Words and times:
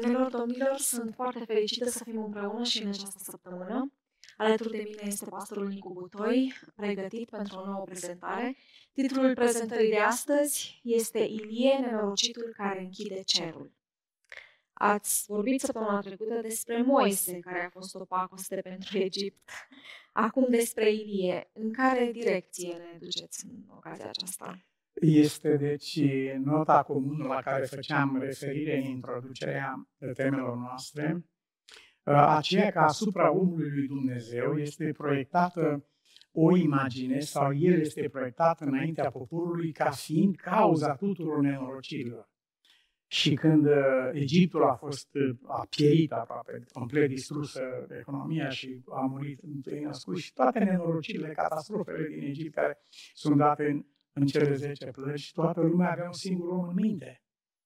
Doamnelor, 0.00 0.30
domnilor, 0.30 0.76
sunt 0.76 1.14
foarte 1.14 1.44
fericită 1.44 1.88
să 1.88 2.04
fim 2.04 2.22
împreună 2.22 2.64
și 2.64 2.82
în 2.82 2.88
această 2.88 3.18
săptămână. 3.22 3.92
Alături 4.36 4.70
de 4.70 4.82
mine 4.84 5.02
este 5.04 5.24
pastorul 5.24 5.68
Nicu 5.68 5.92
Butoi, 5.92 6.54
pregătit 6.76 7.28
pentru 7.30 7.58
o 7.58 7.66
nouă 7.66 7.84
prezentare. 7.84 8.56
Titlul 8.92 9.34
prezentării 9.34 9.90
de 9.90 9.98
astăzi 9.98 10.80
este 10.82 11.18
Ilie, 11.18 11.78
nenorocitul 11.80 12.52
care 12.56 12.80
închide 12.80 13.22
cerul. 13.22 13.72
Ați 14.72 15.24
vorbit 15.26 15.60
săptămâna 15.60 16.00
trecută 16.00 16.40
despre 16.40 16.82
Moise, 16.82 17.38
care 17.38 17.64
a 17.64 17.70
fost 17.70 17.94
o 17.94 18.04
pacoste 18.04 18.56
pentru 18.60 18.98
Egipt. 18.98 19.50
Acum 20.12 20.46
despre 20.48 20.92
Ilie. 20.92 21.50
În 21.52 21.72
care 21.72 22.10
direcție 22.12 22.72
ne 22.72 22.98
duceți 23.00 23.44
în 23.46 23.76
ocazia 23.76 24.08
aceasta? 24.08 24.69
Este, 25.00 25.56
deci, 25.56 26.00
nota 26.44 26.82
comună 26.82 27.26
la 27.26 27.40
care 27.40 27.64
făceam 27.64 28.18
referire 28.20 28.76
în 28.76 28.82
introducerea 28.82 29.88
temelor 30.14 30.56
noastre, 30.56 31.24
aceea 32.12 32.70
că 32.70 32.78
asupra 32.78 33.32
omului 33.32 33.70
lui 33.70 33.86
Dumnezeu 33.86 34.58
este 34.58 34.92
proiectată 34.96 35.84
o 36.32 36.56
imagine 36.56 37.18
sau 37.18 37.54
el 37.54 37.80
este 37.80 38.08
proiectat 38.08 38.60
înaintea 38.60 39.10
poporului 39.10 39.72
ca 39.72 39.90
fiind 39.90 40.36
cauza 40.36 40.94
tuturor 40.94 41.40
nenorocirilor. 41.40 42.28
Și 43.06 43.34
când 43.34 43.66
Egiptul 44.12 44.64
a 44.64 44.74
fost 44.74 45.08
a 45.46 45.66
pierit 45.70 46.12
aproape, 46.12 46.64
complet 46.72 47.08
distrusă 47.08 47.60
economia 47.98 48.48
și 48.48 48.82
a 48.90 49.00
murit 49.00 49.40
întâi 49.42 49.80
născut 49.80 50.16
și 50.16 50.32
toate 50.32 50.58
nenorocirile, 50.58 51.32
catastrofele 51.32 52.08
din 52.08 52.22
Egipt 52.22 52.54
care 52.54 52.78
sunt 53.12 53.36
date 53.36 53.66
în 53.66 53.84
în 54.12 54.26
cele 54.26 54.54
10 54.54 54.86
plăci, 54.86 55.32
toată 55.32 55.60
lumea 55.60 55.90
avea 55.90 56.06
un 56.06 56.12
singur 56.12 56.48
om 56.48 56.68
în 56.68 56.74
minte. 56.74 57.22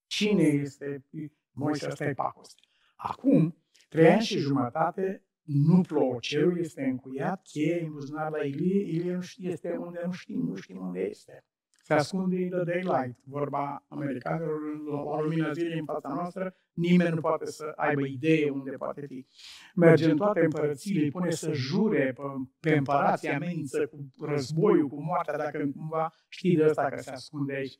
Cine 0.06 0.42
este 0.42 1.04
Moise? 1.50 1.86
Asta 1.86 2.04
e 2.04 2.12
pacoste. 2.12 2.62
Acum, 2.96 3.56
trei 3.88 4.10
ani 4.10 4.22
și 4.22 4.38
jumătate, 4.38 5.24
nu 5.42 5.80
plouă, 5.80 6.16
cerul 6.20 6.58
este 6.58 6.82
încuiat, 6.82 7.42
cheie 7.42 7.82
în 7.82 7.92
buzunar 7.92 8.30
la 8.30 8.44
Ilie, 8.44 8.82
Ilie 8.82 9.14
nu 9.14 9.20
știe, 9.20 9.50
este 9.50 9.76
unde 9.76 10.02
nu 10.04 10.12
știm, 10.12 10.40
nu 10.40 10.54
știm 10.54 10.78
unde 10.78 11.00
este 11.00 11.44
se 11.86 11.94
ascunde 11.94 12.40
in 12.40 12.50
the 12.50 12.64
daylight, 12.64 13.16
vorba 13.24 13.84
americanilor, 13.88 14.60
la 14.86 15.20
lumina 15.20 15.52
zilei 15.52 15.78
în 15.78 15.84
fața 15.84 16.08
noastră, 16.08 16.56
nimeni 16.72 17.14
nu 17.14 17.20
poate 17.20 17.46
să 17.46 17.72
aibă 17.76 18.06
idee 18.06 18.50
unde 18.50 18.70
poate 18.70 19.06
fi. 19.06 19.26
Merge 19.74 20.10
în 20.10 20.16
toate 20.16 20.40
împărățiile, 20.40 21.04
îi 21.04 21.10
pune 21.10 21.30
să 21.30 21.52
jure 21.52 22.12
pe, 22.12 22.22
pe 22.60 22.76
împărații, 22.76 23.28
amenință 23.28 23.86
cu 23.86 24.24
războiul, 24.24 24.88
cu 24.88 25.02
moartea, 25.02 25.36
dacă 25.36 25.70
cumva 25.76 26.12
știi 26.28 26.56
de 26.56 26.64
ăsta 26.64 26.88
că 26.88 27.00
se 27.00 27.10
ascunde 27.10 27.54
aici. 27.54 27.78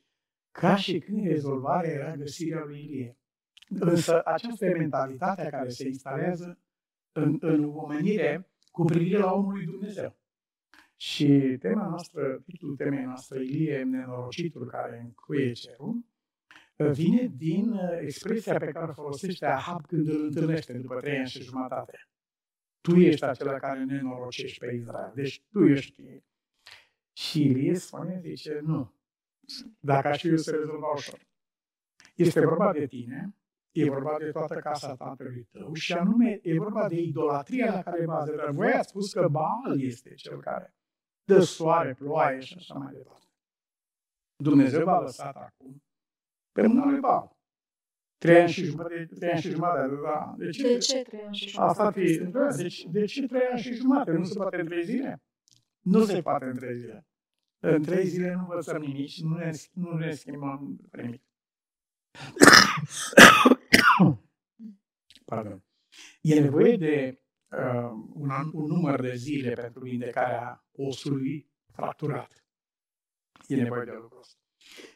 Ca 0.51 0.75
și 0.75 0.99
când 0.99 1.27
rezolvarea 1.27 1.91
era 1.91 2.15
găsirea 2.15 2.63
lui 2.65 2.79
Ilie. 2.79 3.17
Însă 3.69 4.21
aceasta 4.25 4.65
e 4.65 4.73
mentalitatea 4.73 5.49
care 5.49 5.69
se 5.69 5.87
instalează 5.87 6.59
în, 7.11 7.37
în 7.39 7.63
omenire 7.63 8.49
cu 8.71 8.83
privire 8.83 9.17
la 9.17 9.33
omul 9.33 9.53
lui 9.53 9.65
Dumnezeu. 9.65 10.15
Și 10.95 11.57
tema 11.59 11.87
noastră, 11.87 12.41
titlul 12.45 12.75
temei 12.75 13.03
noastre, 13.03 13.43
Ilie, 13.43 13.83
nenorocitul 13.83 14.67
care 14.67 14.99
încuie 14.99 15.51
cerul, 15.51 16.05
vine 16.75 17.31
din 17.35 17.71
uh, 17.71 17.97
expresia 18.01 18.57
pe 18.57 18.71
care 18.71 18.89
o 18.89 18.93
folosește 18.93 19.45
Ahab 19.45 19.85
când 19.85 20.07
îl 20.07 20.23
întâlnește 20.23 20.73
după 20.73 20.95
trei 20.95 21.17
ani 21.17 21.27
și 21.27 21.43
jumătate. 21.43 22.07
Tu 22.81 22.95
ești 22.95 23.25
acela 23.25 23.57
care 23.57 23.83
nenorocești 23.83 24.59
pe 24.59 24.73
Israel. 24.73 25.11
Deci 25.15 25.43
tu 25.51 25.65
ești. 25.65 26.23
Și 27.13 27.41
Ilie 27.41 27.75
spune, 27.75 28.19
zice, 28.23 28.59
nu. 28.63 28.93
Dacă 29.79 30.07
aș 30.07 30.21
fi 30.21 30.27
eu 30.27 30.37
să 30.37 30.51
rezolva 30.51 30.91
ușor. 30.93 31.27
Este 32.15 32.45
vorba 32.45 32.73
de 32.73 32.85
tine, 32.85 33.35
e 33.71 33.89
vorba 33.89 34.15
de 34.19 34.31
toată 34.31 34.55
casa 34.55 34.95
tatălui 34.95 35.47
tău 35.51 35.73
și 35.73 35.93
anume 35.93 36.39
e 36.43 36.57
vorba 36.57 36.87
de 36.87 36.99
idolatria 37.01 37.73
la 37.73 37.81
care 37.81 38.05
bază. 38.05 38.35
Dar 38.35 38.49
voi 38.49 38.71
ați 38.71 38.89
spus 38.89 39.13
că 39.13 39.27
Baal 39.27 39.81
este 39.81 40.13
cel 40.13 40.41
care 40.41 40.75
dă 41.25 41.39
soare, 41.39 41.93
ploaie 41.93 42.39
și 42.39 42.55
așa 42.57 42.73
mai 42.73 42.93
departe. 42.93 43.25
Dumnezeu 44.43 44.83
v-a 44.83 44.99
lăsat 44.99 45.35
acum 45.35 45.83
pe 46.51 46.67
mâna 46.67 46.85
lui 46.85 46.99
Baal. 46.99 47.33
Trei 48.17 48.39
ani 48.39 48.49
și 48.49 48.63
jumătate, 48.63 49.09
trei 49.15 49.31
ani 49.31 49.41
și 49.41 49.49
jumătate. 49.49 49.95
Da. 50.03 50.33
De 50.37 50.49
ce, 50.49 50.67
de 50.67 50.77
ce 50.77 51.03
trei 51.03 51.21
ani 51.21 51.35
și 51.35 51.49
jumătate? 51.49 51.81
Asta 51.81 51.91
fi, 51.91 52.17
da, 52.17 52.55
deci, 52.55 52.83
de 52.83 53.05
ce 53.05 53.27
trei 53.27 53.47
ani 53.51 53.59
și 53.59 53.73
jumătate? 53.73 54.11
Nu 54.11 54.23
se 54.23 54.37
poate 54.37 54.59
în 54.59 54.65
trei 54.65 54.83
zile? 54.83 55.23
Nu 55.81 56.03
se 56.03 56.21
poate 56.21 56.45
în 56.45 56.55
trei 56.55 56.77
zile. 56.77 57.07
În 57.59 57.83
trei 57.83 58.07
zile 58.07 58.33
nu 58.33 58.39
învățăm 58.39 58.81
nimic 58.81 59.07
și 59.07 59.23
nu 59.23 59.35
ne, 59.35 59.51
nu 59.73 59.97
ne 59.97 60.11
schimbăm 60.11 60.79
nimic. 60.91 61.23
Pardon. 65.25 65.63
E 66.21 66.39
nevoie 66.39 66.77
de 66.77 67.09
uh, 67.11 67.17
un, 68.13 68.29
un 68.53 68.65
număr 68.65 69.01
de 69.01 69.15
zile 69.15 69.53
pentru 69.53 69.83
vindecarea 69.83 70.65
osului 70.71 71.49
fracturat. 71.71 72.45
E 73.47 73.55
nevoie 73.55 73.85
de 73.85 73.91
lucrul 73.91 74.19
ăsta. 74.19 74.39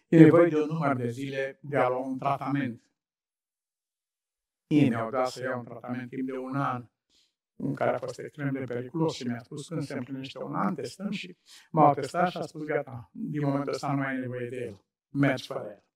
E 0.07 0.19
nevoie 0.19 0.49
de 0.49 0.55
un 0.55 0.67
număr 0.67 0.95
de 0.95 1.09
zile 1.09 1.59
de 1.61 1.77
a 1.77 1.87
lua 1.87 1.97
un 1.97 2.17
tratament. 2.17 2.83
Ei 4.67 4.89
mi-au 4.89 5.09
dat 5.09 5.27
să 5.27 5.43
iau 5.43 5.59
un 5.59 5.65
tratament 5.65 6.09
timp 6.09 6.25
de 6.25 6.37
un 6.37 6.55
an, 6.55 6.89
în 7.55 7.73
care 7.73 7.95
a 7.95 7.97
fost 7.97 8.19
extrem 8.19 8.53
de 8.53 8.63
periculos 8.63 9.15
și 9.15 9.27
mi-a 9.27 9.39
spus 9.39 9.67
când 9.67 9.83
se 9.83 9.93
împlinește 9.93 10.43
un 10.43 10.55
an, 10.55 10.75
testăm 10.75 11.11
și 11.11 11.37
m-au 11.71 11.93
testat 11.93 12.29
și 12.29 12.37
a 12.37 12.41
spus 12.41 12.63
gata, 12.63 13.09
din 13.13 13.41
momentul 13.41 13.73
ăsta 13.73 13.91
nu 13.91 13.97
mai 13.97 14.07
ai 14.07 14.19
nevoie 14.19 14.49
de 14.49 14.55
el. 14.55 14.83
Mergi 15.09 15.45
fără 15.45 15.67
el. 15.69 15.88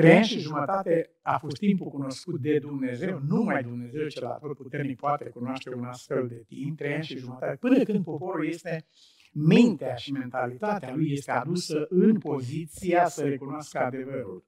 Trei 0.00 0.16
ani 0.16 0.26
și 0.26 0.38
jumătate 0.38 1.10
a 1.22 1.38
fost 1.38 1.56
timpul 1.56 1.88
cunoscut 1.88 2.40
de 2.40 2.58
Dumnezeu, 2.58 3.20
numai 3.28 3.62
Dumnezeu 3.62 4.06
cel 4.06 4.26
atât 4.26 4.56
puternic 4.56 4.98
poate 4.98 5.24
cunoaște 5.24 5.74
un 5.74 5.84
astfel 5.84 6.28
de 6.28 6.44
timp, 6.46 6.76
trei 6.76 6.94
ani 6.94 7.04
și 7.04 7.18
jumătate, 7.18 7.56
până 7.56 7.82
când 7.82 8.04
poporul 8.04 8.46
este, 8.46 8.86
mintea 9.32 9.94
și 9.94 10.12
mentalitatea 10.12 10.94
lui 10.94 11.12
este 11.12 11.30
adusă 11.30 11.86
în 11.88 12.18
poziția 12.18 13.08
să 13.08 13.24
recunoască 13.24 13.78
adevărul. 13.78 14.44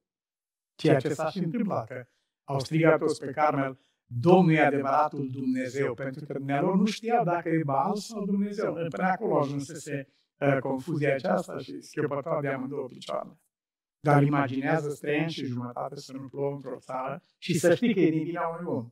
Ceea 0.74 0.98
ce 0.98 1.08
s-a 1.08 1.28
și 1.28 1.38
întâmplat, 1.38 1.86
că 1.86 2.06
au 2.44 2.58
strigat 2.58 2.98
toți 2.98 3.20
pe 3.20 3.30
Carmel, 3.30 3.78
Domnul 4.06 4.54
e 4.54 4.60
adevăratul 4.60 5.28
Dumnezeu, 5.30 5.94
pentru 5.94 6.24
că 6.26 6.32
dumnealor 6.32 6.76
nu 6.76 6.84
știau 6.84 7.24
dacă 7.24 7.48
e 7.48 7.62
Baal 7.64 7.96
sau 7.96 8.24
Dumnezeu. 8.24 8.72
Până 8.72 9.08
acolo 9.08 9.38
ajunsese 9.38 10.08
uh, 10.38 10.58
confuzia 10.58 11.14
aceasta 11.14 11.58
și 11.58 11.80
schiopătau 11.80 12.40
de 12.40 12.48
amândouă 12.48 12.86
picioarele. 12.86 13.36
Dar 14.04 14.22
imaginează 14.22 14.96
trei 15.00 15.18
ani 15.18 15.30
și 15.30 15.44
jumătate 15.44 15.96
să 15.96 16.12
nu 16.12 16.28
plouă 16.28 16.54
într-o 16.54 16.78
țară 16.78 17.22
și 17.38 17.58
să 17.58 17.74
știi 17.74 17.94
că 17.94 18.00
e 18.00 18.10
din 18.10 18.24
vina 18.24 18.48
unui 18.58 18.72
om. 18.72 18.90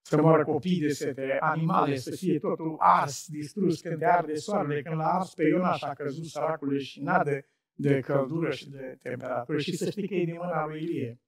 Să 0.00 0.20
moară 0.20 0.44
copii 0.44 0.80
de 0.80 0.88
sete, 0.88 1.36
animale, 1.40 1.96
să 1.96 2.10
fie 2.10 2.38
totul 2.38 2.76
ars, 2.78 3.26
distrus 3.28 3.80
când 3.80 3.98
te 3.98 4.06
arde 4.06 4.34
soarele, 4.34 4.82
când 4.82 4.96
l-a 4.96 5.12
ars 5.12 5.34
pe 5.34 5.42
Ionaș 5.42 5.82
a 5.82 5.92
căzut 5.92 6.24
săracul 6.24 6.78
și 6.78 7.02
n 7.02 7.22
de, 7.24 7.46
de 7.72 8.00
căldură 8.00 8.50
și 8.50 8.70
de 8.70 8.98
temperatură 9.02 9.58
și 9.58 9.76
să 9.76 9.90
știi 9.90 10.08
că 10.08 10.14
e 10.14 10.24
din 10.24 10.36
mâna 10.40 10.66
lui 10.66 10.82
Ilie. 10.82 11.20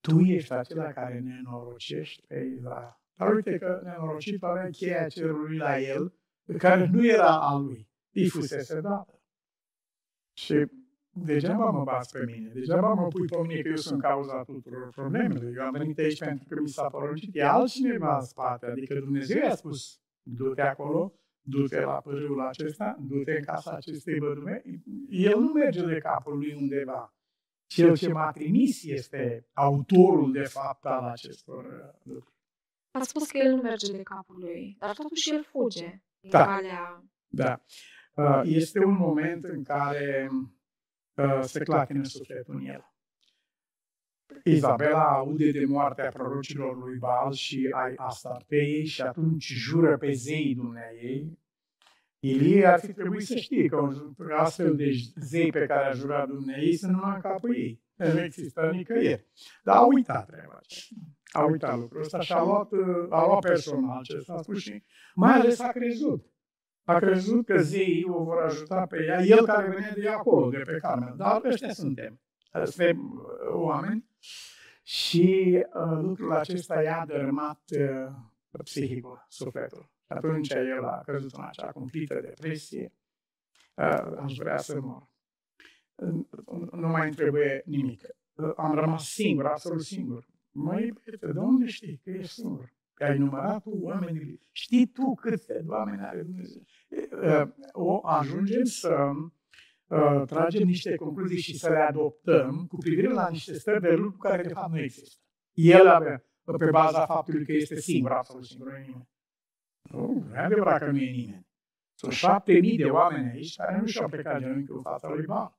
Tu 0.00 0.18
ești 0.18 0.52
acela 0.52 0.92
care 0.92 1.18
ne 1.18 1.34
înorocești 1.44 2.26
pe 2.26 2.52
Israel. 2.56 3.00
Dar 3.14 3.34
uite 3.34 3.58
că 3.58 3.80
nenorocit 3.84 4.42
avea 4.42 4.68
cheia 4.70 5.08
cerului 5.08 5.56
la 5.56 5.80
el, 5.80 6.14
care 6.58 6.86
nu 6.92 7.06
era 7.06 7.40
a 7.40 7.56
lui. 7.56 7.88
Îi 8.12 8.28
fusese 8.28 8.80
dată. 8.80 9.22
Și 10.32 10.66
degeaba 11.12 11.70
mă 11.70 11.82
bați 11.84 12.12
pe 12.12 12.24
mine, 12.26 12.48
degeaba 12.48 12.94
mă 12.94 13.08
pui 13.08 13.26
pe 13.26 13.36
mine 13.40 13.60
că 13.60 13.68
eu 13.68 13.76
sunt 13.76 14.00
cauza 14.00 14.42
tuturor 14.42 14.88
problemelor. 14.90 15.56
Eu 15.56 15.62
am 15.62 15.72
venit 15.72 15.98
aici 15.98 16.18
pentru 16.18 16.46
că 16.48 16.60
mi 16.60 16.68
s-a 16.68 16.86
poruncit, 16.88 17.36
e 17.36 17.44
altcineva 17.44 18.16
în 18.16 18.24
spate, 18.24 18.66
adică 18.66 18.94
Dumnezeu 18.94 19.42
i-a 19.42 19.54
spus, 19.54 20.00
du-te 20.22 20.62
acolo, 20.62 21.14
du-te 21.40 21.80
la 21.80 21.92
pârâul 21.92 22.40
acesta, 22.40 22.96
du-te 23.00 23.32
în 23.32 23.44
casa 23.44 23.72
acestei 23.72 24.18
bădume. 24.18 24.62
El 25.08 25.40
nu 25.40 25.52
merge 25.52 25.86
de 25.86 25.98
capul 25.98 26.38
lui 26.38 26.54
undeva. 26.60 27.14
Cel 27.66 27.96
ce 27.96 28.12
m-a 28.12 28.30
trimis 28.30 28.84
este 28.84 29.46
autorul, 29.52 30.32
de 30.32 30.42
fapt, 30.42 30.84
al 30.84 31.04
acestor 31.04 31.64
uh, 31.64 32.00
lucruri. 32.02 32.34
A 32.90 33.02
spus 33.02 33.30
că 33.30 33.38
el 33.38 33.54
nu 33.54 33.62
merge 33.62 33.92
de 33.92 34.02
capul 34.02 34.36
lui, 34.38 34.76
dar 34.78 34.94
totuși 34.94 35.30
el 35.34 35.42
fuge 35.42 36.02
da. 36.20 36.44
calea... 36.44 37.04
Da. 37.28 37.62
Uh, 38.14 38.40
este 38.44 38.84
un 38.84 38.96
moment 38.96 39.44
în 39.44 39.62
care 39.62 40.30
se 41.40 41.58
clatină 41.58 42.04
sufletul 42.04 42.54
în 42.54 42.66
el. 42.66 42.92
Izabela 44.44 45.04
aude 45.04 45.50
de 45.50 45.64
moartea 45.64 46.08
prorocilor 46.08 46.76
lui 46.76 46.98
Baal 46.98 47.32
și 47.32 47.68
ai 47.72 47.92
Astartei 47.96 48.84
și 48.84 49.02
atunci 49.02 49.52
jură 49.52 49.96
pe 49.96 50.12
zeii 50.12 50.54
dumneai. 50.54 51.38
Ilie 52.18 52.66
ar 52.66 52.80
fi 52.80 52.92
trebuit 52.92 53.26
să 53.26 53.36
știe 53.36 53.66
că 53.66 53.88
astfel 54.36 54.76
de 54.76 54.90
zei 55.14 55.50
pe 55.50 55.66
care 55.66 55.86
a 55.86 55.92
jurat 55.92 56.28
dumneai 56.28 56.72
sunt 56.72 56.92
numai 56.92 57.14
în 57.14 57.20
capul 57.20 57.56
ei. 57.56 57.82
Nu 57.96 58.20
există 58.20 58.70
nicăieri. 58.72 59.26
Dar 59.62 59.76
a 59.76 59.86
uitat 59.86 60.26
treaba 60.26 60.60
aceea. 60.62 61.00
A 61.32 61.44
uitat 61.44 61.78
lucrul 61.78 62.00
ăsta 62.00 62.20
și 62.20 62.32
a 62.32 62.44
luat, 62.44 62.72
a 63.10 63.26
luat 63.26 63.40
personal 63.40 64.02
ce 64.02 64.18
s-a 64.18 64.42
spus 64.42 64.58
și 64.60 64.82
mai 65.14 65.32
ales 65.32 65.60
a 65.60 65.68
crezut 65.68 66.31
a 66.84 66.98
crezut 66.98 67.46
că 67.46 67.58
zeii 67.58 68.04
o 68.08 68.24
vor 68.24 68.42
ajuta 68.42 68.86
pe 68.86 69.04
ea, 69.04 69.22
el 69.22 69.44
care 69.44 69.68
venea 69.68 69.92
de 69.94 70.08
acolo, 70.08 70.50
de 70.50 70.58
pe 70.58 70.78
Carmel. 70.80 71.14
Dar 71.16 71.44
ăștia 71.44 71.72
suntem. 71.72 72.20
Suntem 72.64 73.12
uh, 73.14 73.52
oameni. 73.52 74.10
Și 74.82 75.58
uh, 75.74 75.98
lucrul 76.00 76.32
acesta 76.32 76.82
i-a 76.82 77.04
dărâmat 77.06 77.60
uh, 77.78 78.12
psihicul, 78.64 79.26
sufletul. 79.28 79.82
Și 79.82 80.12
atunci 80.12 80.50
el 80.50 80.84
a 80.84 81.02
căzut 81.04 81.32
în 81.32 81.44
acea 81.44 81.72
cumplită 81.72 82.20
depresie. 82.20 82.92
Uh, 83.74 84.16
aș 84.22 84.34
vrea 84.34 84.56
să 84.56 84.80
mor. 84.80 85.10
Nu 86.72 86.88
mai 86.88 87.06
îmi 87.06 87.14
trebuie 87.14 87.62
nimic. 87.64 88.02
Uh, 88.32 88.52
am 88.56 88.74
rămas 88.74 89.08
singur, 89.08 89.46
absolut 89.46 89.82
singur. 89.82 90.26
Măi, 90.50 90.92
de 91.20 91.38
unde 91.38 91.66
știi 91.66 92.00
că 92.04 92.10
ești 92.10 92.32
singur? 92.32 92.72
Că 93.02 93.08
ai 93.08 93.18
numărat 93.18 93.62
tu 93.62 93.78
oamenii. 93.80 94.40
Știi 94.52 94.86
tu 94.86 95.14
câți 95.14 95.46
oameni 95.66 96.00
are 96.00 96.22
Dumnezeu? 96.22 96.62
Uh, 97.22 97.48
o 97.72 98.06
ajungem 98.06 98.64
să 98.64 99.10
uh, 99.86 100.22
tragem 100.26 100.66
niște 100.66 100.94
concluzii 100.94 101.40
și 101.40 101.58
să 101.58 101.68
le 101.68 101.78
adoptăm 101.78 102.66
cu 102.66 102.76
privire 102.76 103.08
la 103.08 103.28
niște 103.28 103.58
stări 103.58 103.80
de 103.80 103.94
lucru 103.94 104.18
care 104.18 104.42
de 104.42 104.48
fapt 104.48 104.72
nu 104.72 104.80
există. 104.80 105.20
El 105.52 105.88
avea, 105.88 106.24
pe 106.58 106.70
baza 106.70 107.06
faptului 107.06 107.44
că 107.44 107.52
este 107.52 107.80
singur, 107.80 108.10
absolut 108.10 108.44
singur, 108.44 108.70
nu 108.70 108.76
e 108.76 108.80
nimeni. 108.80 109.08
Nu, 109.90 110.24
nu 110.28 110.34
e 110.34 110.38
adevărat 110.38 110.78
că 110.78 110.90
nu 110.90 110.98
e 110.98 111.10
nimeni. 111.10 111.46
Sunt 111.94 112.12
șapte 112.12 112.52
mii 112.52 112.76
de 112.76 112.84
oameni 112.84 113.30
aici 113.30 113.56
care 113.56 113.78
nu 113.78 113.86
și-au 113.86 114.08
plecat 114.08 114.40
genunchiul 114.40 114.76
în 114.76 114.82
fața 114.82 115.08
lui 115.08 115.24
Baal. 115.24 115.58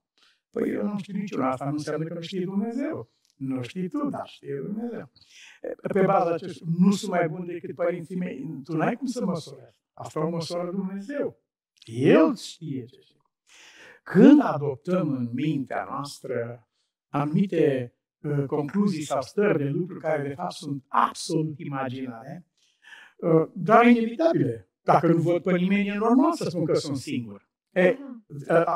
Păi 0.51 0.69
eu 0.69 0.83
nu 0.83 0.97
știu 0.97 1.17
niciunul, 1.17 1.45
asta 1.45 1.65
nu 1.65 1.71
înseamnă 1.71 2.07
că 2.07 2.13
nu 2.13 2.21
știe 2.21 2.43
Dumnezeu. 2.43 3.11
Nu 3.35 3.61
știi 3.61 3.89
tu, 3.89 4.09
dar 4.09 4.27
știe 4.27 4.55
Dumnezeu. 4.65 5.11
Pe 5.93 6.01
baza 6.01 6.33
acestui, 6.33 6.67
nu 6.77 6.91
sunt 6.91 7.11
mai 7.11 7.29
bun 7.29 7.45
decât 7.45 7.75
părinții 7.75 8.15
mei. 8.15 8.61
Tu 8.63 8.75
n-ai 8.75 8.95
cum 8.95 9.07
să 9.07 9.25
măsori 9.25 9.73
asta. 9.93 10.25
o 10.25 10.29
măsoară 10.29 10.71
Dumnezeu. 10.71 11.41
El 11.85 12.35
știe 12.35 12.85
ce 12.85 12.99
știe. 13.01 13.21
Când 14.03 14.41
adoptăm 14.41 15.11
în 15.11 15.29
mintea 15.33 15.85
noastră 15.89 16.67
anumite 17.09 17.93
uh, 18.21 18.45
concluzii 18.45 19.03
sau 19.03 19.21
stări 19.21 19.57
de 19.57 19.69
lucruri 19.69 20.01
care 20.01 20.27
de 20.27 20.33
fapt 20.33 20.51
sunt 20.51 20.83
absolut 20.87 21.59
imaginare, 21.59 22.45
uh, 23.17 23.47
dar 23.53 23.85
inevitabile. 23.85 24.69
Dacă 24.81 25.07
nu 25.07 25.21
văd 25.21 25.43
pe 25.43 25.55
nimeni, 25.57 25.87
e 25.87 25.93
normal 25.93 26.33
să 26.33 26.49
spun 26.49 26.65
că 26.65 26.73
sunt 26.73 26.97
singur. 26.97 27.47
E, 27.73 27.97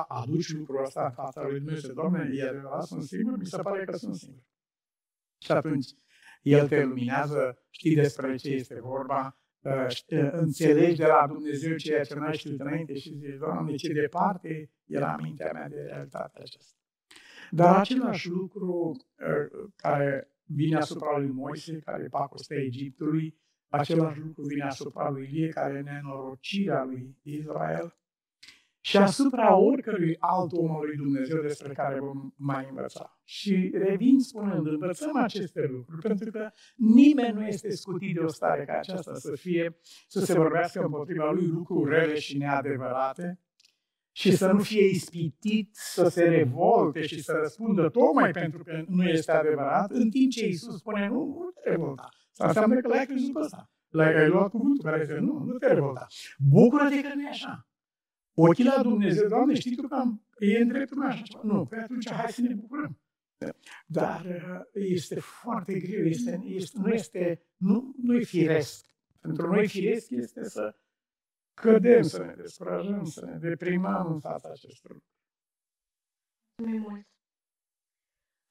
aduci 0.07 0.53
lucrul 0.53 0.83
ăsta 0.83 1.05
în 1.05 1.11
fața 1.11 1.47
lui 1.47 1.59
Dumnezeu, 1.59 1.93
Doamne, 1.93 2.29
e 2.33 2.47
adevărat, 2.47 2.83
sunt 2.83 3.03
singur? 3.03 3.37
Mi 3.37 3.45
se 3.45 3.61
pare 3.61 3.85
că 3.85 3.97
sunt 3.97 4.15
singur. 4.15 4.43
Și 5.37 5.51
atunci, 5.51 5.87
El 6.41 6.67
te 6.67 6.83
luminează, 6.83 7.57
știi 7.69 7.95
despre 7.95 8.35
ce 8.35 8.49
este 8.49 8.79
vorba, 8.79 9.37
înțelegi 10.31 10.97
de 10.97 11.05
la 11.05 11.27
Dumnezeu 11.27 11.75
ceea 11.75 12.03
ce 12.03 12.15
n-ai 12.15 12.37
știut 12.37 12.59
înainte 12.59 12.97
și 12.97 13.13
zici, 13.13 13.37
Doamne, 13.39 13.75
ce 13.75 13.93
departe 13.93 14.71
era 14.85 15.15
mintea 15.21 15.51
mea 15.53 15.69
de 15.69 15.81
realitatea 15.81 16.41
aceasta. 16.43 16.75
Dar 17.51 17.79
același 17.79 18.29
lucru 18.29 18.97
care 19.75 20.31
vine 20.43 20.77
asupra 20.77 21.17
lui 21.17 21.29
Moise, 21.29 21.79
care 21.79 22.03
e 22.03 22.07
pacostea 22.07 22.57
Egiptului, 22.57 23.39
același 23.69 24.19
lucru 24.19 24.41
vine 24.43 24.63
asupra 24.63 25.09
lui 25.09 25.29
Ilie, 25.31 25.49
care 25.49 25.77
e 25.77 25.81
nenorocirea 25.81 26.83
lui 26.83 27.17
Israel, 27.21 27.97
și 28.87 28.97
asupra 28.97 29.55
oricărui 29.55 30.15
alt 30.19 30.51
om 30.51 30.71
al 30.71 30.85
lui 30.85 30.95
Dumnezeu 30.95 31.41
despre 31.41 31.73
care 31.73 31.99
vom 31.99 32.33
mai 32.35 32.65
învăța. 32.69 33.19
Și 33.23 33.71
revin 33.73 34.19
spunând, 34.19 34.67
învățăm 34.67 35.17
aceste 35.17 35.67
lucruri, 35.71 36.01
pentru 36.01 36.31
că 36.31 36.49
nimeni 36.75 37.33
nu 37.33 37.45
este 37.45 37.69
scutit 37.69 38.15
de 38.15 38.19
o 38.19 38.27
stare 38.27 38.65
ca 38.65 38.77
aceasta 38.77 39.13
să 39.13 39.35
fie, 39.35 39.77
să 40.07 40.19
se 40.19 40.33
vorbească 40.33 40.81
împotriva 40.81 41.31
lui 41.31 41.47
lucruri 41.47 41.89
rele 41.89 42.19
și 42.19 42.37
neadevărate, 42.37 43.39
și 44.11 44.35
să 44.35 44.51
nu 44.51 44.59
fie 44.59 44.89
ispitit 44.89 45.75
să 45.75 46.07
se 46.07 46.23
revolte 46.23 47.05
și 47.05 47.23
să 47.23 47.37
răspundă 47.41 47.89
tocmai 47.89 48.31
pentru 48.31 48.63
că 48.63 48.83
nu 48.87 49.03
este 49.03 49.31
adevărat, 49.31 49.91
în 49.91 50.09
timp 50.09 50.31
ce 50.31 50.45
Iisus 50.45 50.77
spune, 50.77 51.07
nu, 51.07 51.13
nu 51.13 51.51
te 51.63 51.69
revolta. 51.69 52.09
Asta 52.31 52.47
înseamnă 52.47 52.79
că 52.79 52.87
l-ai 52.87 53.05
crezut 53.05 53.33
pe 53.33 53.39
ăsta. 53.39 53.71
L-ai 53.87 54.27
luat 54.27 54.49
cuvântul 54.49 54.83
care 54.83 55.03
zice, 55.03 55.19
nu, 55.19 55.43
nu 55.45 55.57
te 55.57 55.73
revolta. 55.73 56.07
Bucură-te 56.37 57.01
că 57.01 57.11
nu 57.15 57.21
e 57.21 57.29
așa 57.29 57.66
ochii 58.39 58.63
la 58.63 58.81
Dumnezeu, 58.81 59.27
Doamne, 59.27 59.53
știi 59.53 59.75
tu 59.75 59.87
că 59.87 59.95
am, 59.95 60.21
e 60.39 60.57
în 60.57 60.67
dreptul 60.67 60.97
meu 60.97 61.07
așa 61.07 61.39
Nu, 61.43 61.65
pe 61.65 61.75
atunci 61.75 62.11
hai 62.11 62.31
să 62.31 62.41
ne 62.41 62.53
bucurăm. 62.53 62.99
Dar 63.85 64.25
uh, 64.25 64.83
este 64.83 65.19
foarte 65.19 65.79
greu, 65.79 66.05
este, 66.05 66.41
este, 66.43 66.79
nu, 66.79 66.87
este, 66.87 67.45
nu, 67.57 67.95
nu 68.01 68.15
e 68.15 68.23
firesc. 68.23 68.85
Pentru 69.21 69.47
noi 69.47 69.67
firesc 69.67 70.09
este 70.09 70.43
să 70.43 70.75
cădem, 71.53 72.01
să 72.01 72.23
ne 72.23 72.33
descurajăm, 72.37 73.05
să 73.05 73.25
ne 73.25 73.37
deprimăm 73.37 74.11
în 74.11 74.19
fața 74.19 74.49
acestor 74.49 74.91
lucruri. 74.91 75.15
Mulțumim 76.57 76.81
mult! 76.89 77.07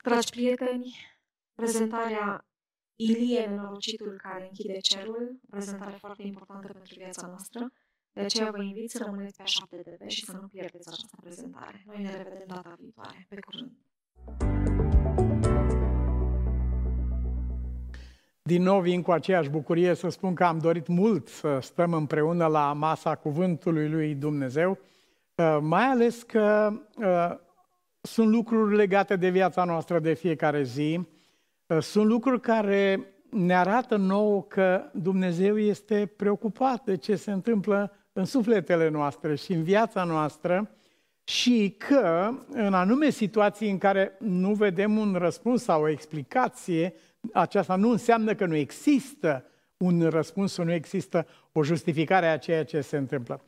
Dragi 0.04 0.30
prieteni, 0.30 0.94
prezentarea 1.54 2.46
Ilie, 2.96 3.46
nenorocitul 3.46 4.20
care 4.22 4.46
închide 4.46 4.78
cerul, 4.78 5.40
prezentare 5.50 5.96
foarte 5.96 6.22
importantă 6.22 6.72
pentru 6.72 6.94
viața 6.96 7.26
noastră. 7.26 7.72
De 8.16 8.22
aceea 8.22 8.50
vă 8.50 8.62
invit 8.62 8.90
să 8.90 9.02
rămâneți 9.04 9.36
pe 9.36 9.42
7TV 9.42 10.06
și 10.06 10.24
să 10.24 10.38
nu 10.40 10.46
pierdeți 10.46 10.88
această 10.88 11.16
prezentare. 11.20 11.84
Noi 11.86 12.02
ne 12.02 12.16
revedem 12.16 12.46
data 12.46 12.76
viitoare. 12.80 13.26
Pe 13.28 13.38
curând! 13.40 13.72
Din 18.42 18.62
nou 18.62 18.80
vin 18.80 19.02
cu 19.02 19.12
aceeași 19.12 19.48
bucurie 19.48 19.94
să 19.94 20.08
spun 20.08 20.34
că 20.34 20.44
am 20.44 20.58
dorit 20.58 20.86
mult 20.86 21.28
să 21.28 21.58
stăm 21.60 21.92
împreună 21.92 22.46
la 22.46 22.72
masa 22.72 23.14
cuvântului 23.14 23.88
lui 23.88 24.14
Dumnezeu, 24.14 24.78
uh, 25.34 25.58
mai 25.60 25.84
ales 25.84 26.22
că 26.22 26.72
uh, 26.98 27.38
sunt 28.00 28.28
lucruri 28.28 28.76
legate 28.76 29.16
de 29.16 29.28
viața 29.28 29.64
noastră 29.64 29.98
de 29.98 30.14
fiecare 30.14 30.62
zi, 30.62 31.00
uh, 31.66 31.78
sunt 31.80 32.06
lucruri 32.06 32.40
care 32.40 33.06
ne 33.30 33.56
arată 33.56 33.96
nouă 33.96 34.42
că 34.42 34.90
Dumnezeu 34.92 35.58
este 35.58 36.12
preocupat 36.16 36.84
de 36.84 36.96
ce 36.96 37.16
se 37.16 37.30
întâmplă 37.32 37.90
în 38.16 38.24
sufletele 38.24 38.88
noastre 38.88 39.34
și 39.34 39.52
în 39.52 39.62
viața 39.62 40.04
noastră 40.04 40.70
și 41.24 41.74
că 41.78 42.30
în 42.48 42.74
anume 42.74 43.10
situații 43.10 43.70
în 43.70 43.78
care 43.78 44.16
nu 44.18 44.54
vedem 44.54 44.98
un 44.98 45.14
răspuns 45.18 45.62
sau 45.62 45.82
o 45.82 45.88
explicație, 45.88 46.94
aceasta 47.32 47.76
nu 47.76 47.90
înseamnă 47.90 48.34
că 48.34 48.46
nu 48.46 48.54
există 48.54 49.44
un 49.76 50.08
răspuns 50.08 50.52
sau 50.52 50.64
nu 50.64 50.72
există 50.72 51.26
o 51.52 51.62
justificare 51.62 52.26
a 52.26 52.38
ceea 52.38 52.64
ce 52.64 52.80
se 52.80 52.96
întâmplă. 52.96 53.40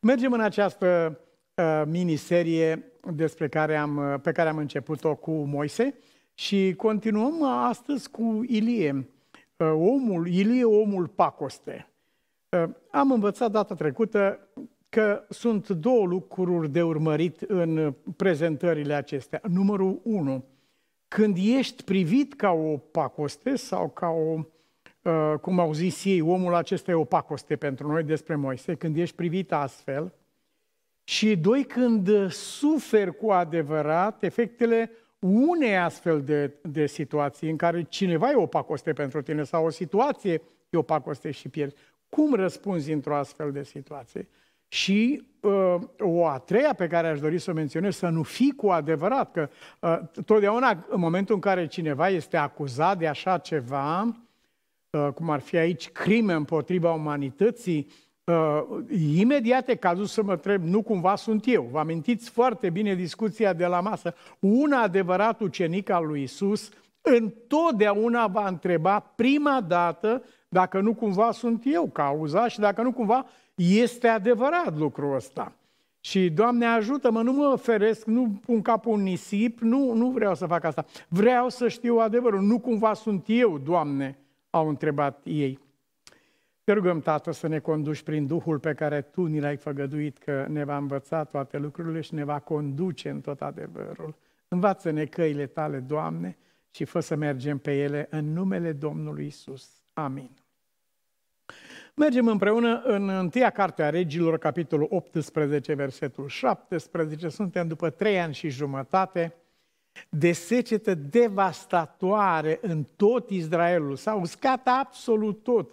Mergem 0.00 0.32
în 0.32 0.40
această 0.40 1.18
uh, 1.54 1.82
miniserie 1.86 2.92
despre 3.12 3.48
care 3.48 3.76
am, 3.76 3.96
uh, 3.96 4.20
pe 4.22 4.32
care 4.32 4.48
am 4.48 4.56
început-o 4.56 5.14
cu 5.14 5.30
Moise 5.30 5.94
și 6.34 6.74
continuăm 6.76 7.42
astăzi 7.42 8.10
cu 8.10 8.44
Ilie, 8.48 9.08
uh, 9.56 9.68
omul, 9.68 10.26
Ilie, 10.26 10.64
omul 10.64 11.06
pacoste. 11.06 11.88
Ă, 12.54 12.70
am 12.90 13.10
învățat 13.10 13.50
data 13.50 13.74
trecută 13.74 14.48
că 14.88 15.24
sunt 15.28 15.68
două 15.68 16.06
lucruri 16.06 16.70
de 16.70 16.82
urmărit 16.82 17.40
în 17.40 17.94
prezentările 18.16 18.94
acestea. 18.94 19.40
Numărul 19.48 20.00
unu, 20.02 20.44
când 21.08 21.36
ești 21.40 21.84
privit 21.84 22.34
ca 22.34 22.50
o 22.50 22.76
pacoste 22.76 23.56
sau 23.56 23.88
ca 23.88 24.08
o, 24.08 24.40
ă, 25.04 25.38
cum 25.40 25.58
au 25.58 25.72
zis 25.72 26.04
ei, 26.04 26.20
omul 26.20 26.54
acesta 26.54 26.90
e 26.90 26.94
o 26.94 27.04
pacoste 27.04 27.56
pentru 27.56 27.86
noi 27.86 28.02
despre 28.02 28.34
Moise, 28.34 28.74
când 28.74 28.96
ești 28.96 29.16
privit 29.16 29.52
astfel, 29.52 30.12
și 31.04 31.36
doi, 31.36 31.64
când 31.64 32.30
suferi 32.30 33.16
cu 33.16 33.30
adevărat 33.30 34.22
efectele 34.22 34.90
unei 35.18 35.78
astfel 35.78 36.22
de, 36.22 36.54
de 36.62 36.86
situații 36.86 37.50
în 37.50 37.56
care 37.56 37.82
cineva 37.82 38.30
e 38.30 38.34
o 38.34 38.46
pacoste 38.46 38.92
pentru 38.92 39.22
tine 39.22 39.42
sau 39.42 39.64
o 39.64 39.70
situație 39.70 40.42
e 40.70 40.76
o 40.76 40.82
pacoste 40.82 41.30
și 41.30 41.48
pierzi. 41.48 41.76
Cum 42.14 42.34
răspunzi 42.34 42.92
într-o 42.92 43.16
astfel 43.16 43.52
de 43.52 43.62
situație? 43.62 44.28
Și 44.68 45.26
uh, 45.40 45.74
o 45.98 46.26
a 46.26 46.38
treia 46.38 46.74
pe 46.74 46.86
care 46.86 47.08
aș 47.08 47.20
dori 47.20 47.38
să 47.38 47.50
o 47.50 47.54
menționez, 47.54 47.96
să 47.96 48.08
nu 48.08 48.22
fii 48.22 48.52
cu 48.56 48.68
adevărat, 48.68 49.32
că 49.32 49.48
uh, 49.80 50.22
totdeauna 50.24 50.84
în 50.88 51.00
momentul 51.00 51.34
în 51.34 51.40
care 51.40 51.66
cineva 51.66 52.08
este 52.08 52.36
acuzat 52.36 52.98
de 52.98 53.06
așa 53.06 53.38
ceva, 53.38 54.02
uh, 54.90 55.08
cum 55.14 55.30
ar 55.30 55.40
fi 55.40 55.56
aici 55.56 55.90
crime 55.90 56.32
împotriva 56.32 56.92
umanității, 56.92 57.86
uh, 58.24 58.62
imediat 59.16 59.68
e 59.68 59.74
cazul 59.74 60.06
să 60.06 60.22
mă 60.22 60.32
întreb, 60.32 60.62
nu 60.62 60.82
cumva 60.82 61.16
sunt 61.16 61.44
eu. 61.46 61.68
Vă 61.70 61.78
amintiți 61.78 62.30
foarte 62.30 62.70
bine 62.70 62.94
discuția 62.94 63.52
de 63.52 63.66
la 63.66 63.80
masă. 63.80 64.14
Un 64.38 64.72
adevărat 64.72 65.40
ucenic 65.40 65.90
al 65.90 66.06
lui 66.06 66.22
Isus 66.22 66.70
întotdeauna 67.00 68.26
va 68.26 68.48
întreba 68.48 68.98
prima 68.98 69.60
dată 69.60 70.22
dacă 70.54 70.80
nu 70.80 70.94
cumva 70.94 71.32
sunt 71.32 71.62
eu 71.64 71.86
cauza 71.86 72.48
și 72.48 72.58
dacă 72.58 72.82
nu 72.82 72.92
cumva 72.92 73.26
este 73.54 74.08
adevărat 74.08 74.78
lucrul 74.78 75.14
ăsta. 75.14 75.52
Și, 76.00 76.30
Doamne, 76.30 76.66
ajută-mă, 76.66 77.22
nu 77.22 77.32
mă 77.32 77.56
feresc, 77.56 78.06
nu 78.06 78.40
pun 78.44 78.62
capul 78.62 78.94
în 78.96 79.02
nisip, 79.02 79.60
nu, 79.60 79.92
nu 79.92 80.10
vreau 80.10 80.34
să 80.34 80.46
fac 80.46 80.64
asta. 80.64 80.84
Vreau 81.08 81.48
să 81.48 81.68
știu 81.68 81.96
adevărul, 81.96 82.40
nu 82.40 82.58
cumva 82.58 82.94
sunt 82.94 83.24
eu, 83.26 83.58
Doamne, 83.58 84.18
au 84.50 84.68
întrebat 84.68 85.20
ei. 85.24 85.58
Te 86.64 86.72
rugăm, 86.72 87.00
Tată, 87.00 87.32
să 87.32 87.46
ne 87.46 87.58
conduci 87.58 88.02
prin 88.02 88.26
Duhul 88.26 88.58
pe 88.58 88.74
care 88.74 89.00
Tu 89.00 89.24
ni 89.24 89.40
l-ai 89.40 89.56
făgăduit, 89.56 90.18
că 90.18 90.46
ne 90.48 90.64
va 90.64 90.76
învăța 90.76 91.24
toate 91.24 91.58
lucrurile 91.58 92.00
și 92.00 92.14
ne 92.14 92.24
va 92.24 92.38
conduce 92.38 93.10
în 93.10 93.20
tot 93.20 93.42
adevărul. 93.42 94.14
Învață-ne 94.48 95.04
căile 95.04 95.46
Tale, 95.46 95.78
Doamne, 95.78 96.36
și 96.70 96.84
fă 96.84 97.00
să 97.00 97.14
mergem 97.14 97.58
pe 97.58 97.76
ele 97.76 98.06
în 98.10 98.32
numele 98.32 98.72
Domnului 98.72 99.26
Isus. 99.26 99.82
Amin. 99.92 100.30
Mergem 101.94 102.28
împreună 102.28 102.82
în 102.84 103.08
întâia 103.08 103.50
carte 103.50 103.82
a 103.82 103.90
regilor, 103.90 104.38
capitolul 104.38 104.86
18, 104.90 105.74
versetul 105.74 106.28
17. 106.28 107.28
Suntem 107.28 107.68
după 107.68 107.90
trei 107.90 108.20
ani 108.20 108.34
și 108.34 108.48
jumătate 108.48 109.34
de 110.08 110.32
secetă 110.32 110.94
devastatoare 110.94 112.58
în 112.62 112.84
tot 112.96 113.30
Israelul. 113.30 113.96
S-a 113.96 114.14
uscat 114.14 114.68
absolut 114.80 115.42
tot. 115.42 115.70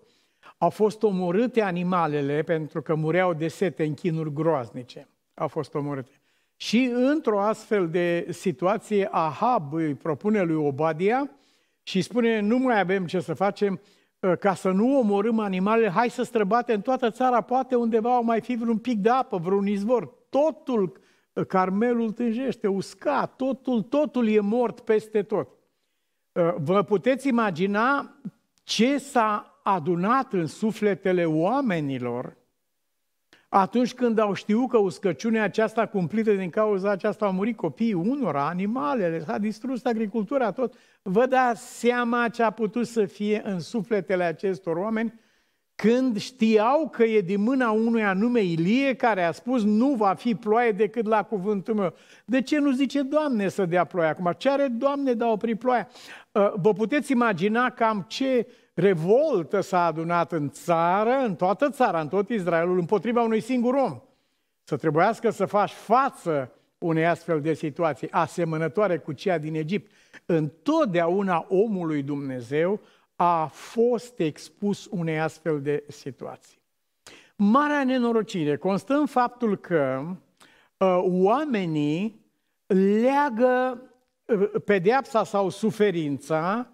Au 0.57 0.69
fost 0.69 1.03
omorâte 1.03 1.61
animalele 1.61 2.41
pentru 2.41 2.81
că 2.81 2.95
mureau 2.95 3.33
de 3.33 3.47
sete 3.47 3.83
în 3.83 3.93
chinuri 3.93 4.33
groaznice. 4.33 5.07
Au 5.33 5.47
fost 5.47 5.73
omorâte. 5.73 6.11
Și 6.55 6.91
într-o 6.93 7.39
astfel 7.39 7.89
de 7.89 8.27
situație, 8.29 9.07
Ahab 9.11 9.73
îi 9.73 9.93
propune 9.93 10.41
lui 10.41 10.65
Obadia 10.65 11.31
și 11.83 12.01
spune, 12.01 12.39
nu 12.39 12.57
mai 12.57 12.79
avem 12.79 13.05
ce 13.05 13.19
să 13.19 13.33
facem, 13.33 13.73
ă, 13.73 13.79
ca 14.39 14.53
să 14.53 14.71
nu 14.71 14.97
omorâm 14.97 15.39
animalele, 15.39 15.89
hai 15.89 16.09
să 16.09 16.23
străbate 16.23 16.73
în 16.73 16.81
toată 16.81 17.09
țara, 17.09 17.41
poate 17.41 17.75
undeva 17.75 18.19
o 18.19 18.21
mai 18.21 18.41
fi 18.41 18.55
vreun 18.55 18.77
pic 18.77 18.99
de 18.99 19.09
apă, 19.09 19.37
vreun 19.37 19.67
izvor. 19.67 20.13
Totul, 20.29 20.99
ă, 21.35 21.43
Carmelul 21.43 22.11
tânjește, 22.11 22.67
uscat, 22.67 23.35
totul, 23.35 23.81
totul 23.81 24.27
e 24.27 24.39
mort 24.39 24.79
peste 24.79 25.23
tot. 25.23 25.47
Ă, 26.35 26.55
vă 26.59 26.83
puteți 26.83 27.27
imagina 27.27 28.15
ce 28.63 28.97
s-a 28.97 29.59
adunat 29.63 30.33
în 30.33 30.47
sufletele 30.47 31.25
oamenilor 31.25 32.37
atunci 33.53 33.93
când 33.93 34.19
au 34.19 34.33
știut 34.33 34.69
că 34.69 34.77
uscăciunea 34.77 35.43
aceasta 35.43 35.85
cumplită 35.85 36.31
din 36.31 36.49
cauza 36.49 36.89
aceasta 36.89 37.25
au 37.25 37.31
murit 37.31 37.57
copiii 37.57 37.93
unora, 37.93 38.47
animalele, 38.47 39.23
s-a 39.23 39.37
distrus 39.37 39.85
agricultura, 39.85 40.51
tot, 40.51 40.73
vă 41.01 41.25
dați 41.25 41.79
seama 41.79 42.29
ce 42.29 42.43
a 42.43 42.49
putut 42.49 42.87
să 42.87 43.05
fie 43.05 43.41
în 43.45 43.59
sufletele 43.59 44.23
acestor 44.23 44.75
oameni 44.75 45.19
când 45.75 46.19
știau 46.19 46.89
că 46.89 47.03
e 47.03 47.21
din 47.21 47.41
mâna 47.41 47.71
unui 47.71 48.03
anume 48.03 48.41
Ilie 48.41 48.95
care 48.95 49.23
a 49.23 49.31
spus 49.31 49.63
nu 49.63 49.93
va 49.93 50.13
fi 50.13 50.35
ploaie 50.35 50.71
decât 50.71 51.05
la 51.05 51.23
cuvântul 51.23 51.73
meu. 51.73 51.93
De 52.25 52.41
ce 52.41 52.57
nu 52.59 52.71
zice 52.71 53.01
Doamne 53.01 53.47
să 53.47 53.65
dea 53.65 53.83
ploaie 53.83 54.09
acum? 54.09 54.33
Ce 54.37 54.49
are 54.49 54.67
Doamne 54.67 55.13
de 55.13 55.23
a 55.23 55.27
opri 55.27 55.55
ploaia? 55.55 55.87
Uh, 56.31 56.53
vă 56.55 56.73
puteți 56.73 57.11
imagina 57.11 57.69
cam 57.69 58.05
ce 58.07 58.47
revoltă 58.73 59.61
s-a 59.61 59.85
adunat 59.85 60.31
în 60.31 60.49
țară, 60.49 61.11
în 61.25 61.35
toată 61.35 61.69
țara, 61.69 61.99
în 62.01 62.07
tot 62.07 62.29
Israelul, 62.29 62.79
împotriva 62.79 63.21
unui 63.21 63.41
singur 63.41 63.73
om. 63.73 64.01
Să 64.63 64.75
trebuiască 64.75 65.29
să 65.29 65.45
faci 65.45 65.71
față 65.71 66.51
unei 66.77 67.05
astfel 67.05 67.41
de 67.41 67.53
situații 67.53 68.11
asemănătoare 68.11 68.97
cu 68.97 69.11
cea 69.11 69.37
din 69.37 69.55
Egipt. 69.55 69.91
Întotdeauna 70.25 71.45
omului 71.49 72.03
Dumnezeu 72.03 72.79
a 73.15 73.45
fost 73.45 74.19
expus 74.19 74.87
unei 74.91 75.19
astfel 75.19 75.61
de 75.61 75.83
situații. 75.87 76.59
Marea 77.35 77.83
nenorocire 77.83 78.57
constă 78.57 78.93
în 78.93 79.05
faptul 79.05 79.57
că 79.57 80.01
uh, 80.77 80.99
oamenii 81.03 82.25
leagă 82.67 83.81
uh, 84.25 84.49
pedeapsa 84.65 85.23
sau 85.23 85.49
suferința 85.49 86.71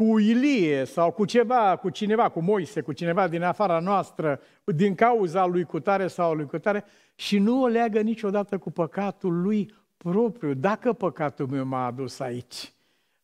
cu 0.00 0.18
Ilie 0.18 0.84
sau 0.84 1.10
cu 1.10 1.24
ceva, 1.24 1.76
cu 1.76 1.90
cineva, 1.90 2.28
cu 2.28 2.40
Moise, 2.40 2.80
cu 2.80 2.92
cineva 2.92 3.28
din 3.28 3.42
afara 3.42 3.78
noastră, 3.78 4.40
din 4.64 4.94
cauza 4.94 5.46
lui 5.46 5.64
cutare 5.64 6.06
sau 6.06 6.34
lui 6.34 6.46
cutare, 6.46 6.84
și 7.14 7.38
nu 7.38 7.62
o 7.62 7.66
leagă 7.66 8.00
niciodată 8.00 8.58
cu 8.58 8.70
păcatul 8.70 9.40
lui 9.40 9.74
propriu. 9.96 10.54
Dacă 10.54 10.92
păcatul 10.92 11.46
meu 11.46 11.64
m-a 11.64 11.86
adus 11.86 12.20
aici, 12.20 12.72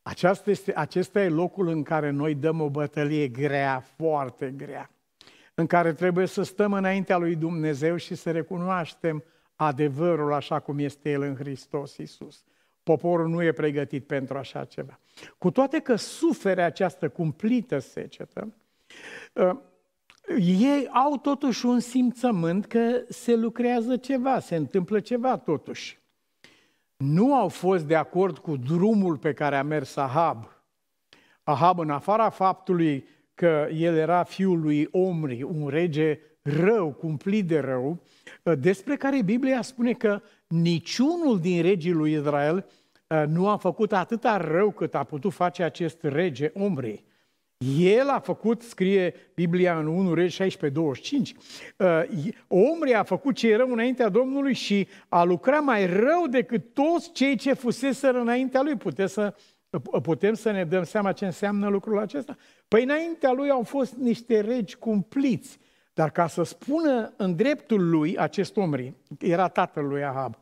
aceasta 0.02 0.50
este, 0.50 0.72
acesta 0.76 1.22
e 1.22 1.28
locul 1.28 1.68
în 1.68 1.82
care 1.82 2.10
noi 2.10 2.34
dăm 2.34 2.60
o 2.60 2.70
bătălie 2.70 3.28
grea, 3.28 3.84
foarte 3.96 4.54
grea, 4.56 4.90
în 5.54 5.66
care 5.66 5.92
trebuie 5.92 6.26
să 6.26 6.42
stăm 6.42 6.72
înaintea 6.72 7.16
lui 7.16 7.36
Dumnezeu 7.36 7.96
și 7.96 8.14
să 8.14 8.30
recunoaștem 8.30 9.24
adevărul 9.54 10.32
așa 10.32 10.60
cum 10.60 10.78
este 10.78 11.10
El 11.10 11.22
în 11.22 11.34
Hristos 11.34 11.96
Iisus. 11.96 12.44
Poporul 12.86 13.28
nu 13.28 13.42
e 13.42 13.52
pregătit 13.52 14.06
pentru 14.06 14.38
așa 14.38 14.64
ceva. 14.64 14.98
Cu 15.38 15.50
toate 15.50 15.78
că 15.78 15.96
sufere 15.96 16.62
această 16.62 17.08
cumplită 17.08 17.78
secetă, 17.78 18.54
ă, 19.36 19.60
ei 20.38 20.88
au 20.92 21.16
totuși 21.16 21.66
un 21.66 21.80
simțământ 21.80 22.66
că 22.66 23.04
se 23.08 23.34
lucrează 23.34 23.96
ceva, 23.96 24.38
se 24.38 24.56
întâmplă 24.56 25.00
ceva 25.00 25.36
totuși. 25.36 25.98
Nu 26.96 27.34
au 27.34 27.48
fost 27.48 27.84
de 27.84 27.96
acord 27.96 28.38
cu 28.38 28.56
drumul 28.56 29.16
pe 29.16 29.32
care 29.32 29.56
a 29.56 29.62
mers 29.62 29.96
Ahab. 29.96 30.48
Ahab, 31.42 31.78
în 31.78 31.90
afara 31.90 32.28
faptului 32.28 33.08
că 33.34 33.68
el 33.72 33.96
era 33.96 34.22
fiul 34.22 34.60
lui 34.60 34.88
Omri, 34.90 35.42
un 35.42 35.68
rege 35.68 36.20
rău, 36.42 36.92
cumplit 36.92 37.46
de 37.46 37.58
rău, 37.58 38.02
despre 38.58 38.96
care 38.96 39.22
Biblia 39.22 39.62
spune 39.62 39.92
că 39.92 40.20
niciunul 40.46 41.40
din 41.40 41.62
regii 41.62 41.92
lui 41.92 42.12
Israel 42.12 42.66
uh, 43.06 43.22
nu 43.28 43.48
a 43.48 43.56
făcut 43.56 43.92
atâta 43.92 44.36
rău 44.36 44.70
cât 44.70 44.94
a 44.94 45.04
putut 45.04 45.32
face 45.32 45.62
acest 45.62 46.02
rege 46.02 46.50
Omri. 46.54 47.04
El 47.78 48.08
a 48.08 48.18
făcut, 48.18 48.62
scrie 48.62 49.14
Biblia 49.34 49.78
în 49.78 49.86
1 49.86 50.14
Regi 50.14 50.34
16, 50.34 50.80
25, 50.80 51.34
uh, 51.76 52.02
Omri 52.48 52.94
a 52.94 53.02
făcut 53.02 53.34
ce 53.34 53.48
e 53.48 53.56
rău 53.56 53.70
înaintea 53.72 54.08
Domnului 54.08 54.52
și 54.52 54.88
a 55.08 55.24
lucrat 55.24 55.62
mai 55.62 55.86
rău 55.86 56.26
decât 56.30 56.74
toți 56.74 57.12
cei 57.12 57.36
ce 57.36 57.52
fuseseră 57.52 58.20
înaintea 58.20 58.62
lui. 58.62 58.76
Puteți 58.76 59.12
să, 59.12 59.34
putem 60.02 60.34
să 60.34 60.50
ne 60.50 60.64
dăm 60.64 60.84
seama 60.84 61.12
ce 61.12 61.24
înseamnă 61.24 61.68
lucrul 61.68 61.98
acesta? 61.98 62.36
Păi 62.68 62.82
înaintea 62.82 63.32
lui 63.32 63.50
au 63.50 63.62
fost 63.62 63.94
niște 63.94 64.40
regi 64.40 64.76
cumpliți, 64.76 65.58
dar 65.96 66.10
ca 66.10 66.26
să 66.26 66.42
spună 66.42 67.12
în 67.16 67.36
dreptul 67.36 67.90
lui 67.90 68.18
acest 68.18 68.56
Omri, 68.56 68.94
era 69.18 69.48
tatăl 69.48 69.84
lui 69.84 70.04
Ahab, 70.04 70.38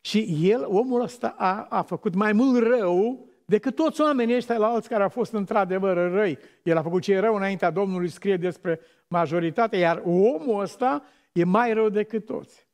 și 0.00 0.38
el, 0.40 0.64
omul 0.66 1.00
ăsta, 1.00 1.34
a, 1.38 1.66
a 1.70 1.82
făcut 1.82 2.14
mai 2.14 2.32
mult 2.32 2.66
rău 2.66 3.26
decât 3.44 3.74
toți 3.74 4.00
oamenii 4.00 4.36
ăștia 4.36 4.56
la 4.56 4.66
alți 4.66 4.88
care 4.88 5.02
au 5.02 5.08
fost 5.08 5.32
într-adevăr 5.32 6.10
răi. 6.10 6.38
El 6.62 6.76
a 6.76 6.82
făcut 6.82 7.02
ce 7.02 7.12
e 7.12 7.18
rău 7.18 7.34
înaintea 7.34 7.70
Domnului, 7.70 8.08
scrie 8.08 8.36
despre 8.36 8.80
majoritate, 9.08 9.76
iar 9.76 10.02
omul 10.04 10.60
ăsta 10.60 11.02
e 11.32 11.44
mai 11.44 11.72
rău 11.72 11.88
decât 11.88 12.24
toți. 12.24 12.66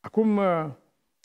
Acum, 0.00 0.36
uh, 0.36 0.64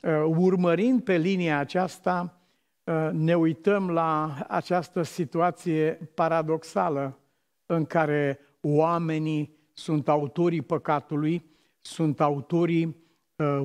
uh, 0.03 0.35
urmărind 0.37 1.03
pe 1.03 1.17
linia 1.17 1.59
aceasta, 1.59 2.39
uh, 2.83 3.09
ne 3.11 3.35
uităm 3.35 3.89
la 3.89 4.37
această 4.47 5.01
situație 5.01 6.11
paradoxală 6.13 7.19
în 7.65 7.85
care 7.85 8.39
oamenii 8.61 9.54
sunt 9.77 10.07
autorii 10.07 10.61
păcatului, 10.61 11.45
sunt 11.81 12.21
autorii 12.21 12.95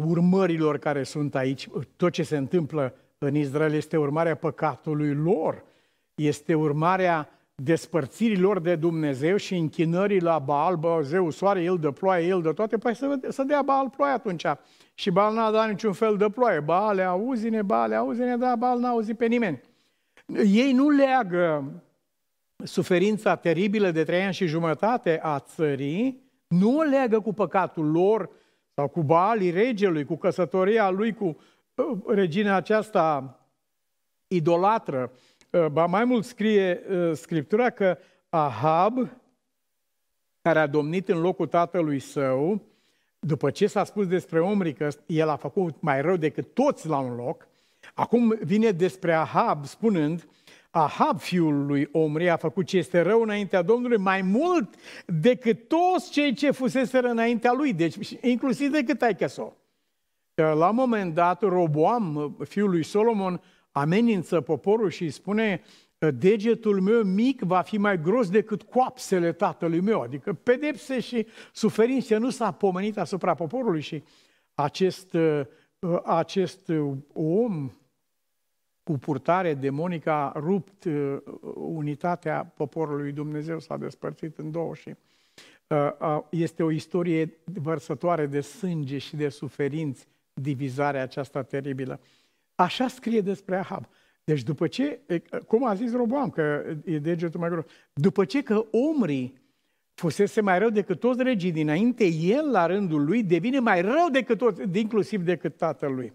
urmărilor 0.07 0.79
care 0.79 1.03
sunt 1.03 1.35
aici, 1.35 1.69
tot 1.97 2.13
ce 2.13 2.23
se 2.23 2.37
întâmplă 2.37 2.95
în 3.19 3.35
Israel 3.35 3.73
este 3.73 3.97
urmarea 3.97 4.35
păcatului 4.35 5.15
lor, 5.15 5.65
este 6.15 6.55
urmarea 6.55 7.29
despărțirii 7.55 8.39
lor 8.39 8.61
de 8.61 8.77
Dumnezeu 8.77 9.37
și 9.37 9.57
închinării 9.57 10.21
la 10.21 10.39
Baal, 10.39 10.77
bă, 10.77 11.01
zeu, 11.03 11.31
soare, 11.31 11.63
el 11.63 11.79
dă 11.79 11.91
ploaie, 11.91 12.27
el 12.27 12.43
dă 12.43 12.53
toate, 12.53 12.79
păi 12.79 12.95
să, 12.95 13.19
să 13.29 13.43
dea 13.43 13.63
Baal 13.63 13.89
ploaie 13.89 14.13
atunci. 14.13 14.45
Și 14.95 15.11
Baal 15.11 15.35
n-a 15.35 15.51
dat 15.51 15.69
niciun 15.69 15.93
fel 15.93 16.17
de 16.17 16.29
ploaie. 16.29 16.61
Baale, 16.61 17.03
auzi-ne, 17.03 17.63
Baale, 17.63 17.95
auzi-ne, 17.95 18.37
dar 18.37 18.57
Baal 18.57 18.79
n-a 18.79 18.89
auzit 18.89 19.17
pe 19.17 19.27
nimeni. 19.27 19.61
Ei 20.45 20.73
nu 20.73 20.89
leagă 20.89 21.73
suferința 22.65 23.37
teribilă 23.37 23.91
de 23.91 24.05
trei 24.05 24.23
ani 24.23 24.35
și 24.35 24.47
jumătate 24.47 25.21
a 25.23 25.39
țării, 25.39 26.23
nu 26.47 26.77
o 26.77 26.83
leagă 26.83 27.21
cu 27.21 27.33
păcatul 27.33 27.91
lor 27.91 28.31
sau 28.75 28.89
cu 28.89 29.03
Baalii 29.03 29.51
regelui, 29.51 30.05
cu 30.05 30.17
căsătoria 30.17 30.91
lui, 30.91 31.15
cu 31.15 31.37
regina 32.07 32.55
aceasta 32.55 33.39
idolatră. 34.29 35.13
Uh, 35.51 35.67
ba 35.67 35.87
mai 35.87 36.05
mult 36.05 36.25
scrie 36.25 36.81
uh, 36.91 37.17
Scriptura 37.17 37.71
că 37.71 37.99
Ahab, 38.29 39.11
care 40.43 40.59
a 40.59 40.67
domnit 40.67 41.09
în 41.09 41.21
locul 41.21 41.47
tatălui 41.47 41.99
său, 41.99 42.63
după 43.19 43.51
ce 43.51 43.67
s-a 43.67 43.85
spus 43.85 44.07
despre 44.07 44.41
Omri 44.41 44.73
că 44.73 44.89
el 45.07 45.29
a 45.29 45.37
făcut 45.37 45.81
mai 45.81 46.01
rău 46.01 46.17
decât 46.17 46.55
toți 46.55 46.89
la 46.89 46.99
un 46.99 47.15
loc, 47.15 47.49
acum 47.95 48.39
vine 48.43 48.71
despre 48.71 49.13
Ahab 49.13 49.65
spunând, 49.65 50.29
Ahab, 50.71 51.19
fiul 51.19 51.67
lui 51.67 51.89
Omri, 51.93 52.31
a 52.31 52.37
făcut 52.37 52.67
ce 52.67 52.77
este 52.77 53.01
rău 53.01 53.23
înaintea 53.23 53.63
Domnului 53.63 53.99
mai 53.99 54.23
mult 54.23 54.75
decât 55.07 55.69
toți 55.69 56.11
cei 56.11 56.35
ce 56.35 56.51
fusese 56.51 56.99
înaintea 56.99 57.53
lui, 57.53 57.73
deci 57.73 58.19
inclusiv 58.21 58.71
decât 58.71 58.99
taică 58.99 59.55
la 60.35 60.69
un 60.69 60.75
moment 60.75 61.15
dat, 61.15 61.43
Roboam, 61.43 62.37
fiul 62.45 62.71
lui 62.71 62.83
Solomon, 62.83 63.41
amenință 63.73 64.41
poporul 64.41 64.91
și 64.91 65.03
îi 65.03 65.11
spune 65.11 65.63
degetul 65.99 66.81
meu 66.81 67.03
mic 67.03 67.41
va 67.41 67.61
fi 67.61 67.79
mai 67.79 68.01
gros 68.01 68.31
decât 68.31 68.63
coapsele 68.63 69.33
tatălui 69.33 69.81
meu, 69.81 70.01
adică 70.01 70.33
pedepse 70.33 71.01
și 71.01 71.27
suferințe 71.53 72.17
nu 72.17 72.31
s-a 72.31 72.53
pomenit 72.53 72.99
asupra 72.99 73.35
poporului 73.35 73.81
și 73.81 74.03
acest, 74.55 75.17
acest 76.05 76.73
om 77.13 77.71
cu 78.91 78.99
purtare 78.99 79.55
demonică 79.55 80.11
a 80.11 80.33
rupt 80.37 80.85
uh, 80.85 81.17
unitatea 81.55 82.53
poporului 82.57 83.13
Dumnezeu, 83.13 83.59
s-a 83.59 83.77
despărțit 83.77 84.39
în 84.39 84.51
două 84.51 84.75
și 84.75 84.95
uh, 85.67 86.21
este 86.31 86.63
o 86.63 86.71
istorie 86.71 87.39
vărsătoare 87.45 88.27
de 88.27 88.41
sânge 88.41 88.99
și 88.99 89.17
de 89.17 89.29
suferinți, 89.29 90.07
divizarea 90.33 91.03
aceasta 91.03 91.43
teribilă. 91.43 92.01
Așa 92.55 92.89
scrie 92.89 93.21
despre 93.21 93.57
Ahab. 93.57 93.87
Deci 94.25 94.43
după 94.43 94.67
ce, 94.67 95.01
cum 95.47 95.67
a 95.67 95.75
zis 95.75 95.93
Roboam, 95.93 96.31
că 96.31 96.63
e 96.85 96.99
degetul 96.99 97.41
mai 97.41 97.49
gros, 97.49 97.65
după 97.93 98.25
ce 98.25 98.43
că 98.43 98.65
omrii 98.71 99.41
fusese 99.95 100.41
mai 100.41 100.59
rău 100.59 100.71
decât 100.71 101.01
toți 101.01 101.23
regii 101.23 101.53
dinainte, 101.53 102.05
el 102.07 102.51
la 102.51 102.67
rândul 102.67 103.05
lui 103.05 103.23
devine 103.23 103.59
mai 103.59 103.81
rău 103.81 104.09
decât 104.13 104.39
toți, 104.39 104.63
inclusiv 104.73 105.23
decât 105.23 105.57
tatălui. 105.57 106.13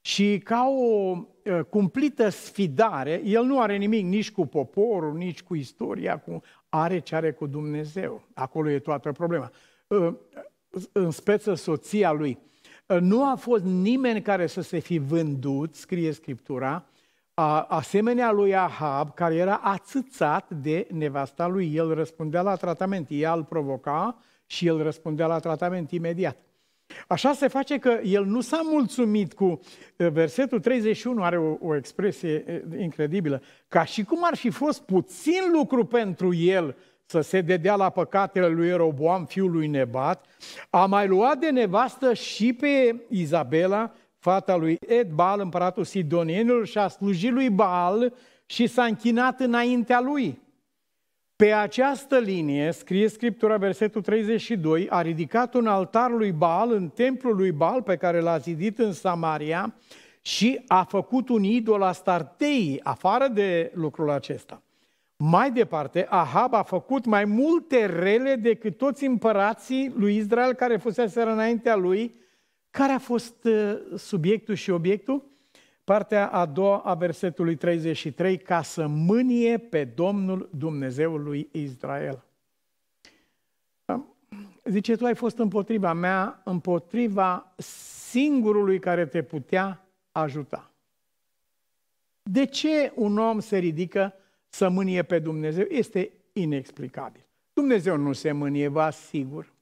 Și 0.00 0.38
ca 0.44 0.66
o 0.68 1.10
uh, 1.10 1.22
cumplită 1.68 2.28
sfidare, 2.28 3.22
el 3.24 3.44
nu 3.44 3.60
are 3.60 3.76
nimic 3.76 4.04
nici 4.04 4.30
cu 4.30 4.46
poporul, 4.46 5.16
nici 5.16 5.42
cu 5.42 5.54
istoria, 5.54 6.18
cu, 6.18 6.42
are 6.68 6.98
ce 6.98 7.14
are 7.14 7.32
cu 7.32 7.46
Dumnezeu. 7.46 8.22
Acolo 8.34 8.70
e 8.70 8.78
toată 8.78 9.12
problema. 9.12 9.50
Uh, 9.86 10.14
în 10.92 11.10
speță 11.10 11.54
soția 11.54 12.12
lui. 12.12 12.38
Uh, 12.86 12.98
nu 13.00 13.30
a 13.30 13.34
fost 13.34 13.64
nimeni 13.64 14.22
care 14.22 14.46
să 14.46 14.60
se 14.60 14.78
fi 14.78 14.98
vândut, 14.98 15.74
scrie 15.74 16.12
Scriptura, 16.12 16.84
asemenea 17.68 18.32
lui 18.32 18.56
Ahab, 18.56 19.14
care 19.14 19.34
era 19.34 19.54
ațățat 19.54 20.50
de 20.50 20.86
nevasta 20.92 21.46
lui. 21.46 21.74
El 21.74 21.94
răspundea 21.94 22.42
la 22.42 22.56
tratament, 22.56 23.06
ea 23.10 23.32
îl 23.32 23.44
provoca 23.44 24.18
și 24.46 24.66
el 24.66 24.82
răspundea 24.82 25.26
la 25.26 25.38
tratament 25.38 25.90
imediat. 25.90 26.36
Așa 27.06 27.32
se 27.32 27.48
face 27.48 27.78
că 27.78 28.00
el 28.04 28.24
nu 28.24 28.40
s-a 28.40 28.60
mulțumit 28.64 29.32
cu 29.32 29.60
versetul 29.96 30.60
31, 30.60 31.22
are 31.22 31.38
o, 31.38 31.56
o 31.60 31.76
expresie 31.76 32.64
incredibilă, 32.78 33.42
ca 33.68 33.84
și 33.84 34.04
cum 34.04 34.18
ar 34.22 34.36
fi 34.36 34.50
fost 34.50 34.82
puțin 34.82 35.42
lucru 35.52 35.84
pentru 35.84 36.34
el 36.34 36.76
să 37.10 37.20
se 37.20 37.40
dedea 37.40 37.74
la 37.74 37.90
păcatele 37.90 38.48
lui 38.48 38.68
Eroboam, 38.68 39.24
fiul 39.24 39.50
lui 39.50 39.66
Nebat, 39.66 40.26
a 40.70 40.86
mai 40.86 41.08
luat 41.08 41.38
de 41.38 41.50
nevastă 41.50 42.14
și 42.14 42.52
pe 42.52 42.96
Izabela, 43.08 43.92
fata 44.18 44.56
lui 44.56 44.76
Ed 44.86 45.10
Baal, 45.10 45.40
împăratul 45.40 45.84
Sidonienilor, 45.84 46.66
și 46.66 46.78
a 46.78 46.88
slujit 46.88 47.32
lui 47.32 47.50
Baal 47.50 48.12
și 48.46 48.66
s-a 48.66 48.84
închinat 48.84 49.40
înaintea 49.40 50.00
lui. 50.00 50.38
Pe 51.40 51.52
această 51.52 52.18
linie, 52.18 52.70
scrie 52.70 53.08
Scriptura, 53.08 53.56
versetul 53.56 54.02
32, 54.02 54.86
a 54.90 55.02
ridicat 55.02 55.54
un 55.54 55.66
altar 55.66 56.10
lui 56.10 56.32
Baal 56.32 56.72
în 56.72 56.88
templul 56.88 57.36
lui 57.36 57.52
Baal 57.52 57.82
pe 57.82 57.96
care 57.96 58.20
l-a 58.20 58.38
zidit 58.38 58.78
în 58.78 58.92
Samaria 58.92 59.74
și 60.20 60.60
a 60.66 60.84
făcut 60.84 61.28
un 61.28 61.42
idol 61.42 61.82
a 61.82 61.92
startei, 61.92 62.80
afară 62.82 63.28
de 63.28 63.72
lucrul 63.74 64.10
acesta. 64.10 64.62
Mai 65.16 65.50
departe, 65.50 66.06
Ahab 66.10 66.54
a 66.54 66.62
făcut 66.62 67.04
mai 67.04 67.24
multe 67.24 67.86
rele 67.86 68.34
decât 68.34 68.76
toți 68.76 69.04
împărații 69.04 69.92
lui 69.96 70.16
Israel 70.16 70.52
care 70.52 70.76
fusese 70.76 71.22
înaintea 71.22 71.76
lui. 71.76 72.14
Care 72.70 72.92
a 72.92 72.98
fost 72.98 73.44
uh, 73.44 73.78
subiectul 73.96 74.54
și 74.54 74.70
obiectul? 74.70 75.29
Partea 75.84 76.28
a 76.28 76.46
doua 76.46 76.78
a 76.78 76.94
versetului 76.94 77.56
33, 77.56 78.36
ca 78.38 78.62
să 78.62 78.86
mânie 78.86 79.58
pe 79.58 79.84
Domnul 79.84 80.48
Dumnezeului 80.52 81.48
Israel. 81.52 82.24
Zice, 84.64 84.96
tu 84.96 85.04
ai 85.04 85.14
fost 85.14 85.38
împotriva 85.38 85.92
mea, 85.92 86.40
împotriva 86.44 87.52
singurului 88.10 88.78
care 88.78 89.06
te 89.06 89.22
putea 89.22 89.86
ajuta. 90.12 90.70
De 92.22 92.44
ce 92.44 92.92
un 92.94 93.18
om 93.18 93.40
se 93.40 93.58
ridică 93.58 94.14
să 94.48 94.68
mânie 94.68 95.02
pe 95.02 95.18
Dumnezeu? 95.18 95.64
Este 95.68 96.10
inexplicabil. 96.32 97.24
Dumnezeu 97.52 97.96
nu 97.96 98.12
se 98.12 98.32
mânie, 98.32 98.68
vă 98.68 98.82
asigur. 98.82 99.52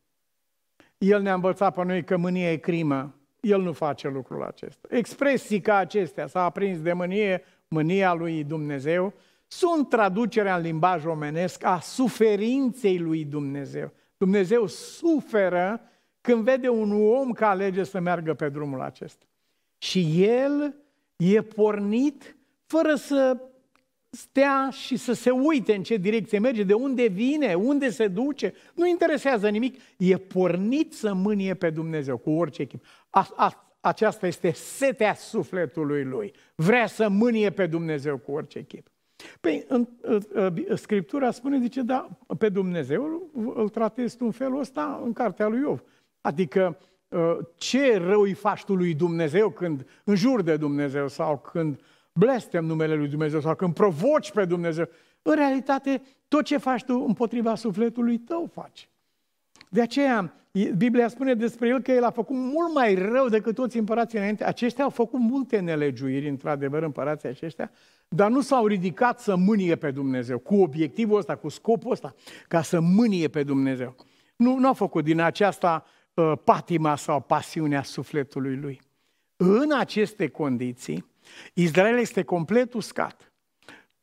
El 0.98 1.22
ne-a 1.22 1.34
învățat 1.34 1.74
pe 1.74 1.84
noi 1.84 2.04
că 2.04 2.16
mânia 2.16 2.52
e 2.52 2.56
crimă, 2.56 3.14
el 3.40 3.60
nu 3.60 3.72
face 3.72 4.08
lucrul 4.08 4.42
acesta. 4.42 4.88
Expresii 4.90 5.60
ca 5.60 5.76
acestea, 5.76 6.26
s-a 6.26 6.44
aprins 6.44 6.80
de 6.80 6.92
mânie, 6.92 7.42
mânia 7.68 8.14
lui 8.14 8.44
Dumnezeu, 8.44 9.12
sunt 9.46 9.88
traducerea 9.88 10.56
în 10.56 10.62
limbaj 10.62 11.04
omenesc 11.04 11.64
a 11.64 11.78
suferinței 11.80 12.98
lui 12.98 13.24
Dumnezeu. 13.24 13.92
Dumnezeu 14.16 14.66
suferă 14.66 15.80
când 16.20 16.44
vede 16.44 16.68
un 16.68 17.10
om 17.10 17.32
că 17.32 17.44
alege 17.44 17.84
să 17.84 18.00
meargă 18.00 18.34
pe 18.34 18.48
drumul 18.48 18.80
acesta. 18.80 19.24
Și 19.78 20.24
el 20.24 20.74
e 21.16 21.42
pornit 21.42 22.36
fără 22.66 22.94
să 22.94 23.36
stea 24.10 24.68
și 24.70 24.96
să 24.96 25.12
se 25.12 25.30
uite 25.30 25.74
în 25.74 25.82
ce 25.82 25.96
direcție 25.96 26.38
merge, 26.38 26.62
de 26.62 26.74
unde 26.74 27.06
vine, 27.06 27.54
unde 27.54 27.90
se 27.90 28.08
duce. 28.08 28.54
Nu 28.74 28.86
interesează 28.86 29.48
nimic. 29.48 29.80
E 29.96 30.16
pornit 30.16 30.92
să 30.92 31.14
mânie 31.14 31.54
pe 31.54 31.70
Dumnezeu 31.70 32.16
cu 32.16 32.30
orice 32.30 32.62
echip. 32.62 32.84
A, 33.10 33.28
a, 33.36 33.76
aceasta 33.80 34.26
este 34.26 34.50
setea 34.50 35.14
sufletului 35.14 36.04
lui. 36.04 36.34
Vrea 36.54 36.86
să 36.86 37.08
mânie 37.08 37.50
pe 37.50 37.66
Dumnezeu 37.66 38.18
cu 38.18 38.32
orice 38.32 38.62
chip. 38.62 38.88
Păi, 39.40 39.64
în, 39.68 39.88
în, 40.00 40.20
în, 40.32 40.76
Scriptura 40.76 41.30
spune, 41.30 41.58
zice, 41.58 41.82
da, 41.82 42.08
pe 42.38 42.48
Dumnezeu 42.48 43.30
îl 43.54 43.68
tratezi 43.68 44.16
tu 44.16 44.24
în 44.24 44.30
felul 44.30 44.60
ăsta 44.60 45.00
în 45.04 45.12
cartea 45.12 45.48
lui 45.48 45.60
Iov. 45.60 45.82
Adică, 46.20 46.78
ă, 47.12 47.38
ce 47.56 47.96
rău 47.96 48.20
îi 48.20 48.34
faci 48.34 48.64
tu 48.64 48.74
lui 48.74 48.94
Dumnezeu 48.94 49.50
când 49.50 49.86
înjuri 50.04 50.44
de 50.44 50.56
Dumnezeu 50.56 51.08
sau 51.08 51.38
când 51.38 51.80
blestem 52.12 52.64
numele 52.64 52.94
lui 52.94 53.08
Dumnezeu 53.08 53.40
sau 53.40 53.54
când 53.54 53.74
provoci 53.74 54.32
pe 54.32 54.44
Dumnezeu. 54.44 54.88
În 55.22 55.34
realitate, 55.34 56.02
tot 56.28 56.44
ce 56.44 56.56
faci 56.56 56.84
tu 56.84 57.04
împotriva 57.06 57.54
sufletului 57.54 58.18
tău 58.18 58.50
faci. 58.52 58.88
De 59.70 59.80
aceea, 59.80 60.32
Biblia 60.76 61.08
spune 61.08 61.34
despre 61.34 61.68
el 61.68 61.80
că 61.80 61.92
el 61.92 62.04
a 62.04 62.10
făcut 62.10 62.36
mult 62.36 62.74
mai 62.74 62.94
rău 62.94 63.28
decât 63.28 63.54
toți 63.54 63.78
împărații 63.78 64.18
înainte. 64.18 64.44
Aceștia 64.44 64.84
au 64.84 64.90
făcut 64.90 65.20
multe 65.20 65.58
nelegiuiri, 65.58 66.28
într-adevăr, 66.28 66.82
împărații 66.82 67.28
aceștia, 67.28 67.70
dar 68.08 68.30
nu 68.30 68.40
s-au 68.40 68.66
ridicat 68.66 69.20
să 69.20 69.36
mânie 69.36 69.76
pe 69.76 69.90
Dumnezeu, 69.90 70.38
cu 70.38 70.54
obiectivul 70.54 71.18
ăsta, 71.18 71.36
cu 71.36 71.48
scopul 71.48 71.90
ăsta, 71.90 72.14
ca 72.48 72.62
să 72.62 72.80
mânie 72.80 73.28
pe 73.28 73.42
Dumnezeu. 73.42 73.96
Nu, 74.36 74.58
nu 74.58 74.66
au 74.66 74.74
făcut 74.74 75.04
din 75.04 75.20
aceasta 75.20 75.84
uh, 76.14 76.32
patima 76.44 76.96
sau 76.96 77.20
pasiunea 77.20 77.82
sufletului 77.82 78.56
lui. 78.56 78.80
În 79.36 79.72
aceste 79.78 80.28
condiții, 80.28 81.04
Israel 81.54 81.98
este 81.98 82.22
complet 82.22 82.72
uscat. 82.72 83.32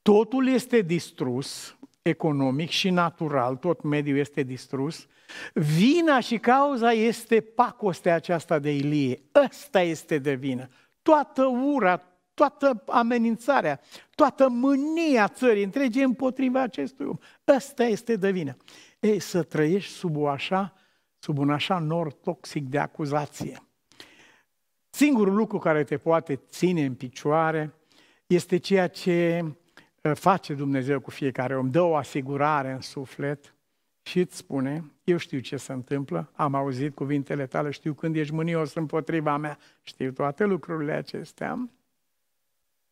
Totul 0.01 0.47
este 0.47 0.79
distrus, 0.79 1.77
economic 2.01 2.69
și 2.69 2.89
natural, 2.89 3.55
tot 3.55 3.83
mediul 3.83 4.17
este 4.17 4.43
distrus. 4.43 5.07
Vina 5.53 6.19
și 6.19 6.37
cauza 6.37 6.91
este 6.91 7.41
pacostea 7.41 8.15
aceasta 8.15 8.59
de 8.59 8.71
Ilie. 8.75 9.21
Ăsta 9.45 9.81
este 9.81 10.17
de 10.17 10.33
vină. 10.33 10.67
Toată 11.01 11.45
ura, 11.45 12.01
toată 12.33 12.83
amenințarea, 12.87 13.79
toată 14.15 14.49
mânia 14.49 15.27
țării 15.27 15.63
întregi 15.63 15.99
împotriva 15.99 16.61
acestui 16.61 17.05
om. 17.05 17.17
Ăsta 17.55 17.83
este 17.83 18.15
de 18.15 18.31
vină. 18.31 18.57
Ei, 18.99 19.19
să 19.19 19.43
trăiești 19.43 19.91
sub, 19.91 20.17
o 20.17 20.27
așa, 20.27 20.73
sub 21.19 21.37
un 21.37 21.49
așa 21.49 21.79
nor 21.79 22.11
toxic 22.11 22.67
de 22.67 22.79
acuzație. 22.79 23.59
Singurul 24.89 25.33
lucru 25.33 25.57
care 25.57 25.83
te 25.83 25.97
poate 25.97 26.35
ține 26.35 26.85
în 26.85 26.93
picioare 26.93 27.73
este 28.27 28.57
ceea 28.57 28.87
ce 28.87 29.43
uh, 30.01 30.11
face 30.13 30.53
Dumnezeu 30.53 30.99
cu 30.99 31.11
fiecare 31.11 31.57
om. 31.57 31.69
Dă 31.69 31.81
o 31.81 31.95
asigurare 31.95 32.71
în 32.71 32.81
suflet 32.81 33.54
și 34.07 34.19
îți 34.19 34.35
spune, 34.35 34.91
eu 35.03 35.17
știu 35.17 35.39
ce 35.39 35.57
se 35.57 35.73
întâmplă, 35.73 36.29
am 36.33 36.55
auzit 36.55 36.95
cuvintele 36.95 37.45
tale, 37.45 37.69
știu 37.69 37.93
când 37.93 38.15
ești 38.15 38.33
mânios 38.33 38.73
împotriva 38.73 39.37
mea, 39.37 39.57
știu 39.81 40.11
toate 40.11 40.43
lucrurile 40.43 40.91
acestea. 40.91 41.69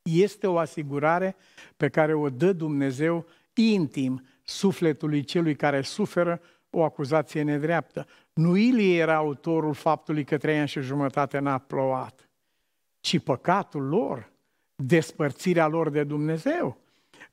Este 0.02 0.47
o 0.47 0.58
asigurare 0.58 1.36
pe 1.78 1.89
care 1.89 2.13
o 2.13 2.30
dă 2.30 2.54
Dumnezeu 2.54 3.26
intim 3.54 4.26
sufletului 4.43 5.23
celui 5.23 5.56
care 5.56 5.82
suferă 5.82 6.41
o 6.69 6.84
acuzație 6.84 7.41
nedreaptă. 7.41 8.08
Nu 8.34 8.56
Ilie 8.56 8.97
era 8.97 9.15
autorul 9.15 9.73
faptului 9.73 10.23
că 10.23 10.38
trei 10.38 10.60
ani 10.60 10.67
și 10.67 10.82
jumătate 10.82 11.39
n-a 11.39 11.58
plouat, 11.58 12.30
ci 12.99 13.19
păcatul 13.19 13.84
lor, 13.88 14.32
despărțirea 14.76 15.67
lor 15.67 15.89
de 15.89 16.04
Dumnezeu. 16.04 16.83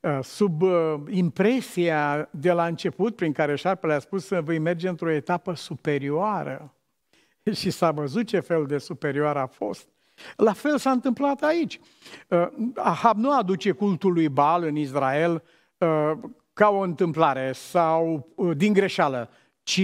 Uh, 0.01 0.19
sub 0.21 0.61
uh, 0.61 0.95
impresia 1.09 2.29
de 2.31 2.51
la 2.51 2.65
început 2.65 3.15
prin 3.15 3.31
care 3.31 3.55
șarpele 3.55 3.93
a 3.93 3.99
spus 3.99 4.25
să 4.25 4.41
vei 4.41 4.59
merge 4.59 4.87
într-o 4.87 5.09
etapă 5.09 5.53
superioară 5.53 6.73
și 7.59 7.69
s-a 7.69 7.91
văzut 7.91 8.27
ce 8.27 8.39
fel 8.39 8.65
de 8.65 8.77
superioară 8.77 9.39
a 9.39 9.45
fost. 9.45 9.87
La 10.35 10.53
fel 10.53 10.77
s-a 10.77 10.91
întâmplat 10.91 11.41
aici. 11.41 11.79
Uh, 12.27 12.47
Ahab 12.75 13.17
nu 13.17 13.37
aduce 13.37 13.71
cultul 13.71 14.13
lui 14.13 14.29
Baal 14.29 14.63
în 14.63 14.75
Israel 14.75 15.43
ca 16.53 16.69
o 16.69 16.79
întâmplare 16.79 17.51
sau 17.51 18.27
din 18.55 18.73
greșeală, 18.73 19.29
ci 19.63 19.81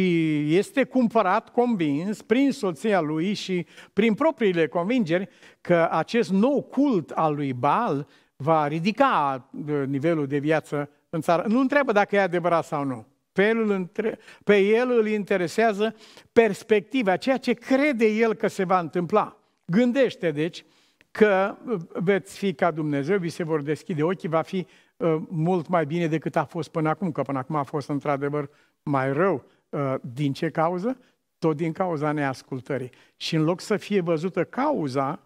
este 0.48 0.84
cumpărat, 0.84 1.50
convins, 1.50 2.22
prin 2.22 2.52
soția 2.52 3.02
lui 3.02 3.34
și 3.34 3.66
prin 3.94 4.14
propriile 4.14 4.68
convingeri 4.68 5.30
că 5.62 5.88
acest 5.92 6.32
nou 6.32 6.62
cult 6.62 7.10
al 7.10 7.36
lui 7.36 7.54
Baal 7.54 8.08
va 8.38 8.68
ridica 8.68 9.50
nivelul 9.86 10.28
de 10.28 10.38
viață 10.38 10.90
în 11.10 11.22
țară. 11.22 11.44
Nu 11.48 11.60
întreabă 11.60 11.92
dacă 11.92 12.16
e 12.16 12.20
adevărat 12.20 12.66
sau 12.66 12.84
nu. 12.84 13.06
Pe 13.32 13.48
el, 13.48 13.58
îl 13.58 13.70
între... 13.70 14.20
pe 14.44 14.58
el 14.58 14.92
îl 14.92 15.08
interesează 15.08 15.96
perspectiva, 16.32 17.16
ceea 17.16 17.38
ce 17.38 17.54
crede 17.54 18.06
el 18.06 18.34
că 18.34 18.48
se 18.48 18.64
va 18.64 18.80
întâmpla. 18.80 19.38
Gândește, 19.66 20.32
deci, 20.32 20.66
că 21.12 21.56
veți 21.94 22.38
fi 22.38 22.54
ca 22.54 22.72
Dumnezeu, 22.72 23.18
vi 23.18 23.30
se 23.30 23.44
vor 23.44 23.62
deschide 23.62 24.04
ochii, 24.04 24.30
va 24.30 24.42
fi 24.42 24.68
uh, 24.98 25.16
mult 25.30 25.68
mai 25.68 25.86
bine 25.86 26.08
decât 26.08 26.36
a 26.36 26.46
fost 26.46 26.70
până 26.70 26.90
acum, 26.90 27.12
că 27.12 27.22
până 27.22 27.38
acum 27.38 27.56
a 27.56 27.64
fost 27.64 27.90
într-adevăr 27.90 28.50
mai 28.84 29.14
rău. 29.14 29.44
Uh, 29.70 29.96
din 30.14 30.34
ce 30.34 30.50
cauză? 30.50 30.98
Tot 31.40 31.56
din 31.56 31.72
cauza 31.72 32.12
neascultării. 32.12 32.90
Și 33.16 33.36
în 33.36 33.44
loc 33.44 33.62
să 33.62 33.78
fie 33.78 34.02
văzută 34.02 34.44
cauza 34.44 35.20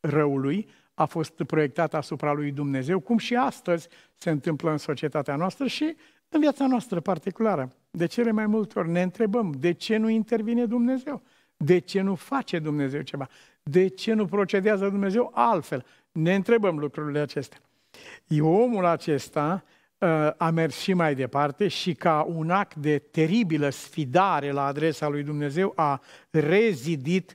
răului, 0.00 0.68
a 0.94 1.04
fost 1.04 1.42
proiectată 1.42 1.96
asupra 1.96 2.32
lui 2.32 2.50
Dumnezeu, 2.50 3.00
cum 3.00 3.18
și 3.18 3.34
astăzi 3.34 3.88
se 4.16 4.30
întâmplă 4.30 4.70
în 4.70 4.78
societatea 4.78 5.36
noastră 5.36 5.66
și 5.66 5.96
în 6.28 6.40
viața 6.40 6.66
noastră 6.66 7.00
particulară. 7.00 7.72
De 7.90 8.06
cele 8.06 8.30
mai 8.30 8.46
multe 8.46 8.78
ori 8.78 8.90
ne 8.90 9.02
întrebăm 9.02 9.54
de 9.58 9.72
ce 9.72 9.96
nu 9.96 10.08
intervine 10.08 10.66
Dumnezeu, 10.66 11.22
de 11.56 11.78
ce 11.78 12.00
nu 12.00 12.14
face 12.14 12.58
Dumnezeu 12.58 13.00
ceva, 13.00 13.28
de 13.62 13.88
ce 13.88 14.12
nu 14.12 14.26
procedează 14.26 14.88
Dumnezeu 14.88 15.30
altfel. 15.34 15.84
Ne 16.12 16.34
întrebăm 16.34 16.78
lucrurile 16.78 17.18
acestea. 17.18 17.58
Omul 18.40 18.84
acesta 18.84 19.64
uh, 19.98 20.08
a 20.36 20.50
mers 20.50 20.76
și 20.76 20.92
mai 20.92 21.14
departe 21.14 21.68
și 21.68 21.94
ca 21.94 22.26
un 22.28 22.50
act 22.50 22.74
de 22.74 22.98
teribilă 22.98 23.68
sfidare 23.68 24.50
la 24.50 24.66
adresa 24.66 25.08
lui 25.08 25.22
Dumnezeu 25.22 25.72
a 25.76 26.00
rezidit 26.30 27.34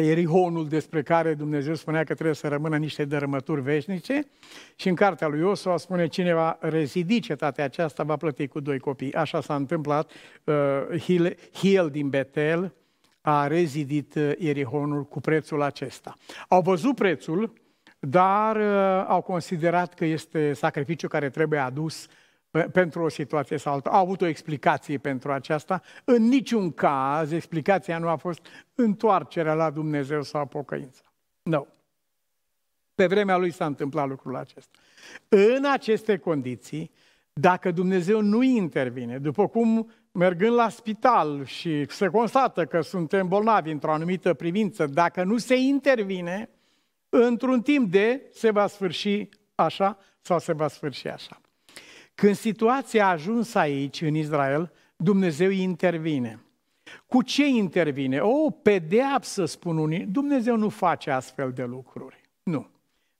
Erihonul 0.00 0.68
despre 0.68 1.02
care 1.02 1.34
Dumnezeu 1.34 1.74
spunea 1.74 2.04
că 2.04 2.14
trebuie 2.14 2.34
să 2.34 2.48
rămână 2.48 2.76
niște 2.76 3.04
dărâmături 3.04 3.60
veșnice 3.60 4.22
și 4.76 4.88
în 4.88 4.94
cartea 4.94 5.26
lui 5.28 5.38
Iosua 5.38 5.76
spune 5.76 6.06
cine 6.06 6.34
va 6.34 6.58
rezidi 6.60 7.20
cetatea 7.20 7.64
aceasta 7.64 8.02
va 8.02 8.16
plăti 8.16 8.46
cu 8.46 8.60
doi 8.60 8.78
copii. 8.78 9.14
Așa 9.14 9.40
s-a 9.40 9.54
întâmplat. 9.54 10.10
Uh, 10.44 11.34
Hiel 11.52 11.90
din 11.90 12.08
Betel 12.08 12.74
a 13.20 13.46
rezidit 13.46 14.14
Erihonul 14.38 15.00
uh, 15.00 15.06
cu 15.08 15.20
prețul 15.20 15.62
acesta. 15.62 16.14
Au 16.48 16.60
văzut 16.60 16.94
prețul, 16.94 17.52
dar 17.98 18.56
uh, 18.56 19.04
au 19.08 19.20
considerat 19.20 19.94
că 19.94 20.04
este 20.04 20.52
sacrificiu 20.52 21.08
care 21.08 21.30
trebuie 21.30 21.58
adus 21.58 22.06
pentru 22.72 23.02
o 23.02 23.08
situație 23.08 23.56
sau 23.56 23.72
alta. 23.72 23.90
Au 23.90 24.00
avut 24.00 24.20
o 24.20 24.26
explicație 24.26 24.98
pentru 24.98 25.32
aceasta. 25.32 25.82
În 26.04 26.28
niciun 26.28 26.72
caz, 26.72 27.32
explicația 27.32 27.98
nu 27.98 28.08
a 28.08 28.16
fost 28.16 28.46
întoarcerea 28.74 29.54
la 29.54 29.70
Dumnezeu 29.70 30.22
sau 30.22 30.46
pocăința. 30.46 31.02
Nu. 31.42 31.50
No. 31.50 31.66
Pe 32.94 33.06
vremea 33.06 33.36
lui 33.36 33.50
s-a 33.50 33.66
întâmplat 33.66 34.08
lucrul 34.08 34.36
acesta. 34.36 34.78
În 35.28 35.64
aceste 35.72 36.16
condiții, 36.16 36.90
dacă 37.32 37.70
Dumnezeu 37.70 38.20
nu 38.20 38.42
intervine, 38.42 39.18
după 39.18 39.48
cum 39.48 39.90
mergând 40.12 40.54
la 40.54 40.68
spital 40.68 41.44
și 41.44 41.86
se 41.88 42.06
constată 42.06 42.64
că 42.64 42.80
suntem 42.80 43.28
bolnavi 43.28 43.70
într-o 43.70 43.92
anumită 43.92 44.34
privință, 44.34 44.86
dacă 44.86 45.22
nu 45.22 45.36
se 45.36 45.56
intervine, 45.56 46.48
într-un 47.08 47.62
timp 47.62 47.90
de 47.90 48.22
se 48.32 48.50
va 48.50 48.66
sfârși 48.66 49.28
așa 49.54 49.98
sau 50.20 50.38
se 50.38 50.52
va 50.52 50.68
sfârși 50.68 51.08
așa. 51.08 51.40
Când 52.14 52.34
situația 52.34 53.06
a 53.06 53.10
ajuns 53.10 53.54
aici, 53.54 54.00
în 54.00 54.14
Israel, 54.14 54.72
Dumnezeu 54.96 55.50
intervine. 55.50 56.38
Cu 57.06 57.22
ce 57.22 57.46
intervine? 57.46 58.20
O 58.20 58.50
pedeapsă, 58.50 59.44
spun 59.44 59.78
unii. 59.78 60.06
Dumnezeu 60.06 60.56
nu 60.56 60.68
face 60.68 61.10
astfel 61.10 61.52
de 61.52 61.64
lucruri. 61.64 62.20
Nu. 62.42 62.68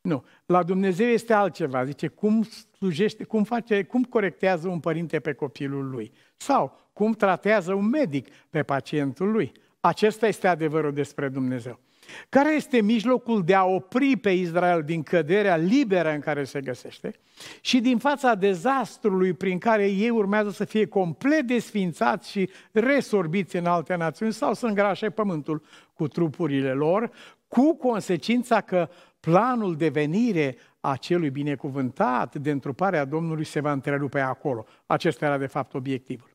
Nu. 0.00 0.24
La 0.46 0.62
Dumnezeu 0.62 1.06
este 1.06 1.32
altceva. 1.32 1.84
Zice, 1.84 2.06
cum 2.06 2.42
slujește, 2.76 3.24
cum 3.24 3.44
face, 3.44 3.82
cum 3.82 4.02
corectează 4.02 4.68
un 4.68 4.80
părinte 4.80 5.20
pe 5.20 5.32
copilul 5.32 5.90
lui. 5.90 6.12
Sau 6.36 6.80
cum 6.92 7.12
tratează 7.12 7.74
un 7.74 7.88
medic 7.88 8.28
pe 8.50 8.62
pacientul 8.62 9.30
lui. 9.30 9.52
Acesta 9.80 10.26
este 10.26 10.48
adevărul 10.48 10.92
despre 10.92 11.28
Dumnezeu. 11.28 11.80
Care 12.28 12.54
este 12.54 12.80
mijlocul 12.80 13.44
de 13.44 13.54
a 13.54 13.64
opri 13.64 14.16
pe 14.16 14.30
Israel 14.30 14.82
din 14.82 15.02
căderea 15.02 15.56
liberă 15.56 16.12
în 16.12 16.20
care 16.20 16.44
se 16.44 16.60
găsește 16.60 17.14
și 17.60 17.80
din 17.80 17.98
fața 17.98 18.34
dezastrului 18.34 19.32
prin 19.32 19.58
care 19.58 19.86
ei 19.86 20.10
urmează 20.10 20.50
să 20.50 20.64
fie 20.64 20.86
complet 20.86 21.46
desfințați 21.46 22.30
și 22.30 22.50
resorbiți 22.72 23.56
în 23.56 23.66
alte 23.66 23.94
națiuni 23.94 24.32
sau 24.32 24.54
să 24.54 24.66
îngrașe 24.66 25.10
pământul 25.10 25.62
cu 25.92 26.08
trupurile 26.08 26.72
lor, 26.72 27.10
cu 27.48 27.76
consecința 27.76 28.60
că 28.60 28.88
planul 29.20 29.76
de 29.76 29.88
venire 29.88 30.56
a 30.80 30.96
celui 30.96 31.30
binecuvântat 31.30 32.34
de 32.34 32.50
întruparea 32.50 33.04
Domnului 33.04 33.44
se 33.44 33.60
va 33.60 33.72
întrerupe 33.72 34.20
acolo. 34.20 34.66
Acesta 34.86 35.24
era 35.24 35.38
de 35.38 35.46
fapt 35.46 35.74
obiectivul. 35.74 36.33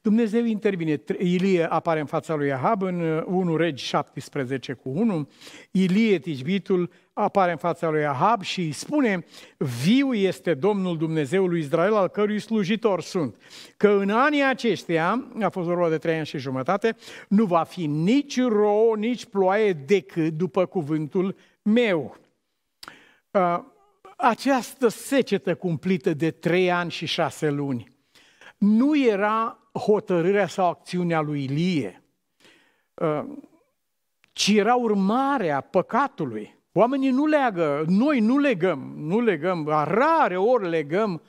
Dumnezeu 0.00 0.44
intervine. 0.44 1.02
Ilie 1.18 1.64
apare 1.70 2.00
în 2.00 2.06
fața 2.06 2.34
lui 2.34 2.52
Ahab 2.52 2.82
în 2.82 3.00
1 3.26 3.52
uh, 3.52 3.58
Regi 3.58 3.84
17 3.84 4.72
cu 4.72 4.88
1. 4.88 5.28
Ilie, 5.70 6.18
Tijbitul, 6.18 6.90
apare 7.12 7.50
în 7.50 7.56
fața 7.56 7.90
lui 7.90 8.06
Ahab 8.06 8.42
și 8.42 8.60
îi 8.60 8.72
spune 8.72 9.24
Viu 9.56 10.14
este 10.14 10.54
Domnul 10.54 10.96
Dumnezeul 10.96 11.48
lui 11.48 11.60
Israel, 11.60 11.94
al 11.94 12.08
cărui 12.08 12.40
slujitor 12.40 13.02
sunt. 13.02 13.36
Că 13.76 13.88
în 13.88 14.10
anii 14.10 14.44
aceștia, 14.44 15.28
a 15.42 15.48
fost 15.48 15.66
vorba 15.66 15.88
de 15.88 15.98
trei 15.98 16.16
ani 16.16 16.26
și 16.26 16.38
jumătate, 16.38 16.96
nu 17.28 17.44
va 17.44 17.62
fi 17.62 17.86
nici 17.86 18.40
rouă, 18.40 18.96
nici 18.96 19.24
ploaie 19.24 19.72
decât 19.72 20.32
după 20.32 20.66
cuvântul 20.66 21.36
meu. 21.62 22.16
Uh, 23.30 23.58
această 24.16 24.88
secetă 24.88 25.54
cumplită 25.54 26.14
de 26.14 26.30
trei 26.30 26.70
ani 26.70 26.90
și 26.90 27.06
șase 27.06 27.50
luni 27.50 27.93
nu 28.64 28.98
era 28.98 29.58
hotărârea 29.72 30.46
sau 30.46 30.68
acțiunea 30.68 31.20
lui 31.20 31.42
Ilie, 31.44 32.02
uh, 32.94 33.24
ci 34.32 34.48
era 34.48 34.74
urmarea 34.74 35.60
păcatului. 35.60 36.58
Oamenii 36.72 37.10
nu 37.10 37.26
leagă, 37.26 37.84
noi 37.88 38.20
nu 38.20 38.38
legăm, 38.38 38.94
nu 38.96 39.20
legăm, 39.20 39.66
rare 39.84 40.36
ori 40.36 40.68
legăm 40.68 41.22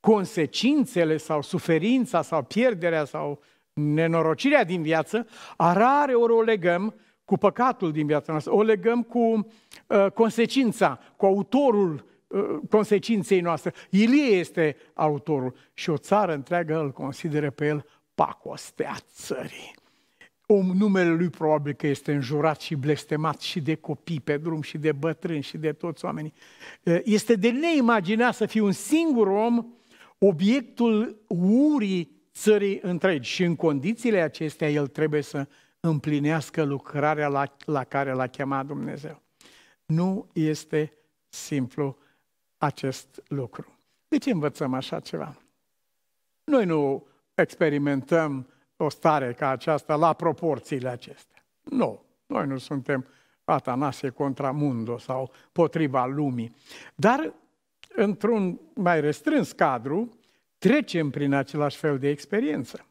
consecințele 0.00 1.16
sau 1.16 1.42
suferința 1.42 2.22
sau 2.22 2.42
pierderea 2.42 3.04
sau 3.04 3.40
nenorocirea 3.72 4.64
din 4.64 4.82
viață, 4.82 5.26
a 5.56 5.72
rare 5.72 6.14
ori 6.14 6.32
o 6.32 6.42
legăm 6.42 6.94
cu 7.24 7.36
păcatul 7.36 7.92
din 7.92 8.06
viața 8.06 8.32
noastră, 8.32 8.52
o 8.52 8.62
legăm 8.62 9.02
cu 9.02 9.18
uh, 9.18 10.06
consecința, 10.14 10.98
cu 11.16 11.26
autorul 11.26 11.92
Uh, 11.94 12.11
consecinței 12.70 13.40
noastre. 13.40 13.72
Ilie 13.90 14.36
este 14.36 14.76
autorul 14.94 15.54
și 15.74 15.90
o 15.90 15.96
țară 15.96 16.32
întreagă 16.32 16.78
îl 16.78 16.90
consideră 16.90 17.50
pe 17.50 17.66
el 17.66 17.84
pacostea 18.14 18.96
țării. 19.12 19.74
Om, 20.46 20.66
numele 20.66 21.10
lui 21.10 21.28
probabil 21.28 21.72
că 21.72 21.86
este 21.86 22.12
înjurat 22.12 22.60
și 22.60 22.74
blestemat 22.74 23.40
și 23.40 23.60
de 23.60 23.74
copii 23.74 24.20
pe 24.20 24.36
drum 24.36 24.62
și 24.62 24.78
de 24.78 24.92
bătrâni 24.92 25.42
și 25.42 25.58
de 25.58 25.72
toți 25.72 26.04
oamenii. 26.04 26.32
Uh, 26.82 26.98
este 27.04 27.34
de 27.34 27.50
neimaginat 27.50 28.34
să 28.34 28.46
fie 28.46 28.60
un 28.60 28.72
singur 28.72 29.26
om 29.26 29.66
obiectul 30.18 31.22
urii 31.26 32.10
țării 32.34 32.78
întregi 32.82 33.30
și 33.30 33.42
în 33.42 33.56
condițiile 33.56 34.20
acestea 34.20 34.70
el 34.70 34.86
trebuie 34.86 35.22
să 35.22 35.46
împlinească 35.80 36.62
lucrarea 36.62 37.28
la, 37.28 37.56
la 37.64 37.84
care 37.84 38.12
l-a 38.12 38.26
chemat 38.26 38.66
Dumnezeu. 38.66 39.22
Nu 39.86 40.28
este 40.32 40.92
simplu 41.28 41.98
acest 42.64 43.22
lucru. 43.28 43.78
De 44.08 44.18
ce 44.18 44.30
învățăm 44.30 44.74
așa 44.74 45.00
ceva? 45.00 45.36
Noi 46.44 46.64
nu 46.64 47.06
experimentăm 47.34 48.46
o 48.76 48.88
stare 48.88 49.32
ca 49.32 49.48
aceasta 49.48 49.94
la 49.94 50.12
proporțiile 50.12 50.88
acestea. 50.88 51.44
Nu, 51.62 52.02
noi 52.26 52.46
nu 52.46 52.58
suntem 52.58 53.06
Atanasie 53.44 54.10
contra 54.10 54.50
mundo 54.50 54.98
sau 54.98 55.32
potriva 55.52 56.06
lumii. 56.06 56.54
Dar, 56.94 57.32
într-un 57.94 58.60
mai 58.74 59.00
restrâns 59.00 59.52
cadru, 59.52 60.18
trecem 60.58 61.10
prin 61.10 61.32
același 61.32 61.76
fel 61.76 61.98
de 61.98 62.08
experiență. 62.08 62.86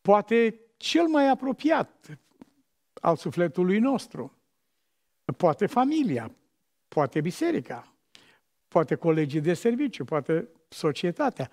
Poate 0.00 0.60
cel 0.76 1.06
mai 1.06 1.28
apropiat 1.28 2.18
al 3.00 3.16
sufletului 3.16 3.78
nostru, 3.78 4.32
poate 5.36 5.66
familia, 5.66 6.30
poate 6.88 7.20
biserica, 7.20 7.91
poate 8.72 8.94
colegii 8.94 9.40
de 9.40 9.54
serviciu, 9.54 10.04
poate 10.04 10.48
societatea. 10.68 11.50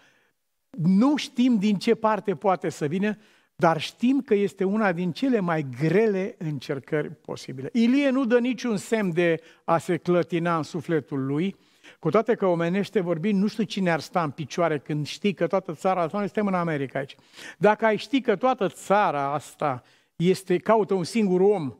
Nu 0.69 1.15
știm 1.15 1.58
din 1.58 1.75
ce 1.75 1.95
parte 1.95 2.36
poate 2.36 2.69
să 2.69 2.86
vină, 2.86 3.17
dar 3.55 3.82
știm 3.82 4.21
că 4.21 4.34
este 4.34 4.63
una 4.63 4.91
din 4.91 5.12
cele 5.12 5.39
mai 5.39 5.65
grele 5.79 6.36
încercări 6.38 7.10
posibile. 7.10 7.69
Ilie 7.73 8.10
nu 8.10 8.25
dă 8.25 8.39
niciun 8.39 8.77
semn 8.77 9.13
de 9.13 9.41
a 9.63 9.77
se 9.77 9.97
clătina 9.97 10.58
în 10.58 10.63
sufletul 10.63 11.25
lui, 11.25 11.55
cu 11.99 12.10
toate 12.10 12.36
că 12.36 12.45
omenește 12.45 12.99
vorbind, 12.99 13.41
nu 13.41 13.47
știu 13.47 13.63
cine 13.63 13.91
ar 13.91 13.99
sta 13.99 14.23
în 14.23 14.29
picioare 14.29 14.79
când 14.79 15.08
știi 15.08 15.34
că 15.34 15.47
toată 15.47 15.73
țara 15.73 16.01
asta, 16.01 16.17
noi 16.17 16.25
suntem 16.25 16.47
în 16.47 16.53
America 16.53 16.99
aici, 16.99 17.15
dacă 17.58 17.86
ai 17.86 17.97
ști 17.97 18.21
că 18.21 18.36
toată 18.36 18.67
țara 18.67 19.34
asta 19.34 19.84
este, 20.15 20.58
caută 20.58 20.93
un 20.93 21.03
singur 21.03 21.41
om 21.41 21.65
uh, 21.65 21.75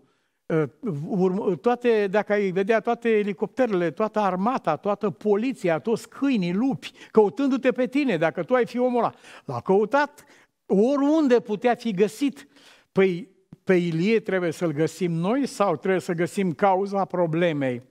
toate, 1.62 2.08
dacă 2.08 2.34
ai 2.34 2.52
vedea 2.52 2.80
toate 2.80 3.10
elicopterele, 3.10 3.92
toată 3.92 4.20
armata, 4.20 4.76
toată 4.76 5.10
poliția, 5.10 5.80
toți 5.80 6.10
câinii, 6.10 6.54
lupi, 6.54 6.92
căutându-te 7.12 7.72
pe 7.72 7.88
tine, 7.88 8.18
dacă 8.18 8.44
tu 8.44 8.54
ai 8.54 8.66
fi 8.66 8.80
omul 8.80 8.98
ăla. 8.98 9.14
L-a 9.46 9.60
căutat 9.60 10.24
oriunde 10.66 11.40
putea 11.40 11.76
fi 11.76 11.94
găsit. 11.94 12.48
Păi 12.92 13.30
pe 13.64 13.74
Ilie 13.74 14.20
trebuie 14.20 14.52
să-l 14.52 14.72
găsim 14.72 15.12
noi 15.12 15.46
sau 15.46 15.76
trebuie 15.76 16.02
să 16.02 16.14
găsim 16.14 16.54
cauza 16.54 17.06
problemei? 17.06 17.82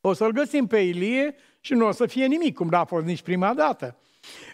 O 0.00 0.12
să-l 0.12 0.32
găsim 0.32 0.66
pe 0.66 0.78
Ilie 0.78 1.34
și 1.60 1.74
nu 1.74 1.86
o 1.86 1.90
să 1.90 2.06
fie 2.06 2.26
nimic, 2.26 2.54
cum 2.54 2.68
n-a 2.68 2.84
fost 2.84 3.04
nici 3.04 3.22
prima 3.22 3.54
dată. 3.54 3.96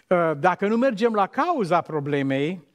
Uh, 0.09 0.31
dacă 0.39 0.67
nu 0.67 0.77
mergem 0.77 1.13
la 1.13 1.27
cauza 1.27 1.81
problemei, 1.81 2.49
uh, 2.49 2.66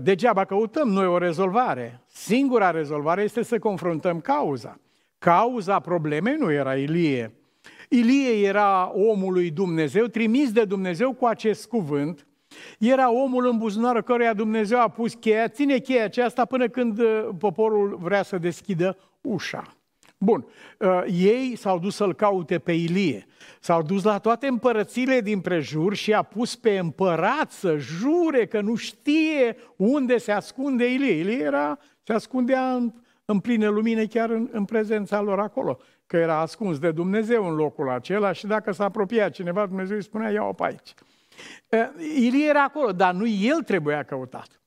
degeaba 0.00 0.44
căutăm 0.44 0.88
noi 0.88 1.06
o 1.06 1.18
rezolvare. 1.18 2.00
Singura 2.06 2.70
rezolvare 2.70 3.22
este 3.22 3.42
să 3.42 3.58
confruntăm 3.58 4.20
cauza. 4.20 4.80
Cauza 5.18 5.80
problemei 5.80 6.36
nu 6.38 6.52
era 6.52 6.76
Ilie. 6.76 7.34
Ilie 7.88 8.46
era 8.46 8.92
omul 8.94 9.32
lui 9.32 9.50
Dumnezeu, 9.50 10.06
trimis 10.06 10.52
de 10.52 10.64
Dumnezeu 10.64 11.12
cu 11.12 11.26
acest 11.26 11.66
cuvânt. 11.68 12.26
Era 12.78 13.12
omul 13.12 13.46
în 13.46 13.58
buzunarul 13.58 14.02
căruia 14.02 14.34
Dumnezeu 14.34 14.80
a 14.80 14.88
pus 14.88 15.14
cheia, 15.14 15.48
ține 15.48 15.78
cheia 15.78 16.04
aceasta 16.04 16.44
până 16.44 16.68
când 16.68 16.98
uh, 16.98 17.28
poporul 17.38 17.98
vrea 18.00 18.22
să 18.22 18.38
deschidă 18.38 18.96
ușa. 19.20 19.75
Bun, 20.18 20.46
uh, 20.78 21.02
ei 21.06 21.56
s-au 21.56 21.78
dus 21.78 21.94
să-l 21.94 22.14
caute 22.14 22.58
pe 22.58 22.72
Ilie. 22.72 23.26
S-au 23.60 23.82
dus 23.82 24.02
la 24.02 24.18
toate 24.18 24.46
împărățile 24.46 25.20
din 25.20 25.40
prejur 25.40 25.94
și 25.94 26.14
a 26.14 26.22
pus 26.22 26.56
pe 26.56 26.78
împărat 26.78 27.50
să 27.50 27.76
jure 27.76 28.46
că 28.46 28.60
nu 28.60 28.74
știe 28.74 29.56
unde 29.76 30.18
se 30.18 30.32
ascunde 30.32 30.92
Ilie. 30.92 31.12
Ilie 31.12 31.42
era, 31.42 31.78
se 32.02 32.12
ascundea 32.12 32.74
în, 32.74 32.92
în 33.24 33.40
plină 33.40 33.68
lumină 33.68 34.04
chiar 34.04 34.30
în, 34.30 34.48
în 34.52 34.64
prezența 34.64 35.20
lor 35.20 35.40
acolo, 35.40 35.78
că 36.06 36.16
era 36.16 36.38
ascuns 36.40 36.78
de 36.78 36.90
Dumnezeu 36.90 37.48
în 37.48 37.54
locul 37.54 37.90
acela 37.90 38.32
și 38.32 38.46
dacă 38.46 38.72
s-a 38.72 38.84
apropiat 38.84 39.32
cineva, 39.32 39.66
Dumnezeu 39.66 39.96
îi 39.96 40.02
spunea, 40.02 40.30
ia-o 40.30 40.52
pe 40.52 40.64
aici. 40.64 40.94
Uh, 41.68 42.06
Ilie 42.16 42.48
era 42.48 42.62
acolo, 42.62 42.92
dar 42.92 43.14
nu 43.14 43.26
el 43.26 43.62
trebuia 43.62 44.02
căutat. 44.02 44.60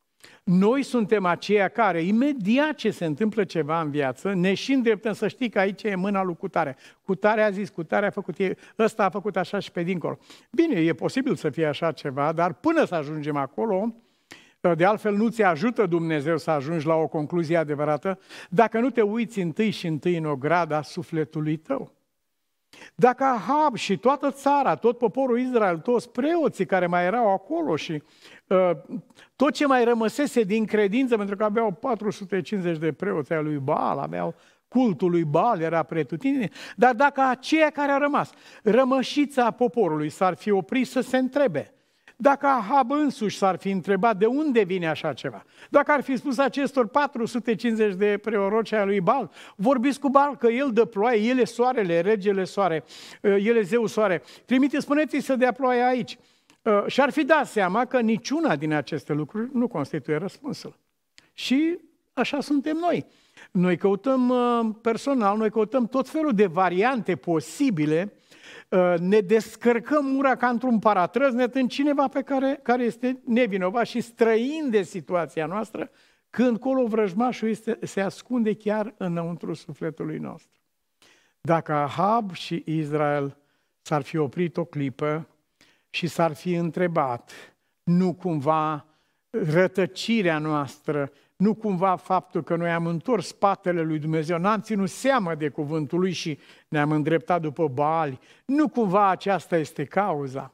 Noi 0.52 0.84
suntem 0.84 1.26
aceia 1.26 1.68
care, 1.68 2.02
imediat 2.02 2.74
ce 2.76 2.92
se 2.92 3.06
întâmplă 3.06 3.44
ceva 3.44 3.82
în 3.82 3.90
viață, 3.90 4.34
ne 4.34 4.54
și 4.54 4.74
îndreptăm 4.74 5.14
să 5.14 5.28
știi 5.28 5.50
că 5.50 5.60
aici 5.60 5.84
e 5.84 5.96
mâna 5.96 6.24
lui 6.24 6.36
cutare. 6.36 6.78
Cutare 7.04 7.42
a 7.42 7.50
zis, 7.50 7.70
cutare 7.70 8.06
a 8.06 8.10
făcut, 8.10 8.38
ăsta 8.78 9.06
a 9.06 9.10
făcut 9.10 9.38
așa 9.38 9.60
și 9.60 9.72
pe 9.72 9.84
dincolo. 9.84 10.18
Bine, 10.52 10.80
e 10.80 10.94
posibil 10.94 11.36
să 11.36 11.50
fie 11.50 11.66
așa 11.66 11.92
ceva, 11.92 12.32
dar 12.32 12.54
până 12.54 12.86
să 12.86 12.96
ajungem 12.96 13.36
acolo, 13.36 13.96
de 14.76 14.86
altfel 14.86 15.16
nu 15.16 15.30
ți 15.30 15.44
ajută 15.44 15.86
Dumnezeu 15.86 16.38
să 16.38 16.52
ajungi 16.52 16.86
la 16.86 16.96
o 16.96 17.08
concluzie 17.08 17.58
adevărată 17.58 18.20
dacă 18.50 18.80
nu 18.80 18.90
te 18.90 19.02
uiți 19.02 19.40
întâi 19.40 19.70
și 19.70 19.88
întâi 19.88 20.18
în 20.18 20.26
ograda 20.26 20.82
sufletului 20.82 21.58
tău. 21.58 21.99
Dacă 22.96 23.24
Ahab 23.24 23.76
și 23.76 23.98
toată 23.98 24.32
țara, 24.32 24.76
tot 24.76 24.98
poporul 24.98 25.40
Israel, 25.40 25.78
toți 25.78 26.10
preoții 26.10 26.66
care 26.66 26.88
mai 26.88 27.06
erau 27.06 27.34
acolo 27.34 27.76
și 27.76 28.04
uh, 28.48 28.72
tot 29.36 29.54
ce 29.54 29.66
mai 29.66 29.84
rămăsese 29.84 30.44
din 30.44 30.66
credință, 30.66 31.18
pentru 31.18 31.36
că 31.36 31.44
aveau 31.44 31.72
450 31.72 32.78
de 32.78 32.92
preoți 32.92 33.34
ai 33.34 33.44
lui 33.44 33.58
Baal, 33.58 33.98
aveau 33.98 34.36
cultul 34.68 35.10
lui 35.10 35.24
Baal, 35.24 35.62
era 35.62 35.84
pretutine, 35.84 36.50
dar 36.76 36.94
dacă 36.94 37.22
aceia 37.22 37.70
care 37.70 37.92
au 37.92 38.00
rămas, 38.00 38.30
rămășița 38.64 39.52
poporului 39.52 40.10
s-ar 40.10 40.36
fi 40.36 40.52
oprit 40.52 40.88
să 40.88 41.02
se 41.02 41.18
întrebe, 41.18 41.74
dacă 42.22 42.48
Ahab 42.48 42.92
însuși 42.92 43.38
s-ar 43.38 43.58
fi 43.58 43.70
întrebat 43.70 44.18
de 44.18 44.26
unde 44.26 44.64
vine 44.64 44.88
așa 44.88 45.14
ceva, 45.14 45.44
dacă 45.70 45.92
ar 45.92 46.02
fi 46.02 46.18
spus 46.18 46.38
acestor 46.38 46.88
450 46.88 47.96
de 47.96 48.20
preoroci 48.22 48.72
ai 48.72 48.86
lui 48.86 49.02
Bal, 49.02 49.32
vorbiți 49.56 50.00
cu 50.00 50.10
Bal 50.10 50.36
că 50.36 50.48
el 50.48 50.70
dă 50.74 50.86
ploaie, 50.86 51.30
el 51.30 51.38
e 51.38 51.44
soarele, 51.44 52.02
regele 52.02 52.44
soare, 52.44 52.84
uh, 53.22 53.36
el 53.44 53.56
e 53.56 53.62
zeu 53.62 53.86
soare, 53.86 54.22
trimite, 54.46 54.80
spuneți-i 54.80 55.20
să 55.20 55.36
dea 55.36 55.52
ploaie 55.52 55.82
aici. 55.82 56.18
Uh, 56.62 56.84
și-ar 56.88 57.10
fi 57.10 57.24
dat 57.24 57.48
seama 57.48 57.86
că 57.86 58.00
niciuna 58.00 58.56
din 58.56 58.74
aceste 58.74 59.14
lucruri 59.14 59.50
nu 59.54 59.68
constituie 59.68 60.18
răspunsul. 60.18 60.78
Și 61.34 61.80
așa 62.14 62.42
suntem 62.42 62.78
noi. 62.78 63.06
Noi 63.52 63.78
căutăm 63.78 64.30
uh, 64.30 64.70
personal, 64.82 65.38
noi 65.38 65.50
căutăm 65.50 65.88
tot 65.88 66.10
felul 66.10 66.34
de 66.34 66.46
variante 66.46 67.16
posibile 67.16 68.14
Uh, 68.14 68.19
ne 69.00 69.20
descărcăm 69.20 70.18
ura 70.18 70.36
ca 70.36 70.48
într-un 70.48 70.80
paratrăznet 70.80 71.56
în 71.56 71.68
cineva 71.68 72.08
pe 72.08 72.22
care, 72.22 72.60
care 72.64 72.84
este 72.84 73.22
nevinovat 73.26 73.86
și 73.86 74.02
străin 74.02 74.70
de 74.70 74.82
situația 74.82 75.46
noastră, 75.46 75.92
când 76.30 76.58
colo 76.58 76.88
vrăjmașul 76.88 77.50
este, 77.50 77.80
se 77.82 78.02
ascunde 78.02 78.56
chiar 78.56 78.94
înăuntru 78.98 79.54
sufletului 79.54 80.18
nostru. 80.18 80.60
Dacă 81.42 81.74
Ahab 81.74 82.34
și 82.34 82.64
Israel 82.66 83.38
s-ar 83.82 84.02
fi 84.02 84.18
oprit 84.18 84.58
o 84.58 84.66
clipă 84.66 85.28
și 85.90 86.08
s-ar 86.08 86.34
fi 86.34 86.54
întrebat, 86.54 87.32
nu 87.84 88.14
cumva 88.14 88.86
rătăcirea 89.30 90.38
noastră 90.38 91.12
nu 91.40 91.54
cumva 91.54 91.96
faptul 91.96 92.44
că 92.44 92.56
noi 92.56 92.70
am 92.70 92.86
întors 92.86 93.28
spatele 93.28 93.82
lui 93.82 94.00
Dumnezeu, 94.00 94.38
n-am 94.38 94.62
ținut 94.62 94.90
seamă 94.90 95.36
de 95.36 95.50
cuvântul 95.50 96.00
lui 96.00 96.12
și 96.12 96.40
ne-am 96.68 96.92
îndreptat 96.92 97.42
după 97.42 97.68
Baali. 97.68 98.20
Nu 98.46 98.68
cumva 98.68 99.10
aceasta 99.10 99.58
este 99.58 99.84
cauza. 99.84 100.54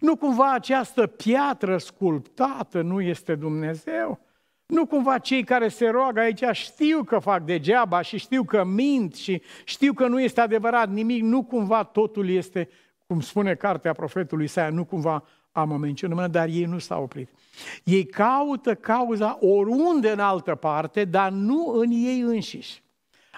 Nu 0.00 0.16
cumva 0.16 0.52
această 0.52 1.06
piatră 1.06 1.78
sculptată 1.78 2.82
nu 2.82 3.00
este 3.00 3.34
Dumnezeu. 3.34 4.20
Nu 4.66 4.86
cumva 4.86 5.18
cei 5.18 5.44
care 5.44 5.68
se 5.68 5.88
roagă 5.88 6.20
aici 6.20 6.44
știu 6.52 7.02
că 7.02 7.18
fac 7.18 7.42
degeaba 7.42 8.02
și 8.02 8.18
știu 8.18 8.44
că 8.44 8.64
mint 8.64 9.14
și 9.14 9.42
știu 9.64 9.92
că 9.92 10.06
nu 10.06 10.20
este 10.20 10.40
adevărat 10.40 10.90
nimic. 10.90 11.22
Nu 11.22 11.42
cumva 11.42 11.84
totul 11.84 12.28
este, 12.28 12.68
cum 13.06 13.20
spune 13.20 13.54
cartea 13.54 13.92
profetului 13.92 14.44
Isaia, 14.44 14.70
nu 14.70 14.84
cumva 14.84 15.24
am 15.52 15.70
o 15.70 15.76
mențiune 15.76 16.28
dar 16.28 16.48
ei 16.48 16.64
nu 16.64 16.78
s-au 16.78 17.02
oprit. 17.02 17.28
Ei 17.84 18.06
caută 18.06 18.74
cauza 18.74 19.38
oriunde 19.40 20.10
în 20.10 20.18
altă 20.18 20.54
parte, 20.54 21.04
dar 21.04 21.30
nu 21.30 21.72
în 21.76 21.90
ei 21.90 22.20
înșiși. 22.20 22.82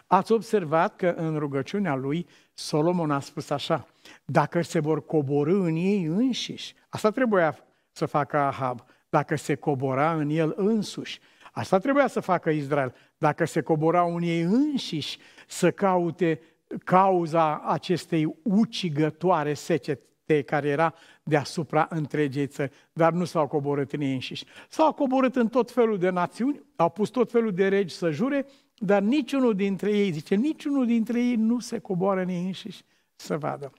Ați 0.07 0.33
observat 0.33 0.97
că 0.97 1.15
în 1.17 1.39
rugăciunea 1.39 1.95
lui 1.95 2.27
Solomon 2.55 3.11
a 3.11 3.21
spus 3.21 3.51
așa, 3.51 3.87
dacă 4.25 4.63
se 4.63 4.79
vor 4.81 5.05
coborâ 5.05 5.63
în 5.63 5.75
ei 5.75 6.05
înșiși, 6.05 6.75
asta 6.89 7.11
trebuia 7.11 7.59
să 7.93 8.07
facă 8.07 8.37
Ahab, 8.37 8.85
dacă 9.09 9.37
se 9.37 9.55
cobora 9.55 10.15
în 10.15 10.31
el 10.31 10.53
însuși. 10.57 11.21
Asta 11.53 11.79
trebuia 11.79 12.07
să 12.07 12.21
facă 12.21 12.51
Israel, 12.51 12.95
dacă 13.19 13.45
se 13.45 13.61
coborau 13.61 14.15
în 14.17 14.23
ei 14.23 14.41
înșiși 14.41 15.19
să 15.47 15.71
caute 15.71 16.41
cauza 16.85 17.59
acestei 17.59 18.37
ucigătoare 18.43 19.55
secete 19.55 20.12
care 20.41 20.69
era 20.69 20.95
deasupra 21.23 21.87
întregei 21.91 22.47
țări, 22.47 22.73
dar 22.93 23.13
nu 23.13 23.25
s-au 23.25 23.47
coborât 23.47 23.93
în 23.93 24.01
ei 24.01 24.13
înșiși. 24.13 24.45
S-au 24.69 24.93
coborât 24.93 25.37
în 25.37 25.49
tot 25.49 25.71
felul 25.71 25.99
de 25.99 26.11
națiuni, 26.11 26.63
au 26.77 26.89
pus 26.89 27.09
tot 27.09 27.31
felul 27.31 27.53
de 27.53 27.69
regi 27.69 27.95
să 27.95 28.11
jure, 28.11 28.47
dar 28.77 29.03
niciunul 29.03 29.55
dintre 29.55 29.91
ei, 29.91 30.11
zice, 30.11 30.35
niciunul 30.35 30.87
dintre 30.87 31.21
ei 31.21 31.35
nu 31.35 31.59
se 31.59 31.79
coboară 31.79 32.21
în 32.21 32.29
ei 32.29 32.45
înșiși 32.45 32.83
să 33.15 33.39
vadă. 33.39 33.73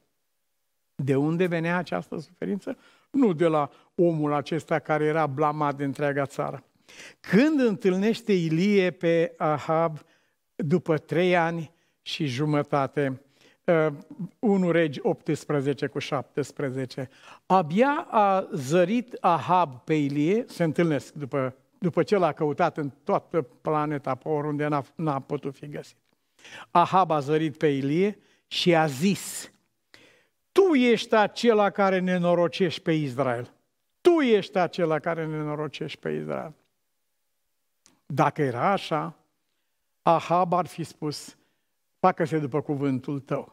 De 0.95 1.15
unde 1.15 1.45
venea 1.45 1.77
această 1.77 2.17
suferință? 2.19 2.77
Nu 3.11 3.33
de 3.33 3.47
la 3.47 3.69
omul 3.95 4.33
acesta 4.33 4.79
care 4.79 5.03
era 5.03 5.27
blamat 5.27 5.75
de 5.75 5.83
întreaga 5.83 6.25
țară. 6.25 6.63
Când 7.19 7.59
întâlnește 7.59 8.33
Ilie 8.33 8.91
pe 8.91 9.33
Ahab 9.37 9.99
după 10.55 10.97
trei 10.97 11.35
ani 11.35 11.71
și 12.01 12.25
jumătate, 12.25 13.21
1 13.65 14.65
uh, 14.65 14.71
Regi 14.71 14.99
18 15.01 15.87
cu 15.87 15.99
17. 15.99 17.09
Abia 17.45 18.07
a 18.09 18.47
zărit 18.51 19.17
Ahab 19.19 19.81
pe 19.83 19.93
Ilie, 19.93 20.45
se 20.47 20.63
întâlnesc 20.63 21.13
după, 21.13 21.55
după 21.77 22.03
ce 22.03 22.17
l-a 22.17 22.31
căutat 22.31 22.77
în 22.77 22.91
toată 23.03 23.41
planeta 23.41 24.15
pe 24.15 24.29
oriunde 24.29 24.67
n-a, 24.67 24.83
n-a 24.95 25.19
putut 25.19 25.55
fi 25.55 25.67
găsit. 25.67 25.97
Ahab 26.71 27.11
a 27.11 27.19
zărit 27.19 27.57
pe 27.57 27.67
Ilie 27.67 28.19
și 28.47 28.75
a 28.75 28.85
zis, 28.85 29.51
tu 30.51 30.73
ești 30.73 31.15
acela 31.15 31.69
care 31.69 31.99
ne 31.99 32.17
norocești 32.17 32.81
pe 32.81 32.91
Israel. 32.91 33.53
Tu 34.01 34.21
ești 34.21 34.57
acela 34.57 34.99
care 34.99 35.25
ne 35.25 35.37
norocești 35.37 35.99
pe 35.99 36.09
Israel. 36.09 36.53
Dacă 38.05 38.41
era 38.41 38.71
așa, 38.71 39.17
Ahab 40.01 40.53
ar 40.53 40.65
fi 40.65 40.83
spus, 40.83 41.37
facă-se 41.99 42.39
după 42.39 42.61
cuvântul 42.61 43.19
tău. 43.19 43.52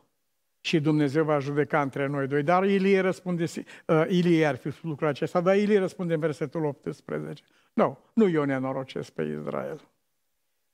Și 0.61 0.81
Dumnezeu 0.81 1.25
va 1.25 1.39
judeca 1.39 1.81
între 1.81 2.07
noi 2.07 2.27
doi. 2.27 2.43
Dar 2.43 2.65
Ilie 2.65 3.01
răspunde, 3.01 3.45
uh, 3.87 4.05
Ilie 4.09 4.47
ar 4.47 4.57
fi 4.57 4.73
lucrul 4.83 5.09
acesta, 5.09 5.41
dar 5.41 5.57
Ilie 5.57 5.79
răspunde 5.79 6.15
în 6.15 6.21
versetul 6.21 6.65
18. 6.65 7.43
Nu, 7.73 7.99
nu 8.13 8.29
eu 8.29 8.45
nenorocesc 8.45 9.11
pe 9.11 9.23
Israel. 9.23 9.89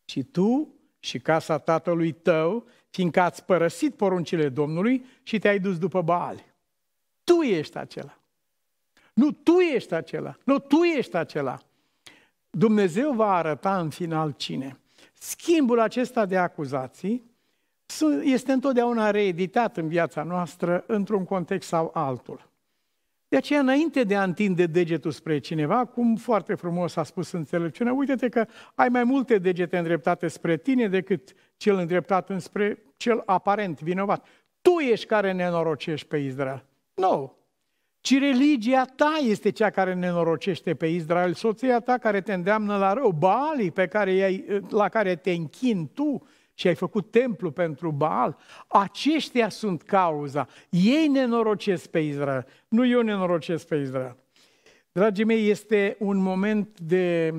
Și 0.05 0.23
tu 0.23 0.75
și 0.99 1.19
casa 1.19 1.59
tatălui 1.59 2.13
tău, 2.13 2.67
fiindcă 2.91 3.21
ați 3.21 3.45
părăsit 3.45 3.95
poruncile 3.95 4.49
Domnului 4.49 5.05
și 5.23 5.39
te-ai 5.39 5.59
dus 5.59 5.79
după 5.79 6.03
Baali. 6.03 6.45
Tu 7.25 7.41
ești 7.43 7.79
acela. 7.79 8.19
Nu, 9.15 9.31
tu 9.31 9.59
ești 9.59 9.95
acela. 9.95 10.37
Nu, 10.45 10.59
tu 10.59 10.77
ești 10.83 11.17
acela. 11.17 11.59
Dumnezeu 12.51 13.13
va 13.13 13.35
arăta 13.35 13.79
în 13.81 13.91
final 13.91 14.31
cine. 14.37 14.79
Schimbul 15.13 15.81
acesta 15.81 16.27
de 16.27 16.37
acuzații 16.37 17.36
este 18.23 18.53
întotdeauna 18.53 19.11
reeditat 19.11 19.77
în 19.77 19.89
viața 19.89 20.23
noastră 20.23 20.85
într-un 20.87 21.25
context 21.25 21.69
sau 21.69 21.91
altul. 21.95 22.51
De 23.29 23.37
aceea, 23.37 23.61
înainte 23.61 24.03
de 24.03 24.17
a 24.17 24.23
întinde 24.23 24.67
degetul 24.67 25.11
spre 25.11 25.39
cineva, 25.39 25.85
cum 25.85 26.17
foarte 26.17 26.55
frumos 26.55 26.97
a 26.97 27.03
spus 27.03 27.31
înțelepciunea, 27.31 27.93
uite-te 27.93 28.29
că 28.29 28.47
ai 28.75 28.89
mai 28.89 29.05
multe 29.05 29.39
degete 29.39 29.79
îndreptate 29.79 30.29
spre 30.29 30.57
tine 30.57 30.89
decât 30.89 31.33
cel 31.57 31.77
îndreptat 31.77 32.31
înspre 32.31 32.83
cel 32.97 33.23
aparent 33.27 33.81
vinovat. 33.81 34.27
Tu 34.61 34.71
ești 34.71 35.07
care 35.07 35.33
nenorocești 35.33 36.07
pe 36.07 36.17
Israel. 36.17 36.65
Nu. 36.95 37.37
Ci 38.01 38.19
religia 38.19 38.85
ta 38.85 39.19
este 39.23 39.51
cea 39.51 39.71
care 39.71 39.95
nenorocește 39.95 40.75
pe 40.75 40.87
Israel, 40.87 41.35
soția 41.35 41.81
ta 41.81 41.99
care 41.99 42.21
te 42.21 42.33
îndeamnă 42.33 42.77
la 42.77 42.93
rău, 42.93 43.11
Baalii 43.11 43.71
pe 43.71 43.87
care 43.87 44.45
la 44.69 44.89
care 44.89 45.17
te 45.17 45.31
închin 45.31 45.91
tu, 45.95 46.27
și 46.59 46.67
ai 46.67 46.75
făcut 46.75 47.11
templu 47.11 47.51
pentru 47.51 47.91
Baal, 47.91 48.37
aceștia 48.67 49.49
sunt 49.49 49.83
cauza. 49.83 50.49
Ei 50.71 51.07
nenorocesc 51.07 51.87
pe 51.87 51.99
Israel, 51.99 52.47
nu 52.69 52.87
eu 52.87 53.01
nenorocesc 53.01 53.67
pe 53.67 53.77
Israel. 53.77 54.17
Dragii 54.93 55.25
mei, 55.25 55.49
este 55.49 55.97
un 55.99 56.17
moment 56.17 56.81
de, 56.81 57.35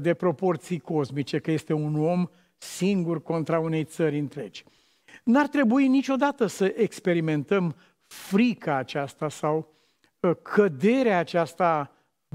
de 0.00 0.14
proporții 0.14 0.78
cosmice, 0.78 1.38
că 1.38 1.50
este 1.50 1.72
un 1.72 2.04
om 2.04 2.26
singur 2.56 3.22
contra 3.22 3.58
unei 3.58 3.84
țări 3.84 4.18
întregi. 4.18 4.64
N-ar 5.24 5.48
trebui 5.48 5.88
niciodată 5.88 6.46
să 6.46 6.74
experimentăm 6.76 7.74
frica 8.06 8.76
aceasta 8.76 9.28
sau 9.28 9.74
ă, 10.22 10.34
căderea 10.34 11.18
aceasta 11.18 11.90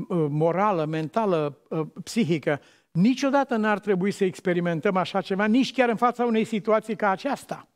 ă, 0.10 0.28
morală, 0.28 0.86
mentală, 0.86 1.58
ă, 1.72 1.86
psihică 2.04 2.60
Niciodată 2.98 3.56
n-ar 3.56 3.80
trebui 3.80 4.12
să 4.12 4.24
experimentăm 4.24 4.96
așa 4.96 5.22
ceva, 5.22 5.46
nici 5.46 5.74
chiar 5.74 5.90
în 5.90 5.96
fața 5.96 6.26
unei 6.26 6.44
situații 6.44 6.96
ca 6.96 7.10
aceasta. 7.10 7.68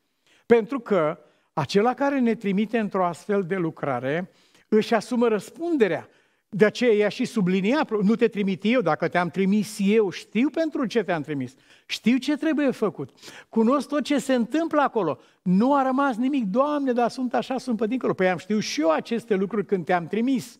Pentru 0.46 0.80
că 0.80 1.20
acela 1.54 1.94
care 1.94 2.20
ne 2.20 2.36
trimite 2.36 2.78
într-o 2.78 3.06
astfel 3.06 3.44
de 3.44 3.56
lucrare 3.56 4.32
își 4.68 4.94
asumă 4.94 5.28
răspunderea. 5.28 6.08
De 6.50 6.66
aceea 6.66 6.92
ea 6.92 7.10
și 7.10 7.26
sublinia, 7.26 7.88
nu 8.02 8.16
te 8.16 8.28
trimit 8.28 8.62
eu, 8.64 8.82
dacă 8.82 9.08
te-am 9.08 9.30
trimis 9.30 9.78
eu, 9.80 10.10
știu 10.10 10.50
pentru 10.50 10.86
ce 10.86 11.04
te-am 11.04 11.22
trimis. 11.22 11.54
Știu 11.86 12.18
ce 12.18 12.38
trebuie 12.38 12.72
făcut. 12.72 13.10
Cunosc 13.50 13.88
tot 13.88 14.04
ce 14.04 14.18
se 14.18 14.34
întâmplă 14.34 14.82
acolo. 14.82 15.20
Nu 15.42 15.76
a 15.76 15.84
rămas 15.84 16.16
nimic, 16.16 16.46
Doamne, 16.46 16.92
dar 16.92 17.10
sunt 17.10 17.34
așa, 17.34 17.58
sunt 17.58 17.78
pe 17.78 17.88
dincolo. 17.88 18.14
Păi 18.14 18.30
am 18.30 18.38
știu 18.38 18.60
și 18.60 18.82
eu 18.82 18.90
aceste 18.90 19.36
lucruri 19.36 19.66
când 19.66 19.86
te-am 19.86 20.08
trimis. 20.08 20.60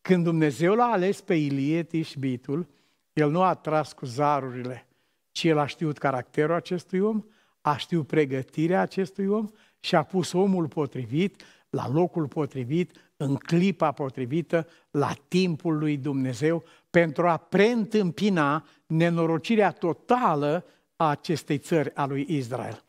Când 0.00 0.24
Dumnezeu 0.24 0.74
l-a 0.74 0.90
ales 0.90 1.20
pe 1.20 1.34
Ilie 1.34 1.82
Tișbitul, 1.82 2.76
el 3.18 3.30
nu 3.30 3.42
a 3.42 3.54
tras 3.54 3.92
cu 3.92 4.06
zarurile, 4.06 4.86
ci 5.32 5.44
el 5.44 5.58
a 5.58 5.66
știut 5.66 5.98
caracterul 5.98 6.54
acestui 6.54 7.00
om, 7.00 7.24
a 7.60 7.76
știut 7.76 8.06
pregătirea 8.06 8.80
acestui 8.80 9.26
om 9.26 9.48
și 9.80 9.94
a 9.94 10.02
pus 10.02 10.32
omul 10.32 10.68
potrivit 10.68 11.42
la 11.70 11.88
locul 11.88 12.26
potrivit, 12.26 12.92
în 13.16 13.34
clipa 13.34 13.92
potrivită, 13.92 14.66
la 14.90 15.12
timpul 15.28 15.78
lui 15.78 15.96
Dumnezeu, 15.96 16.64
pentru 16.90 17.28
a 17.28 17.36
preîntâmpina 17.36 18.66
nenorocirea 18.86 19.70
totală 19.70 20.64
a 20.96 21.08
acestei 21.08 21.58
țări 21.58 21.94
a 21.94 22.06
lui 22.06 22.26
Israel. 22.28 22.82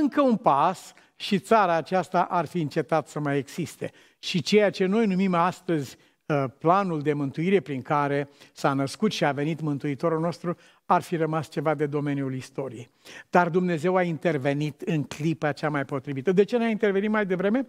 Încă 0.00 0.20
un 0.20 0.36
pas 0.36 0.92
și 1.16 1.38
țara 1.38 1.74
aceasta 1.74 2.22
ar 2.22 2.46
fi 2.46 2.60
încetat 2.60 3.08
să 3.08 3.20
mai 3.20 3.38
existe. 3.38 3.92
Și 4.18 4.42
ceea 4.42 4.70
ce 4.70 4.84
noi 4.84 5.06
numim 5.06 5.34
astăzi 5.34 5.96
Uh, 5.96 6.14
planul 6.58 7.00
de 7.00 7.12
mântuire 7.12 7.60
prin 7.60 7.82
care 7.82 8.28
s-a 8.52 8.72
născut 8.72 9.12
și 9.12 9.24
a 9.24 9.32
venit 9.32 9.60
Mântuitorul 9.60 10.20
nostru, 10.20 10.56
ar 10.84 11.02
fi 11.02 11.16
rămas 11.16 11.48
ceva 11.48 11.74
de 11.74 11.86
domeniul 11.86 12.34
istoriei. 12.34 12.90
Dar 13.30 13.48
Dumnezeu 13.48 13.96
a 13.96 14.02
intervenit 14.02 14.80
în 14.80 15.02
clipa 15.02 15.52
cea 15.52 15.68
mai 15.68 15.84
potrivită. 15.84 16.32
De 16.32 16.44
ce 16.44 16.58
n-a 16.58 16.66
intervenit 16.66 17.10
mai 17.10 17.26
devreme? 17.26 17.66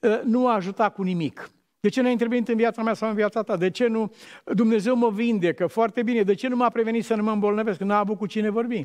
Uh, 0.00 0.20
nu 0.24 0.48
a 0.48 0.54
ajutat 0.54 0.94
cu 0.94 1.02
nimic. 1.02 1.50
De 1.80 1.88
ce 1.88 2.00
n-a 2.00 2.08
intervenit 2.08 2.48
în 2.48 2.56
viața 2.56 2.82
mea 2.82 2.94
sau 2.94 3.08
în 3.08 3.14
viața 3.14 3.42
ta? 3.42 3.56
De 3.56 3.70
ce 3.70 3.86
nu? 3.86 4.12
Dumnezeu 4.44 4.96
mă 4.96 5.10
vindecă 5.10 5.66
foarte 5.66 6.02
bine. 6.02 6.22
De 6.22 6.34
ce 6.34 6.48
nu 6.48 6.56
m-a 6.56 6.68
prevenit 6.68 7.04
să 7.04 7.14
nu 7.14 7.22
mă 7.22 7.30
îmbolnăvesc? 7.30 7.78
Că 7.78 7.84
n-a 7.84 7.98
avut 7.98 8.18
cu 8.18 8.26
cine 8.26 8.50
vorbi. 8.50 8.84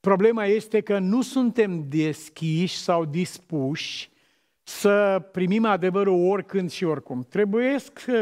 Problema 0.00 0.44
este 0.44 0.80
că 0.80 0.98
nu 0.98 1.22
suntem 1.22 1.84
deschiși 1.88 2.76
sau 2.76 3.04
dispuși 3.04 4.10
să 4.68 5.28
primim 5.32 5.64
adevărul 5.64 6.28
oricând 6.30 6.70
și 6.70 6.84
oricum. 6.84 7.26
Trebuie 7.28 7.76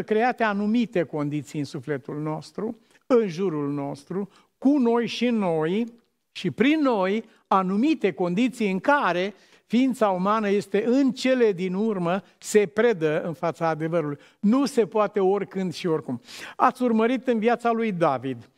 create 0.05 0.43
anumite 0.43 1.03
condiții 1.03 1.59
în 1.59 1.65
sufletul 1.65 2.21
nostru, 2.21 2.79
în 3.07 3.29
jurul 3.29 3.73
nostru, 3.73 4.29
cu 4.59 4.79
noi 4.79 5.07
și 5.07 5.29
noi 5.29 5.93
și 6.33 6.51
prin 6.51 6.81
noi 6.81 7.25
anumite 7.47 8.13
condiții 8.13 8.71
în 8.71 8.79
care 8.79 9.35
ființa 9.65 10.09
umană 10.09 10.49
este 10.49 10.85
în 10.87 11.13
cele 11.13 11.53
din 11.53 11.75
urmă, 11.75 12.23
se 12.39 12.67
predă 12.67 13.23
în 13.23 13.33
fața 13.33 13.69
adevărului. 13.69 14.19
Nu 14.41 14.65
se 14.65 14.87
poate 14.87 15.21
oricând 15.21 15.75
și 15.75 15.87
oricum. 15.87 16.21
Ați 16.57 16.83
urmărit 16.83 17.27
în 17.27 17.39
viața 17.39 17.71
lui 17.71 17.93
David 17.93 18.37
Uh, 18.39 18.56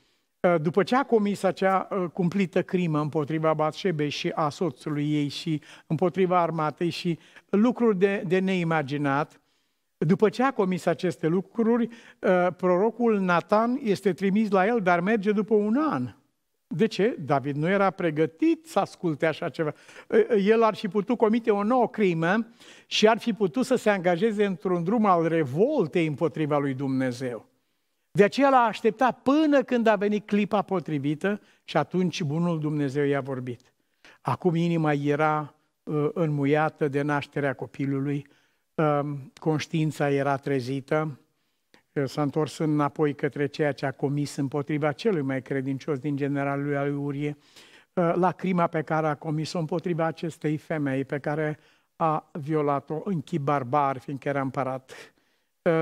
după 0.60 0.82
ce 0.82 0.96
a 0.96 1.04
comis 1.04 1.42
acea 1.42 1.88
uh, 1.90 2.04
cumplită 2.12 2.62
crimă 2.62 3.00
împotriva 3.00 3.54
Batșebei 3.54 4.08
și 4.08 4.28
a 4.34 4.48
soțului 4.48 5.12
ei 5.12 5.28
și 5.28 5.62
împotriva 5.86 6.40
armatei 6.40 6.90
și 6.90 7.18
lucruri 7.48 7.98
de, 7.98 8.22
de 8.26 8.38
neimaginat, 8.38 9.40
după 9.96 10.28
ce 10.28 10.42
a 10.42 10.52
comis 10.52 10.86
aceste 10.86 11.26
lucruri, 11.26 11.88
uh, 12.18 12.46
prorocul 12.56 13.20
Nathan 13.20 13.80
este 13.82 14.12
trimis 14.12 14.50
la 14.50 14.66
el, 14.66 14.80
dar 14.82 15.00
merge 15.00 15.32
după 15.32 15.54
un 15.54 15.76
an. 15.90 16.14
De 16.66 16.86
ce? 16.86 17.16
David 17.18 17.56
nu 17.56 17.68
era 17.68 17.90
pregătit 17.90 18.66
să 18.66 18.78
asculte 18.78 19.26
așa 19.26 19.48
ceva. 19.48 19.72
El 20.44 20.62
ar 20.62 20.74
fi 20.74 20.88
putut 20.88 21.16
comite 21.16 21.50
o 21.50 21.62
nouă 21.62 21.88
crimă 21.88 22.46
și 22.86 23.08
ar 23.08 23.18
fi 23.18 23.32
putut 23.32 23.64
să 23.64 23.74
se 23.74 23.90
angajeze 23.90 24.44
într-un 24.44 24.84
drum 24.84 25.06
al 25.06 25.28
revoltei 25.28 26.06
împotriva 26.06 26.58
lui 26.58 26.74
Dumnezeu. 26.74 27.47
De 28.18 28.24
aceea 28.24 28.48
l-a 28.48 28.64
așteptat 28.64 29.22
până 29.22 29.62
când 29.62 29.86
a 29.86 29.96
venit 29.96 30.26
clipa 30.26 30.62
potrivită 30.62 31.40
și 31.64 31.76
atunci 31.76 32.22
bunul 32.22 32.60
Dumnezeu 32.60 33.04
i-a 33.04 33.20
vorbit. 33.20 33.72
Acum 34.20 34.54
inima 34.54 34.92
era 34.92 35.54
uh, 35.82 36.08
înmuiată 36.12 36.88
de 36.88 37.02
nașterea 37.02 37.54
copilului, 37.54 38.26
uh, 38.74 39.00
conștiința 39.40 40.10
era 40.10 40.36
trezită, 40.36 41.20
uh, 41.92 42.04
s-a 42.04 42.22
întors 42.22 42.58
înapoi 42.58 43.14
către 43.14 43.46
ceea 43.46 43.72
ce 43.72 43.86
a 43.86 43.92
comis 43.92 44.36
împotriva 44.36 44.92
celui 44.92 45.22
mai 45.22 45.42
credincios 45.42 45.98
din 45.98 46.16
generalul 46.16 46.64
lui 46.64 46.76
al 46.76 46.96
Urie, 46.96 47.36
uh, 47.92 48.12
la 48.14 48.32
crima 48.32 48.66
pe 48.66 48.82
care 48.82 49.06
a 49.06 49.14
comis-o 49.14 49.58
împotriva 49.58 50.04
acestei 50.04 50.56
femei 50.56 51.04
pe 51.04 51.18
care 51.18 51.58
a 51.96 52.30
violat-o 52.32 53.00
în 53.04 53.20
chip 53.20 53.42
barbar, 53.42 53.98
fiindcă 53.98 54.28
era 54.28 54.40
împărat 54.40 54.92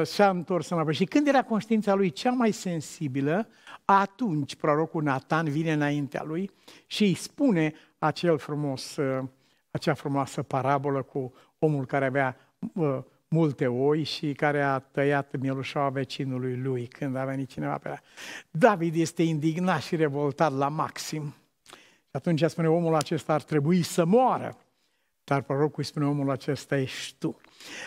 s-a 0.02 0.30
întors 0.30 0.68
înapoi. 0.68 0.94
Și 0.94 1.04
când 1.04 1.28
era 1.28 1.42
conștiința 1.42 1.94
lui 1.94 2.10
cea 2.10 2.30
mai 2.30 2.52
sensibilă, 2.52 3.48
atunci 3.84 4.56
prorocul 4.56 5.02
Nathan 5.02 5.48
vine 5.48 5.72
înaintea 5.72 6.22
lui 6.22 6.50
și 6.86 7.02
îi 7.02 7.14
spune 7.14 7.74
acel 7.98 8.38
frumos, 8.38 8.96
uh, 8.96 9.24
acea 9.70 9.94
frumoasă 9.94 10.42
parabolă 10.42 11.02
cu 11.02 11.32
omul 11.58 11.86
care 11.86 12.06
avea 12.06 12.36
uh, 12.74 12.98
multe 13.28 13.66
oi 13.66 14.02
și 14.02 14.32
care 14.32 14.62
a 14.62 14.78
tăiat 14.78 15.36
mielușaua 15.40 15.88
vecinului 15.88 16.56
lui 16.56 16.86
când 16.86 17.16
a 17.16 17.24
venit 17.24 17.48
cineva 17.48 17.78
pe 17.78 17.88
ea. 17.88 18.02
David 18.50 18.94
este 18.94 19.22
indignat 19.22 19.82
și 19.82 19.96
revoltat 19.96 20.52
la 20.52 20.68
maxim. 20.68 21.34
Și 22.02 22.12
atunci 22.12 22.42
spune, 22.42 22.68
omul 22.68 22.94
acesta 22.94 23.32
ar 23.32 23.42
trebui 23.42 23.82
să 23.82 24.04
moară. 24.04 24.56
Dar 25.24 25.42
prorocul 25.42 25.74
îi 25.76 25.84
spune, 25.84 26.06
omul 26.06 26.30
acesta 26.30 26.78
ești 26.78 27.18
tu. 27.18 27.40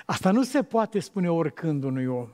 Asta 0.06 0.32
nu 0.32 0.44
se 0.44 0.64
poate 0.64 1.00
spune 1.00 1.32
oricând 1.32 1.84
unui 1.84 2.06
om. 2.06 2.30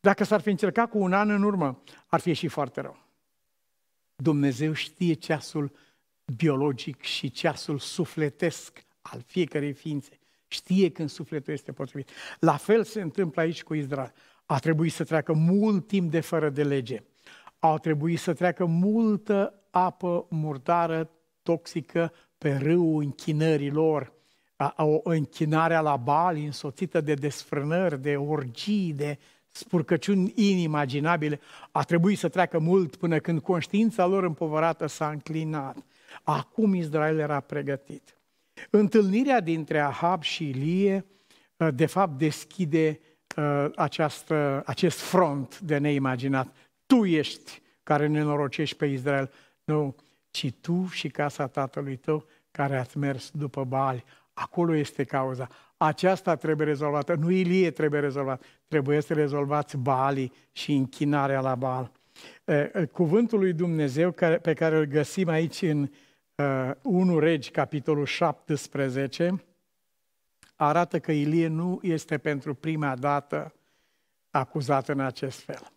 Dacă 0.00 0.24
s-ar 0.24 0.40
fi 0.40 0.50
încercat 0.50 0.90
cu 0.90 0.98
un 0.98 1.12
an 1.12 1.30
în 1.30 1.42
urmă, 1.42 1.82
ar 2.06 2.20
fi 2.20 2.32
și 2.32 2.48
foarte 2.48 2.80
rău. 2.80 2.96
Dumnezeu 4.16 4.72
știe 4.72 5.14
ceasul 5.14 5.72
biologic 6.36 7.02
și 7.02 7.30
ceasul 7.30 7.78
sufletesc 7.78 8.84
al 9.02 9.22
fiecărei 9.26 9.72
ființe. 9.72 10.18
Știe 10.46 10.90
când 10.90 11.08
sufletul 11.08 11.52
este 11.52 11.72
potrivit. 11.72 12.10
La 12.38 12.56
fel 12.56 12.84
se 12.84 13.00
întâmplă 13.00 13.40
aici 13.40 13.62
cu 13.62 13.74
Israel. 13.74 14.12
A 14.46 14.58
trebuit 14.58 14.92
să 14.92 15.04
treacă 15.04 15.32
mult 15.32 15.86
timp 15.86 16.10
de 16.10 16.20
fără 16.20 16.50
de 16.50 16.62
lege. 16.62 17.02
Au 17.58 17.78
trebuit 17.78 18.18
să 18.18 18.32
treacă 18.32 18.64
multă 18.64 19.54
apă 19.70 20.26
murdară, 20.30 21.10
toxică, 21.42 22.12
pe 22.38 22.56
râul 22.56 23.02
închinării 23.02 23.70
lor, 23.70 24.12
o 24.76 25.00
închinare 25.02 25.78
la 25.78 25.96
bali 25.96 26.44
însoțită 26.44 27.00
de 27.00 27.14
desfrânări, 27.14 28.02
de 28.02 28.16
orgii, 28.16 28.92
de 28.92 29.18
spurcăciuni 29.50 30.32
inimaginabile, 30.36 31.40
a 31.70 31.82
trebuit 31.82 32.18
să 32.18 32.28
treacă 32.28 32.58
mult 32.58 32.96
până 32.96 33.18
când 33.18 33.40
conștiința 33.40 34.06
lor 34.06 34.24
împovărată 34.24 34.86
s-a 34.86 35.08
înclinat. 35.08 35.76
Acum 36.22 36.74
Israel 36.74 37.18
era 37.18 37.40
pregătit. 37.40 38.14
Întâlnirea 38.70 39.40
dintre 39.40 39.78
Ahab 39.78 40.22
și 40.22 40.48
Ilie, 40.48 41.06
ă, 41.60 41.70
de 41.70 41.86
fapt, 41.86 42.18
deschide 42.18 43.00
ă, 43.36 43.70
această, 43.74 44.62
acest 44.66 44.98
front 44.98 45.58
de 45.60 45.78
neimaginat. 45.78 46.56
Tu 46.86 47.04
ești 47.04 47.62
care 47.82 48.06
nenorocești 48.06 48.76
pe 48.76 48.86
Israel. 48.86 49.30
Nu, 49.64 49.96
ci 50.30 50.52
tu 50.60 50.86
și 50.90 51.08
casa 51.08 51.46
tatălui 51.46 51.96
tău 51.96 52.24
care 52.50 52.78
ați 52.78 52.98
mers 52.98 53.30
după 53.30 53.64
Baali. 53.64 54.04
Acolo 54.32 54.74
este 54.74 55.04
cauza. 55.04 55.48
Aceasta 55.76 56.34
trebuie 56.34 56.66
rezolvată. 56.66 57.14
Nu 57.14 57.30
Ilie 57.30 57.70
trebuie 57.70 58.00
rezolvat. 58.00 58.44
Trebuie 58.68 59.00
să 59.00 59.14
rezolvați 59.14 59.76
Baali 59.76 60.32
și 60.52 60.72
închinarea 60.72 61.40
la 61.40 61.54
Baal. 61.54 61.90
Cuvântul 62.92 63.38
lui 63.38 63.52
Dumnezeu 63.52 64.12
pe 64.42 64.52
care 64.54 64.76
îl 64.76 64.84
găsim 64.84 65.28
aici 65.28 65.62
în 65.62 65.90
1 66.82 67.18
Regi, 67.18 67.50
capitolul 67.50 68.04
17, 68.04 69.44
arată 70.56 70.98
că 70.98 71.12
Ilie 71.12 71.46
nu 71.46 71.78
este 71.82 72.18
pentru 72.18 72.54
prima 72.54 72.96
dată 72.96 73.54
acuzat 74.30 74.88
în 74.88 75.00
acest 75.00 75.40
fel. 75.40 75.72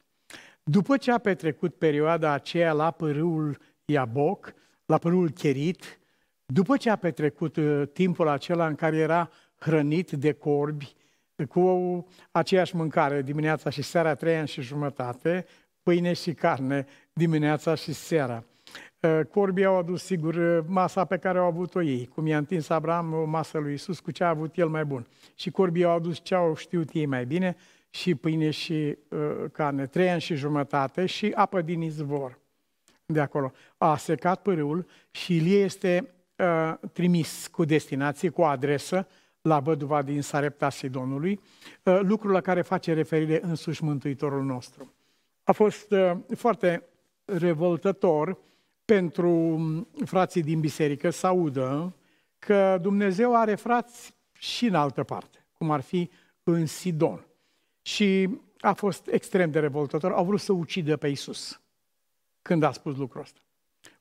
După 0.63 0.97
ce 0.97 1.11
a 1.11 1.17
petrecut 1.17 1.75
perioada 1.75 2.31
aceea 2.31 2.73
la 2.73 2.91
părâul 2.91 3.57
Iaboc, 3.85 4.53
la 4.85 4.97
părâul 4.97 5.29
Cherit, 5.29 5.99
după 6.53 6.77
ce 6.77 6.89
a 6.89 6.95
petrecut 6.95 7.55
uh, 7.55 7.83
timpul 7.93 8.27
acela 8.27 8.67
în 8.67 8.75
care 8.75 8.97
era 8.97 9.29
hrănit 9.59 10.11
de 10.11 10.31
corbi, 10.31 10.95
cu 11.49 12.05
aceeași 12.31 12.75
mâncare 12.75 13.21
dimineața 13.21 13.69
și 13.69 13.81
seara, 13.81 14.15
trei 14.15 14.37
ani 14.37 14.47
și 14.47 14.61
jumătate, 14.61 15.45
pâine 15.83 16.13
și 16.13 16.33
carne 16.33 16.85
dimineața 17.13 17.75
și 17.75 17.93
seara. 17.93 18.43
Uh, 18.99 19.19
corbii 19.31 19.65
au 19.65 19.77
adus, 19.77 20.03
sigur, 20.03 20.35
uh, 20.35 20.63
masa 20.67 21.05
pe 21.05 21.17
care 21.17 21.37
au 21.37 21.45
avut-o 21.45 21.81
ei. 21.81 22.05
Cum 22.05 22.27
i-a 22.27 22.37
întins 22.37 22.69
Abraham 22.69 23.13
o 23.13 23.25
masă 23.25 23.57
lui 23.57 23.73
Isus 23.73 23.99
cu 23.99 24.11
ce 24.11 24.23
a 24.23 24.29
avut 24.29 24.57
el 24.57 24.67
mai 24.67 24.85
bun. 24.85 25.07
Și 25.35 25.51
corbii 25.51 25.83
au 25.83 25.95
adus 25.95 26.19
ce 26.23 26.35
au 26.35 26.55
știut 26.55 26.89
ei 26.91 27.05
mai 27.05 27.25
bine, 27.25 27.55
și 27.89 28.15
pâine 28.15 28.49
și 28.49 28.97
uh, 29.09 29.19
carne. 29.51 29.85
Trei 29.85 30.09
ani 30.09 30.21
și 30.21 30.35
jumătate 30.35 31.05
și 31.05 31.31
apă 31.35 31.61
din 31.61 31.81
izvor 31.81 32.39
de 33.05 33.19
acolo. 33.19 33.51
A 33.77 33.97
secat 33.97 34.41
pârâul 34.41 34.85
și 35.11 35.35
Ilie 35.35 35.57
este 35.57 36.13
uh, 36.35 36.73
trimis 36.93 37.47
cu 37.47 37.65
destinație, 37.65 38.29
cu 38.29 38.41
adresă, 38.41 39.07
la 39.41 39.59
văduva 39.59 40.01
din 40.01 40.21
Sarepta 40.21 40.69
Sidonului, 40.69 41.39
uh, 41.83 41.99
lucru 42.01 42.31
la 42.31 42.41
care 42.41 42.61
face 42.61 42.93
referire 42.93 43.39
însuși 43.43 43.83
Mântuitorul 43.83 44.43
nostru. 44.43 44.93
A 45.43 45.51
fost 45.51 45.91
uh, 45.91 46.11
foarte 46.35 46.83
revoltător 47.25 48.37
pentru 48.85 49.29
um, 49.29 49.87
frații 50.05 50.43
din 50.43 50.59
biserică 50.59 51.09
să 51.09 51.27
audă 51.27 51.93
că 52.39 52.77
Dumnezeu 52.81 53.35
are 53.35 53.55
frați 53.55 54.13
și 54.37 54.65
în 54.65 54.75
altă 54.75 55.03
parte, 55.03 55.45
cum 55.57 55.71
ar 55.71 55.81
fi 55.81 56.09
în 56.43 56.65
Sidon. 56.65 57.25
Și 57.81 58.29
a 58.59 58.73
fost 58.73 59.07
extrem 59.07 59.51
de 59.51 59.59
revoltător. 59.59 60.11
Au 60.11 60.25
vrut 60.25 60.39
să 60.39 60.51
ucidă 60.51 60.97
pe 60.97 61.07
Isus 61.07 61.61
când 62.41 62.63
a 62.63 62.71
spus 62.71 62.95
lucrul 62.95 63.21
ăsta. 63.21 63.39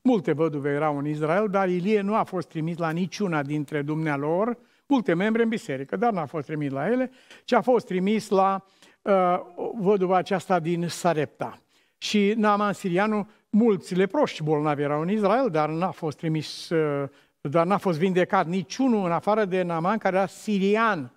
Multe 0.01 0.31
văduve 0.31 0.69
erau 0.69 0.97
în 0.97 1.07
Israel, 1.07 1.47
dar 1.49 1.69
Ilie 1.69 2.01
nu 2.01 2.15
a 2.15 2.23
fost 2.23 2.47
trimis 2.47 2.77
la 2.77 2.89
niciuna 2.89 3.43
dintre 3.43 3.81
dumnealor, 3.81 4.57
multe 4.85 5.13
membre 5.13 5.43
în 5.43 5.49
biserică, 5.49 5.95
dar 5.95 6.11
n-a 6.11 6.25
fost 6.25 6.45
trimis 6.45 6.71
la 6.71 6.87
ele, 6.87 7.11
ci 7.43 7.53
a 7.53 7.61
fost 7.61 7.85
trimis 7.85 8.29
la 8.29 8.65
uh, 9.01 9.39
văduva 9.79 10.17
aceasta 10.17 10.59
din 10.59 10.87
Sarepta. 10.87 11.61
Și 11.97 12.33
Naaman 12.37 12.73
Sirianu, 12.73 13.29
mulți 13.49 13.95
leproși 13.95 14.43
bolnavi 14.43 14.81
erau 14.81 15.01
în 15.01 15.09
Israel, 15.09 15.49
dar 15.49 15.69
n-a 15.69 15.91
fost 15.91 16.17
trimis, 16.17 16.69
uh, 16.69 17.09
dar 17.41 17.65
n-a 17.65 17.77
fost 17.77 17.97
vindecat 17.97 18.47
niciunul 18.47 19.05
în 19.05 19.11
afară 19.11 19.45
de 19.45 19.61
Naaman, 19.61 19.97
care 19.97 20.15
era 20.15 20.25
sirian. 20.25 21.11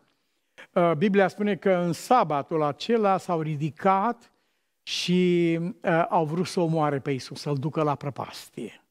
Uh, 0.72 0.92
Biblia 0.92 1.28
spune 1.28 1.56
că 1.56 1.70
în 1.70 1.92
sabatul 1.92 2.62
acela 2.62 3.18
s-au 3.18 3.40
ridicat 3.40 4.30
și 4.86 5.58
uh, 5.60 6.06
au 6.08 6.24
vrut 6.24 6.46
să 6.46 6.60
omoare 6.60 6.98
pe 6.98 7.10
Isus, 7.10 7.40
să-l 7.40 7.56
ducă 7.56 7.82
la 7.82 7.94
prăpastie. 7.94 8.84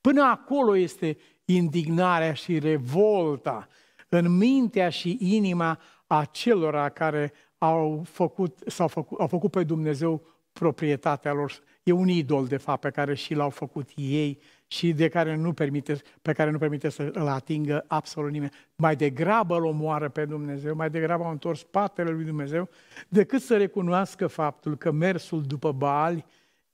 Până 0.00 0.22
acolo 0.22 0.76
este 0.76 1.16
indignarea 1.44 2.32
și 2.32 2.58
revolta 2.58 3.68
în 4.08 4.36
mintea 4.36 4.88
și 4.88 5.16
inima 5.20 5.80
acelora 6.06 6.88
care 6.88 7.32
au 7.58 8.02
făcut, 8.04 8.58
s-au 8.66 8.88
făcut, 8.88 9.20
au 9.20 9.26
făcut 9.26 9.50
pe 9.50 9.64
Dumnezeu 9.64 10.22
proprietatea 10.52 11.32
lor. 11.32 11.52
E 11.82 11.92
un 11.92 12.08
idol, 12.08 12.46
de 12.46 12.56
fapt, 12.56 12.80
pe 12.80 12.90
care 12.90 13.14
și 13.14 13.34
l-au 13.34 13.50
făcut 13.50 13.90
ei 13.94 14.40
și 14.72 14.92
de 14.92 15.08
care 15.08 15.36
nu 15.36 15.52
permite, 15.52 16.00
pe 16.22 16.32
care 16.32 16.50
nu 16.50 16.58
permite 16.58 16.88
să 16.88 17.10
îl 17.12 17.28
atingă 17.28 17.84
absolut 17.86 18.30
nimeni. 18.30 18.50
Mai 18.76 18.96
degrabă 18.96 19.56
îl 19.56 19.64
omoară 19.64 20.08
pe 20.08 20.24
Dumnezeu, 20.24 20.74
mai 20.74 20.90
degrabă 20.90 21.24
au 21.24 21.30
întors 21.30 21.58
spatele 21.58 22.10
lui 22.10 22.24
Dumnezeu, 22.24 22.68
decât 23.08 23.42
să 23.42 23.56
recunoască 23.56 24.26
faptul 24.26 24.76
că 24.76 24.90
mersul 24.90 25.42
după 25.42 25.72
Baali 25.72 26.24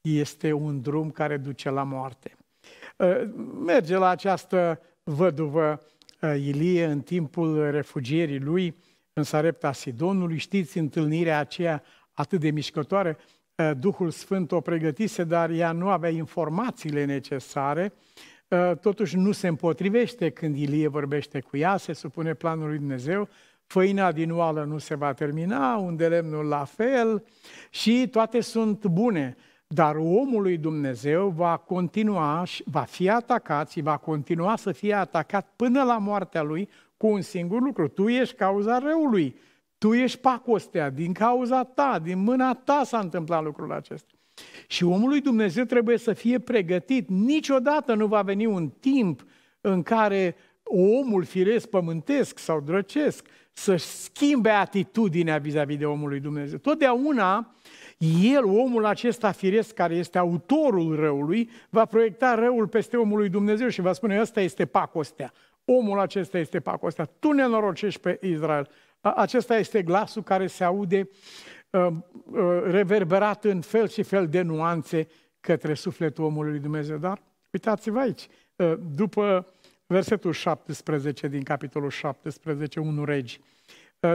este 0.01 0.53
un 0.53 0.81
drum 0.81 1.11
care 1.11 1.37
duce 1.37 1.71
la 1.71 1.83
moarte. 1.83 2.37
Uh, 2.97 3.29
merge 3.65 3.97
la 3.97 4.09
această 4.09 4.81
văduvă 5.03 5.81
uh, 6.21 6.35
Ilie 6.39 6.85
în 6.85 7.01
timpul 7.01 7.71
refugierii 7.71 8.41
lui 8.41 8.77
în 9.13 9.23
Sarepta 9.23 9.73
Sidonului. 9.73 10.37
Știți 10.37 10.79
întâlnirea 10.79 11.39
aceea 11.39 11.83
atât 12.13 12.41
de 12.41 12.51
mișcătoare 12.51 13.17
Eh, 13.19 13.36
Duhul 13.79 14.11
Sfânt 14.11 14.53
o 14.53 14.61
pregătise, 14.61 15.25
dar 15.25 15.51
ea 15.51 15.73
nu 15.73 15.89
avea 15.89 16.11
informațiile 16.11 17.05
necesare, 17.05 17.93
eh, 18.49 18.73
totuși 18.81 19.17
nu 19.17 19.33
se 19.33 19.49
împotrivește 19.49 20.31
când 20.31 20.57
Ilie 20.57 20.89
vorbește 20.89 21.41
cu 21.41 21.57
ea, 21.57 21.77
se 21.77 21.93
supune 21.93 22.35
planul 22.35 22.69
lui 22.69 22.79
Dumnezeu, 22.79 23.29
făina 23.67 24.13
din 24.13 24.33
oală 24.33 24.65
nu 24.65 24.79
se 24.79 24.95
va 24.95 25.13
termina, 25.13 25.77
un 25.77 25.97
de 25.97 26.09
lemnul 26.09 26.45
la 26.45 26.65
fel 26.65 27.25
și 27.71 28.09
toate 28.11 28.41
sunt 28.41 28.87
bune. 28.87 29.37
Dar 29.67 29.97
omul 29.97 30.43
lui 30.43 30.57
Dumnezeu 30.57 31.29
va 31.29 31.57
continua, 31.57 32.45
va 32.65 32.81
fi 32.81 33.11
atacat 33.11 33.71
și 33.71 33.81
va 33.81 33.97
continua 33.97 34.57
să 34.57 34.73
fie 34.73 34.95
atacat 34.95 35.53
până 35.57 35.83
la 35.83 35.99
moartea 35.99 36.43
lui 36.43 36.69
cu 36.97 37.07
un 37.07 37.21
singur 37.21 37.61
lucru. 37.61 37.89
Tu 37.89 38.09
ești 38.09 38.35
cauza 38.35 38.79
răului. 38.79 39.37
Tu 39.79 39.95
ești 39.95 40.19
pacostea, 40.19 40.91
din 40.91 41.13
cauza 41.13 41.65
ta, 41.65 41.99
din 42.03 42.23
mâna 42.23 42.55
ta 42.55 42.83
s-a 42.85 42.99
întâmplat 42.99 43.43
lucrul 43.43 43.73
acesta. 43.73 44.13
Și 44.67 44.85
omul 44.85 45.09
lui 45.09 45.21
Dumnezeu 45.21 45.65
trebuie 45.65 45.99
să 45.99 46.13
fie 46.13 46.39
pregătit. 46.39 47.09
Niciodată 47.09 47.95
nu 47.95 48.07
va 48.07 48.23
veni 48.23 48.47
un 48.47 48.69
timp 48.69 49.25
în 49.61 49.83
care 49.83 50.37
omul 50.65 51.25
firesc 51.25 51.69
pământesc 51.69 52.39
sau 52.39 52.61
drăcesc 52.61 53.27
să 53.53 53.77
schimbe 53.77 54.51
atitudinea 54.51 55.39
vis-a-vis 55.39 55.79
de 55.79 55.87
omul 55.87 56.09
lui 56.09 56.21
Dumnezeu. 56.21 56.59
Totdeauna 56.59 57.55
el, 58.23 58.45
omul 58.45 58.85
acesta 58.85 59.31
firesc 59.31 59.75
care 59.75 59.95
este 59.95 60.19
autorul 60.19 60.97
răului, 60.97 61.51
va 61.71 61.85
proiecta 61.85 62.35
răul 62.35 62.67
peste 62.67 62.97
omul 62.97 63.19
lui 63.19 63.29
Dumnezeu 63.29 63.69
și 63.69 63.81
va 63.81 63.93
spune, 63.93 64.21
ăsta 64.21 64.41
este 64.41 64.67
pacostea. 64.67 65.33
Omul 65.65 65.99
acesta 65.99 66.39
este 66.39 66.61
pacostea. 66.61 67.05
Tu 67.19 67.33
nenorocești 67.33 68.01
pe 68.01 68.19
Israel. 68.23 68.69
Acesta 69.15 69.57
este 69.57 69.83
glasul 69.83 70.23
care 70.23 70.47
se 70.47 70.65
aude 70.65 71.09
uh, 71.71 71.87
uh, 71.91 72.63
reverberat 72.65 73.45
în 73.45 73.61
fel 73.61 73.89
și 73.89 74.03
fel 74.03 74.29
de 74.29 74.43
nuanțe 74.43 75.09
către 75.41 75.75
sufletul 75.75 76.25
omului 76.25 76.51
lui 76.51 76.61
Dumnezeu. 76.61 76.97
Dar 76.97 77.23
uitați-vă 77.53 77.99
aici, 77.99 78.27
uh, 78.57 78.73
după 78.95 79.47
versetul 79.87 80.33
17 80.33 81.29
din 81.29 81.43
capitolul 81.43 81.91
17, 81.91 82.81
1 82.81 83.05
regi. 83.05 83.41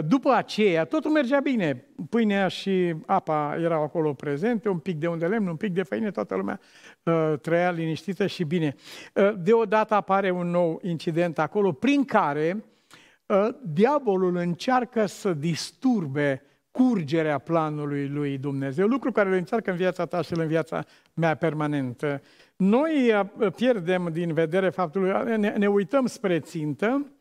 După 0.05 0.31
aceea, 0.31 0.85
totul 0.85 1.11
mergea 1.11 1.39
bine. 1.39 1.85
Pâinea 2.09 2.47
și 2.47 2.95
apa 3.05 3.57
erau 3.59 3.83
acolo 3.83 4.13
prezente, 4.13 4.69
un 4.69 4.77
pic 4.77 4.97
de 4.97 5.07
unde 5.07 5.27
lemn, 5.27 5.47
un 5.47 5.55
pic 5.55 5.73
de 5.73 5.83
făină, 5.83 6.11
toată 6.11 6.35
lumea 6.35 6.59
uh, 7.03 7.33
trăia 7.41 7.71
liniștită 7.71 8.27
și 8.27 8.43
bine. 8.43 8.75
Uh, 9.13 9.33
deodată 9.37 9.93
apare 9.93 10.31
un 10.31 10.47
nou 10.47 10.79
incident 10.83 11.39
acolo, 11.39 11.71
prin 11.71 12.05
care 12.05 12.57
Ă, 12.57 12.70
diavolul 13.63 14.35
încearcă 14.35 15.05
să 15.05 15.33
disturbe 15.33 16.41
curgerea 16.71 17.37
planului 17.37 18.07
lui 18.07 18.37
Dumnezeu, 18.37 18.87
lucru 18.87 19.11
care 19.11 19.29
îl 19.29 19.35
încearcă 19.35 19.71
în 19.71 19.77
viața 19.77 20.05
ta 20.05 20.21
și 20.21 20.33
în 20.33 20.47
viața 20.47 20.85
mea 21.13 21.35
permanentă. 21.35 22.21
Noi 22.55 23.11
ă, 23.39 23.49
pierdem 23.49 24.09
din 24.11 24.33
vedere 24.33 24.69
faptul, 24.69 25.23
ne, 25.37 25.49
ne 25.49 25.67
uităm 25.67 26.05
spre 26.05 26.39
țintă 26.39 27.11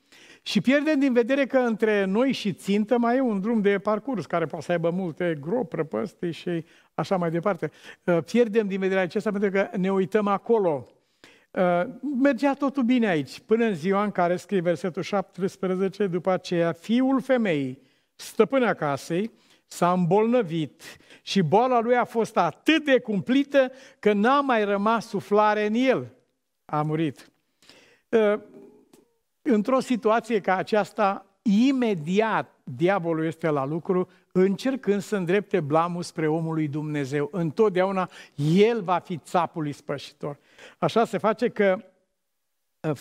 și 0.43 0.61
pierdem 0.61 0.99
din 0.99 1.13
vedere 1.13 1.47
că 1.47 1.59
între 1.59 2.05
noi 2.05 2.33
și 2.33 2.53
țintă 2.53 2.99
mai 2.99 3.17
e 3.17 3.21
un 3.21 3.41
drum 3.41 3.61
de 3.61 3.79
parcurs 3.79 4.27
care 4.27 4.47
poate 4.47 4.65
să 4.65 4.73
aibă 4.73 4.91
multe 4.91 5.39
gropi, 5.41 5.69
prăpăsti 5.69 6.31
și 6.31 6.65
așa 6.95 7.17
mai 7.17 7.31
departe. 7.31 7.71
Ă, 8.07 8.21
pierdem 8.21 8.67
din 8.67 8.79
vedere 8.81 9.01
acesta 9.01 9.31
pentru 9.31 9.51
că 9.51 9.71
ne 9.77 9.93
uităm 9.93 10.27
acolo 10.27 10.87
Uh, 10.87 11.00
mergea 12.01 12.55
totul 12.55 12.83
bine 12.83 13.07
aici, 13.07 13.41
până 13.41 13.65
în 13.65 13.75
ziua 13.75 14.03
în 14.05 14.11
care, 14.11 14.37
scrie 14.37 14.61
versetul 14.61 15.03
17, 15.03 16.07
după 16.07 16.31
aceea, 16.31 16.73
fiul 16.73 17.21
femeii, 17.21 17.83
stăpâna 18.15 18.75
casei, 18.75 19.31
s-a 19.67 19.93
îmbolnăvit 19.93 20.83
și 21.23 21.43
boala 21.43 21.81
lui 21.81 21.97
a 21.97 22.05
fost 22.05 22.37
atât 22.37 22.85
de 22.85 23.01
cumplită 23.01 23.73
că 23.99 24.13
n-a 24.13 24.41
mai 24.41 24.65
rămas 24.65 25.09
suflare 25.09 25.67
în 25.67 25.75
el. 25.75 26.13
A 26.65 26.83
murit. 26.83 27.31
Uh, 28.09 28.41
într-o 29.43 29.81
situație 29.81 30.41
ca 30.41 30.57
aceasta, 30.57 31.27
imediat 31.43 32.60
diavolul 32.77 33.25
este 33.25 33.49
la 33.49 33.65
lucru, 33.65 34.09
încercând 34.33 35.01
să 35.01 35.17
îndrepte 35.17 35.61
blamul 35.61 36.03
spre 36.03 36.29
omul 36.29 36.55
lui 36.55 36.69
Dumnezeu. 36.69 37.29
Întotdeauna 37.33 38.11
el 38.55 38.83
va 38.83 38.99
fi 38.99 39.17
țapul 39.17 39.69
ispășitor. 39.69 40.39
Așa 40.79 41.05
se 41.05 41.19
face 41.19 41.49
că 41.49 41.85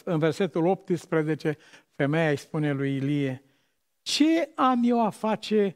în 0.03 0.20
versetul 0.20 0.65
18, 0.65 1.57
femeia 1.95 2.30
îi 2.30 2.38
spune 2.38 2.72
lui 2.72 2.95
Ilie, 2.95 3.43
ce 4.01 4.49
am 4.55 4.82
eu 4.84 5.05
a 5.05 5.09
face 5.09 5.76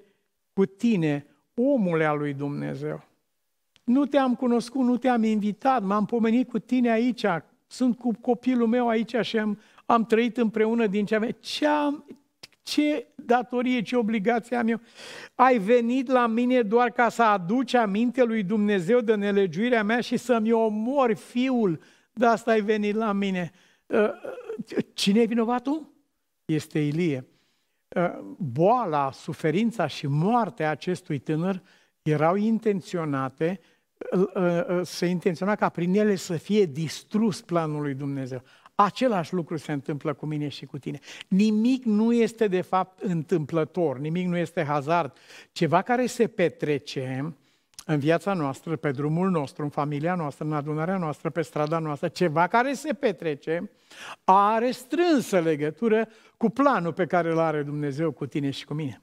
cu 0.54 0.66
tine, 0.66 1.26
omule 1.54 2.06
al 2.06 2.18
lui 2.18 2.34
Dumnezeu? 2.34 3.04
Nu 3.84 4.06
te-am 4.06 4.36
cunoscut, 4.36 4.82
nu 4.82 4.98
te-am 4.98 5.24
invitat, 5.24 5.84
m-am 5.84 6.06
pomenit 6.06 6.50
cu 6.50 6.60
tine 6.60 6.92
aici, 6.92 7.26
sunt 7.68 7.98
cu 7.98 8.12
copilul 8.22 8.68
meu 8.68 8.88
aici 8.88 9.16
și 9.22 9.38
am, 9.38 9.60
am 9.86 10.06
trăit 10.06 10.38
împreună 10.38 10.88
din 10.88 11.06
ce 11.06 11.16
am... 11.16 11.30
Ce, 11.40 11.68
am, 11.68 12.06
ce 12.64 13.08
datorie, 13.16 13.82
ce 13.82 13.96
obligație 13.96 14.56
am 14.56 14.68
eu? 14.68 14.82
Ai 15.36 15.58
venit 15.58 16.08
la 16.08 16.28
mine 16.28 16.62
doar 16.62 16.90
ca 16.90 17.10
să 17.10 17.24
aduci 17.24 17.74
aminte 17.74 18.24
lui 18.24 18.44
Dumnezeu 18.44 19.02
de 19.02 19.16
nelegiuirea 19.16 19.84
mea 19.84 20.02
și 20.02 20.18
să-mi 20.18 20.52
omori 20.52 21.16
fiul. 21.16 21.80
De 22.14 22.26
asta 22.26 22.52
ai 22.52 22.62
venit 22.62 22.96
la 22.96 23.12
mine. 23.12 23.52
Uh, 23.86 24.10
cine 24.94 25.22
e 25.22 25.26
vinovatul? 25.26 25.94
Este 26.46 26.80
Ilie. 26.80 27.28
Uh, 27.96 28.20
boala, 28.38 29.12
suferința 29.12 29.88
și 29.88 30.08
moartea 30.08 30.70
acestui 30.70 31.20
tânăr 31.20 31.62
erau 32.02 32.36
intenționate 32.36 33.60
se 34.84 35.06
intenționa 35.06 35.56
ca 35.56 35.70
prin 35.70 35.96
ele 35.96 36.16
să 36.16 36.34
fie 36.34 36.66
distrus 36.66 37.42
planul 37.42 37.82
lui 37.82 37.94
Dumnezeu. 37.94 38.44
Același 38.76 39.34
lucru 39.34 39.58
se 39.58 39.72
întâmplă 39.72 40.14
cu 40.14 40.26
mine 40.26 40.48
și 40.48 40.66
cu 40.66 40.78
tine. 40.78 41.00
Nimic 41.28 41.84
nu 41.84 42.14
este 42.14 42.48
de 42.48 42.62
fapt 42.62 43.02
întâmplător, 43.02 44.00
nimic 44.00 44.28
nu 44.28 44.38
este 44.38 44.64
hazard. 44.64 45.18
Ceva 45.52 45.82
care 45.82 46.06
se 46.06 46.28
petrece 46.28 47.36
în 47.86 48.00
viața 48.00 48.34
noastră, 48.34 48.76
pe 48.76 48.92
drumul 48.92 49.30
nostru, 49.30 49.64
în 49.64 49.70
familia 49.70 50.16
noastră, 50.16 50.46
în 50.46 50.54
adunarea 50.54 50.98
noastră, 50.98 51.30
pe 51.30 51.42
strada 51.42 51.80
noastră, 51.80 52.08
ceva 52.08 52.48
care 52.48 52.74
se 52.74 52.94
petrece, 52.94 53.72
are 54.24 54.72
strânsă 54.72 55.40
legătură 55.40 56.08
cu 56.38 56.50
planul 56.50 56.94
pe 56.94 57.06
care 57.06 57.32
îl 57.32 57.40
are 57.40 57.64
Dumnezeu 57.64 58.12
cu 58.12 58.26
tine 58.26 58.50
și 58.50 58.66
cu 58.66 58.74
mine. 58.74 59.00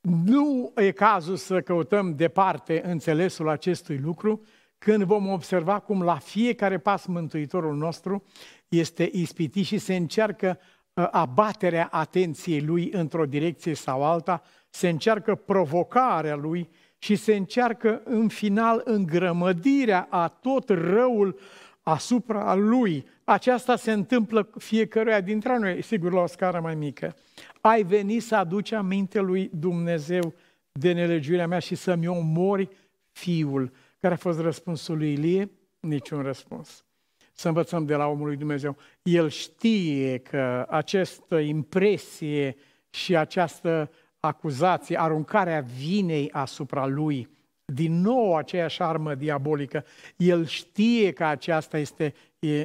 Nu 0.00 0.72
e 0.74 0.90
cazul 0.90 1.36
să 1.36 1.60
căutăm 1.60 2.14
departe 2.16 2.82
înțelesul 2.84 3.48
acestui 3.48 3.98
lucru, 3.98 4.42
când 4.78 5.02
vom 5.02 5.28
observa 5.28 5.78
cum 5.78 6.02
la 6.02 6.16
fiecare 6.16 6.78
pas 6.78 7.06
Mântuitorul 7.06 7.76
nostru 7.76 8.24
este 8.72 9.08
ispitit 9.12 9.64
și 9.66 9.78
se 9.78 9.96
încearcă 9.96 10.58
uh, 10.94 11.08
abaterea 11.10 11.88
atenției 11.90 12.60
lui 12.60 12.90
într-o 12.92 13.26
direcție 13.26 13.74
sau 13.74 14.04
alta, 14.04 14.42
se 14.70 14.88
încearcă 14.88 15.34
provocarea 15.34 16.34
lui 16.34 16.68
și 16.98 17.16
se 17.16 17.36
încearcă 17.36 18.02
în 18.04 18.28
final 18.28 18.80
îngrămădirea 18.84 20.06
a 20.10 20.28
tot 20.28 20.68
răul 20.68 21.38
asupra 21.82 22.54
lui. 22.54 23.06
Aceasta 23.24 23.76
se 23.76 23.92
întâmplă 23.92 24.50
fiecăruia 24.58 25.20
dintre 25.20 25.58
noi, 25.58 25.82
sigur 25.82 26.12
la 26.12 26.20
o 26.20 26.26
scară 26.26 26.60
mai 26.60 26.74
mică. 26.74 27.16
Ai 27.60 27.82
venit 27.82 28.22
să 28.22 28.36
aduci 28.36 28.72
aminte 28.72 29.20
lui 29.20 29.50
Dumnezeu 29.54 30.34
de 30.72 30.92
nelegiuirea 30.92 31.46
mea 31.46 31.58
și 31.58 31.74
să-mi 31.74 32.08
omori 32.08 32.68
fiul. 33.12 33.72
Care 34.00 34.14
a 34.14 34.16
fost 34.16 34.40
răspunsul 34.40 34.96
lui 34.96 35.12
Ilie? 35.12 35.50
Niciun 35.80 36.22
răspuns. 36.22 36.84
Să 37.32 37.48
învățăm 37.48 37.84
de 37.84 37.94
la 37.94 38.06
omul 38.06 38.26
lui 38.26 38.36
Dumnezeu. 38.36 38.76
El 39.02 39.28
știe 39.28 40.18
că 40.18 40.66
această 40.68 41.38
impresie 41.38 42.56
și 42.90 43.16
această 43.16 43.90
acuzație, 44.20 45.00
aruncarea 45.00 45.60
vinei 45.60 46.30
asupra 46.30 46.86
lui, 46.86 47.28
din 47.64 48.00
nou 48.00 48.36
aceeași 48.36 48.82
armă 48.82 49.14
diabolică, 49.14 49.84
el 50.16 50.46
știe 50.46 51.12
că 51.12 51.24
aceasta 51.24 51.78
este, 51.78 52.14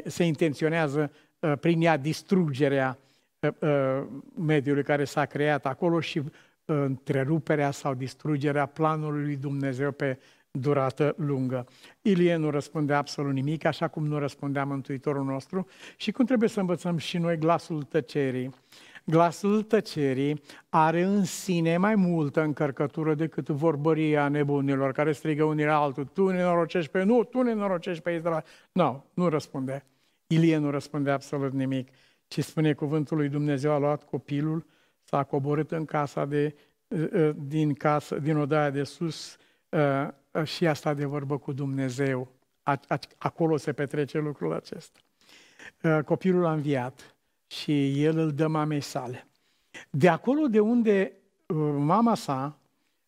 se 0.06 0.24
intenționează 0.24 1.12
uh, 1.40 1.54
prin 1.60 1.82
ea 1.82 1.98
distrugerea 1.98 2.98
uh, 3.40 3.50
uh, 3.60 4.04
mediului 4.36 4.84
care 4.84 5.04
s-a 5.04 5.26
creat 5.26 5.66
acolo 5.66 6.00
și 6.00 6.22
întreruperea 6.66 7.72
sau 7.72 7.94
distrugerea 7.94 8.66
planului 8.66 9.24
lui 9.24 9.36
Dumnezeu 9.36 9.92
pe 9.92 10.20
durată 10.60 11.14
lungă. 11.18 11.68
Ilie 12.02 12.36
nu 12.36 12.50
răspunde 12.50 12.94
absolut 12.94 13.34
nimic, 13.34 13.66
așa 13.66 13.88
cum 13.88 14.06
nu 14.06 14.18
răspundea 14.18 14.66
Mântuitorul 14.66 15.24
nostru 15.24 15.68
și 15.96 16.12
cum 16.12 16.26
trebuie 16.26 16.50
să 16.50 16.60
învățăm 16.60 16.98
și 16.98 17.18
noi 17.18 17.38
glasul 17.38 17.84
tăcerii. 17.84 18.54
Glasul 19.10 19.64
tăcerii 19.64 20.42
are 20.70 21.02
în 21.02 21.24
sine 21.24 21.78
mai 21.78 21.96
multă 21.96 22.42
încărcătură 22.42 23.14
decât 23.14 23.50
vorbăria 23.50 24.28
nebunilor 24.28 24.92
care 24.92 25.12
strigă 25.12 25.44
unii 25.44 25.66
la 25.66 25.78
altul, 25.78 26.06
tu 26.06 26.28
ne 26.28 26.44
norocești 26.44 26.92
pe 26.92 27.04
nu, 27.04 27.24
tu 27.24 27.42
ne 27.42 27.54
norocești 27.54 28.04
pe 28.04 28.12
Israel. 28.12 28.44
Nu, 28.72 28.84
no, 28.84 29.04
nu 29.14 29.30
răspunde. 29.30 29.86
Ilie 30.28 30.58
nu 30.58 30.70
răspunde 30.70 31.12
absolut 31.12 31.54
nimic, 31.54 31.90
ci 32.28 32.44
spune 32.44 32.74
cuvântul 32.74 33.18
lui 33.18 33.30
Dumnezeu 33.30 33.72
a 33.72 33.78
luat 33.78 34.04
copilul, 34.04 34.66
s-a 35.04 35.24
coborât 35.24 35.72
în 35.72 35.86
casa 35.86 36.26
de, 36.26 36.56
ă, 37.16 37.32
din, 37.32 37.74
casă, 37.74 38.20
din 38.20 38.38
odaia 38.38 38.70
de 38.70 38.84
sus 38.84 39.38
ă, 39.74 40.14
și 40.44 40.68
a 40.68 40.74
stat 40.74 40.96
de 40.96 41.06
vorbă 41.06 41.38
cu 41.38 41.52
Dumnezeu. 41.52 42.32
Acolo 43.18 43.58
se 43.58 43.74
petrece 43.74 44.20
lucrul 44.20 44.54
acesta. 44.54 45.00
Ă, 45.84 46.02
copilul 46.02 46.46
a 46.46 46.54
înviat 46.54 47.16
și 47.48 48.04
el 48.04 48.18
îl 48.18 48.32
dă 48.32 48.48
mamei 48.48 48.82
sale. 48.82 49.28
De 49.90 50.10
acolo 50.10 50.48
de 50.48 50.60
unde 50.60 51.12
uh, 51.48 51.56
mama 51.78 52.16
sa 52.16 52.60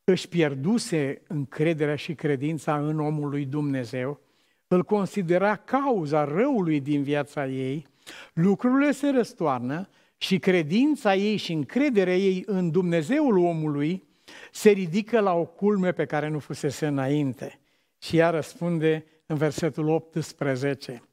își 0.03 0.27
pierduse 0.27 1.21
încrederea 1.27 1.95
și 1.95 2.15
credința 2.15 2.77
în 2.77 2.99
omul 2.99 3.29
lui 3.29 3.45
Dumnezeu, 3.45 4.19
îl 4.67 4.83
considera 4.83 5.55
cauza 5.55 6.23
răului 6.23 6.79
din 6.79 7.03
viața 7.03 7.47
ei, 7.47 7.87
lucrurile 8.33 8.91
se 8.91 9.09
răstoarnă 9.09 9.89
și 10.17 10.39
credința 10.39 11.15
ei 11.15 11.35
și 11.35 11.53
încrederea 11.53 12.15
ei 12.15 12.43
în 12.45 12.71
Dumnezeul 12.71 13.37
omului 13.37 14.03
se 14.51 14.69
ridică 14.69 15.19
la 15.19 15.33
o 15.33 15.45
culme 15.45 15.91
pe 15.91 16.05
care 16.05 16.27
nu 16.27 16.39
fusese 16.39 16.87
înainte. 16.87 17.59
Și 17.97 18.17
ea 18.17 18.29
răspunde 18.29 19.05
în 19.25 19.35
versetul 19.35 19.89
18. 19.89 21.03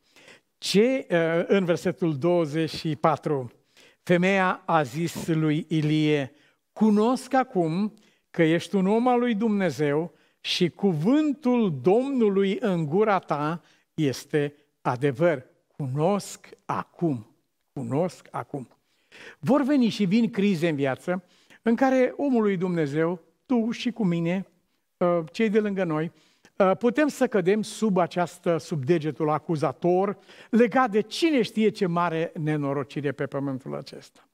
Ce, 0.59 1.07
uh, 1.11 1.45
în 1.47 1.65
versetul 1.65 2.19
24, 2.19 3.53
femeia 4.03 4.63
a 4.65 4.83
zis 4.83 5.27
lui 5.27 5.65
Ilie, 5.69 6.33
cunosc 6.73 7.35
acum 7.35 7.95
că 8.31 8.43
ești 8.43 8.75
un 8.75 8.87
om 8.87 9.09
al 9.09 9.19
lui 9.19 9.35
Dumnezeu 9.35 10.13
și 10.41 10.69
cuvântul 10.69 11.79
Domnului 11.83 12.57
în 12.61 12.87
gura 12.87 13.19
ta 13.19 13.63
este 13.95 14.55
adevăr. 14.81 15.47
Cunosc 15.77 16.49
acum, 16.65 17.37
cunosc 17.73 18.29
acum. 18.31 18.69
Vor 19.39 19.63
veni 19.63 19.89
și 19.89 20.05
vin 20.05 20.31
crize 20.31 20.69
în 20.69 20.75
viață 20.77 21.25
în 21.67 21.75
care 21.75 22.13
omul 22.17 22.43
lui 22.43 22.57
Dumnezeu, 22.57 23.21
tu 23.47 23.71
și 23.71 23.91
cu 23.91 24.05
mine, 24.05 24.47
uh, 24.97 25.19
cei 25.33 25.49
de 25.49 25.61
lângă 25.61 25.85
noi, 25.85 26.13
Uh, 26.57 26.77
putem 26.79 27.09
să 27.09 27.27
cădem 27.27 27.63
sub 27.63 27.97
această, 27.97 28.57
sub 28.59 28.85
degetul 28.85 29.31
acuzator, 29.31 30.19
legat 30.51 30.91
de 30.91 31.01
cine 31.01 31.43
știe 31.43 31.69
ce 31.69 31.87
mare 31.87 32.33
nenorocire 32.41 33.13
pe 33.13 33.27
pământul 33.27 33.75
acesta. 33.75 34.29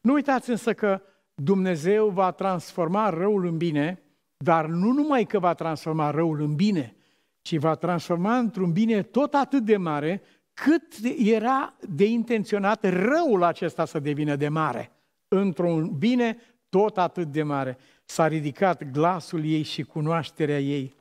Nu 0.00 0.12
uitați 0.12 0.50
însă 0.50 0.72
că 0.72 1.02
Dumnezeu 1.34 2.08
va 2.08 2.30
transforma 2.30 3.08
răul 3.08 3.46
în 3.46 3.56
bine, 3.56 4.02
dar 4.36 4.66
nu 4.66 4.92
numai 4.92 5.24
că 5.24 5.38
va 5.38 5.54
transforma 5.54 6.10
răul 6.10 6.40
în 6.40 6.54
bine, 6.54 6.96
ci 7.42 7.56
va 7.56 7.74
transforma 7.74 8.38
într-un 8.38 8.72
bine 8.72 9.02
tot 9.02 9.34
atât 9.34 9.64
de 9.64 9.76
mare 9.76 10.22
cât 10.52 10.94
era 11.18 11.76
de 11.88 12.04
intenționat 12.04 12.84
răul 12.84 13.42
acesta 13.42 13.84
să 13.84 13.98
devină 13.98 14.36
de 14.36 14.48
mare. 14.48 14.90
Într-un 15.28 15.92
bine 15.98 16.36
tot 16.74 16.98
atât 16.98 17.32
de 17.32 17.42
mare. 17.42 17.78
S-a 18.04 18.26
ridicat 18.26 18.90
glasul 18.90 19.44
ei 19.44 19.62
și 19.62 19.82
cunoașterea 19.82 20.60
ei. 20.60 20.94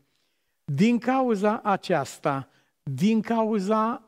Din 0.65 0.97
cauza 0.97 1.61
aceasta, 1.63 2.49
din 2.84 3.21
cauza 3.21 4.01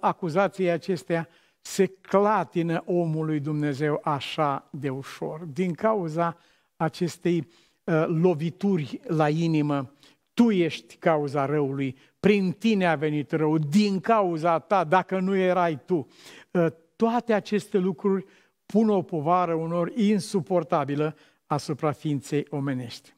acuzației 0.00 0.70
acestea, 0.70 1.28
se 1.60 1.86
clatină 1.86 2.82
omului 2.86 3.40
Dumnezeu 3.40 4.00
așa 4.02 4.68
de 4.70 4.88
ușor. 4.88 5.40
Din 5.44 5.72
cauza 5.72 6.36
acestei 6.76 7.48
uh, 7.84 8.04
lovituri 8.06 9.00
la 9.06 9.28
inimă, 9.28 9.92
tu 10.34 10.50
ești 10.50 10.96
cauza 10.96 11.46
răului, 11.46 11.96
prin 12.20 12.52
tine 12.52 12.86
a 12.86 12.94
venit 12.94 13.32
rău, 13.32 13.58
din 13.58 14.00
cauza 14.00 14.58
ta, 14.58 14.84
dacă 14.84 15.18
nu 15.18 15.36
erai 15.36 15.80
tu. 15.86 16.08
Uh, 16.50 16.66
toate 16.96 17.32
aceste 17.32 17.78
lucruri 17.78 18.24
pun 18.70 18.88
o 18.88 19.02
povară 19.02 19.54
unor 19.54 19.92
insuportabilă 19.96 21.16
asupra 21.46 21.92
ființei 21.92 22.46
omenești. 22.50 23.14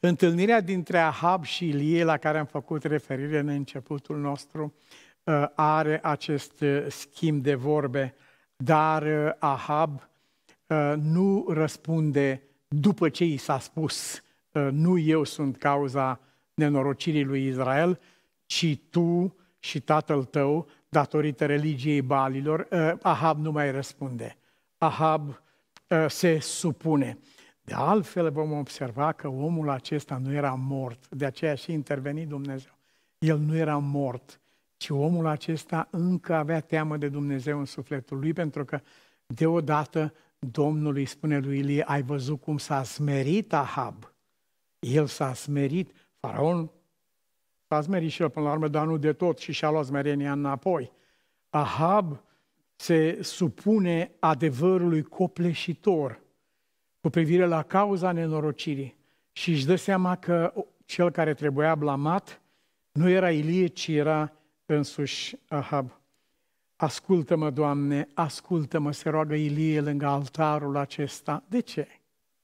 Întâlnirea 0.00 0.60
dintre 0.60 0.98
Ahab 0.98 1.44
și 1.44 1.68
Ilie, 1.68 2.04
la 2.04 2.16
care 2.16 2.38
am 2.38 2.46
făcut 2.46 2.84
referire 2.84 3.38
în 3.38 3.48
începutul 3.48 4.18
nostru, 4.18 4.74
uh, 5.24 5.44
are 5.54 6.00
acest 6.02 6.60
uh, 6.60 6.86
schimb 6.88 7.42
de 7.42 7.54
vorbe, 7.54 8.14
dar 8.56 9.02
uh, 9.02 9.32
Ahab 9.38 10.08
uh, 10.66 10.92
nu 10.96 11.46
răspunde 11.48 12.42
după 12.68 13.08
ce 13.08 13.24
i 13.24 13.36
s-a 13.36 13.58
spus, 13.58 14.22
uh, 14.52 14.68
nu 14.72 14.98
eu 14.98 15.24
sunt 15.24 15.56
cauza 15.56 16.20
nenorocirii 16.54 17.24
lui 17.24 17.46
Israel, 17.46 18.00
ci 18.46 18.78
tu 18.90 19.36
și 19.58 19.80
tatăl 19.80 20.24
tău, 20.24 20.68
datorită 20.92 21.46
religiei 21.46 22.02
balilor, 22.02 22.68
Ahab 23.02 23.38
nu 23.38 23.50
mai 23.50 23.70
răspunde. 23.70 24.36
Ahab 24.78 25.42
se 26.08 26.38
supune. 26.38 27.18
De 27.64 27.74
altfel 27.74 28.30
vom 28.30 28.52
observa 28.52 29.12
că 29.12 29.28
omul 29.28 29.68
acesta 29.68 30.16
nu 30.16 30.32
era 30.32 30.54
mort, 30.54 31.08
de 31.08 31.24
aceea 31.24 31.54
și 31.54 31.72
intervenit 31.72 32.28
Dumnezeu. 32.28 32.72
El 33.18 33.38
nu 33.38 33.56
era 33.56 33.76
mort, 33.76 34.40
ci 34.76 34.88
omul 34.88 35.26
acesta 35.26 35.88
încă 35.90 36.34
avea 36.34 36.60
teamă 36.60 36.96
de 36.96 37.08
Dumnezeu 37.08 37.58
în 37.58 37.64
sufletul 37.64 38.18
lui, 38.18 38.32
pentru 38.32 38.64
că 38.64 38.80
deodată 39.26 40.14
Domnul 40.38 40.96
îi 40.96 41.06
spune 41.06 41.38
lui 41.38 41.58
Ilie, 41.58 41.82
ai 41.82 42.02
văzut 42.02 42.40
cum 42.40 42.58
s-a 42.58 42.82
smerit 42.82 43.52
Ahab? 43.52 44.12
El 44.78 45.06
s-a 45.06 45.34
smerit, 45.34 45.92
faraon 46.20 46.70
s-a 47.72 47.80
smerit 47.80 48.10
și 48.10 48.22
el 48.22 48.30
până 48.30 48.46
la 48.46 48.52
urmă, 48.52 48.68
dar 48.68 48.86
nu 48.86 48.96
de 48.96 49.12
tot 49.12 49.38
și 49.38 49.52
și-a 49.52 49.70
luat 49.70 49.84
smerenia 49.84 50.32
înapoi. 50.32 50.92
Ahab 51.50 52.22
se 52.76 53.18
supune 53.22 54.12
adevărului 54.18 55.02
copleșitor 55.02 56.20
cu 57.00 57.08
privire 57.08 57.46
la 57.46 57.62
cauza 57.62 58.12
nenorocirii 58.12 58.96
și 59.32 59.50
își 59.50 59.66
dă 59.66 59.76
seama 59.76 60.16
că 60.16 60.52
cel 60.84 61.10
care 61.10 61.34
trebuia 61.34 61.74
blamat 61.74 62.40
nu 62.92 63.08
era 63.08 63.30
Ilie, 63.30 63.66
ci 63.66 63.88
era 63.88 64.32
însuși 64.66 65.36
Ahab. 65.48 66.00
Ascultă-mă, 66.76 67.50
Doamne, 67.50 68.08
ascultă-mă, 68.14 68.92
se 68.92 69.08
roagă 69.08 69.34
Ilie 69.34 69.80
lângă 69.80 70.06
altarul 70.06 70.76
acesta. 70.76 71.44
De 71.48 71.60
ce? 71.60 71.88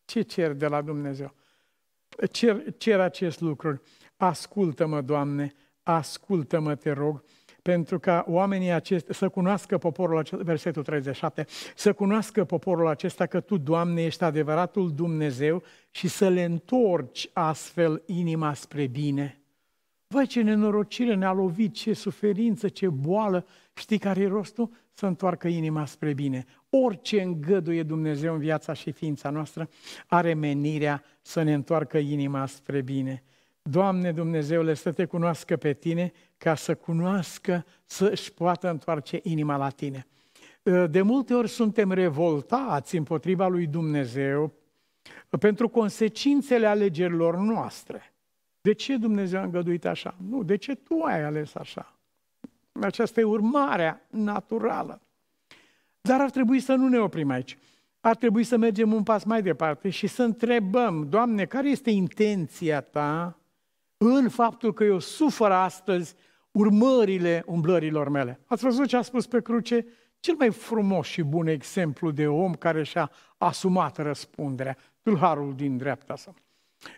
Ce 0.04 0.22
cer 0.22 0.52
de 0.52 0.66
la 0.66 0.82
Dumnezeu? 0.82 1.34
Cer, 2.30 2.62
cer 2.76 3.00
acest 3.00 3.40
lucru. 3.40 3.82
Ascultă-mă, 4.18 5.00
Doamne, 5.00 5.52
ascultă-mă, 5.82 6.74
te 6.74 6.90
rog, 6.90 7.22
pentru 7.62 7.98
ca 7.98 8.24
oamenii 8.28 8.70
acestea 8.70 9.14
să 9.14 9.28
cunoască 9.28 9.78
poporul 9.78 10.18
acesta, 10.18 10.42
versetul 10.42 10.82
37, 10.82 11.46
să 11.74 11.92
cunoască 11.92 12.44
poporul 12.44 12.86
acesta 12.86 13.26
că 13.26 13.40
Tu, 13.40 13.56
Doamne, 13.56 14.02
ești 14.02 14.24
adevăratul 14.24 14.92
Dumnezeu 14.92 15.62
și 15.90 16.08
să 16.08 16.28
le 16.28 16.44
întorci 16.44 17.30
astfel 17.32 18.02
inima 18.06 18.54
spre 18.54 18.86
bine. 18.86 19.40
Vai, 20.06 20.26
ce 20.26 20.42
nenorocire 20.42 21.14
ne-a 21.14 21.32
lovit, 21.32 21.74
ce 21.74 21.92
suferință, 21.92 22.68
ce 22.68 22.88
boală. 22.88 23.46
Știi 23.74 23.98
care 23.98 24.20
e 24.20 24.28
rostul? 24.28 24.70
Să 24.92 25.06
întoarcă 25.06 25.48
inima 25.48 25.86
spre 25.86 26.12
bine. 26.12 26.44
Orice 26.70 27.22
îngăduie 27.22 27.82
Dumnezeu 27.82 28.32
în 28.32 28.38
viața 28.38 28.72
și 28.72 28.92
ființa 28.92 29.30
noastră 29.30 29.68
are 30.06 30.34
menirea 30.34 31.02
să 31.22 31.42
ne 31.42 31.52
întoarcă 31.52 31.98
inima 31.98 32.46
spre 32.46 32.80
bine. 32.80 33.22
Doamne 33.70 34.12
Dumnezeule, 34.12 34.74
să 34.74 34.92
te 34.92 35.04
cunoască 35.04 35.56
pe 35.56 35.72
tine 35.72 36.12
ca 36.36 36.54
să 36.54 36.74
cunoască, 36.74 37.64
să 37.84 38.08
își 38.08 38.32
poată 38.32 38.70
întoarce 38.70 39.20
inima 39.22 39.56
la 39.56 39.68
tine. 39.68 40.06
De 40.90 41.02
multe 41.02 41.34
ori 41.34 41.48
suntem 41.48 41.92
revoltați 41.92 42.96
împotriva 42.96 43.48
lui 43.48 43.66
Dumnezeu 43.66 44.52
pentru 45.40 45.68
consecințele 45.68 46.66
alegerilor 46.66 47.36
noastre. 47.36 48.14
De 48.60 48.72
ce 48.72 48.96
Dumnezeu 48.96 49.40
a 49.40 49.42
îngăduit 49.42 49.84
așa? 49.84 50.14
Nu, 50.28 50.42
de 50.42 50.56
ce 50.56 50.74
tu 50.74 51.00
ai 51.02 51.22
ales 51.22 51.54
așa? 51.54 51.98
Aceasta 52.72 53.20
e 53.20 53.24
urmarea 53.24 54.06
naturală. 54.10 55.00
Dar 56.00 56.20
ar 56.20 56.30
trebui 56.30 56.60
să 56.60 56.74
nu 56.74 56.88
ne 56.88 56.98
oprim 56.98 57.30
aici. 57.30 57.58
Ar 58.00 58.16
trebui 58.16 58.44
să 58.44 58.56
mergem 58.56 58.92
un 58.92 59.02
pas 59.02 59.24
mai 59.24 59.42
departe 59.42 59.90
și 59.90 60.06
să 60.06 60.22
întrebăm, 60.22 61.08
Doamne, 61.08 61.44
care 61.44 61.68
este 61.68 61.90
intenția 61.90 62.80
Ta 62.80 63.37
în 63.98 64.28
faptul 64.28 64.72
că 64.72 64.84
eu 64.84 64.98
sufăr 64.98 65.50
astăzi 65.50 66.14
urmările 66.50 67.42
umblărilor 67.46 68.08
mele? 68.08 68.40
Ați 68.46 68.62
văzut 68.62 68.86
ce 68.86 68.96
a 68.96 69.02
spus 69.02 69.26
pe 69.26 69.42
cruce? 69.42 69.86
Cel 70.20 70.34
mai 70.38 70.50
frumos 70.50 71.06
și 71.06 71.22
bun 71.22 71.46
exemplu 71.46 72.10
de 72.10 72.26
om 72.26 72.54
care 72.54 72.82
și-a 72.82 73.10
asumat 73.36 73.96
răspunderea, 73.96 74.76
tâlharul 75.02 75.54
din 75.54 75.76
dreapta 75.76 76.16
sa. 76.16 76.34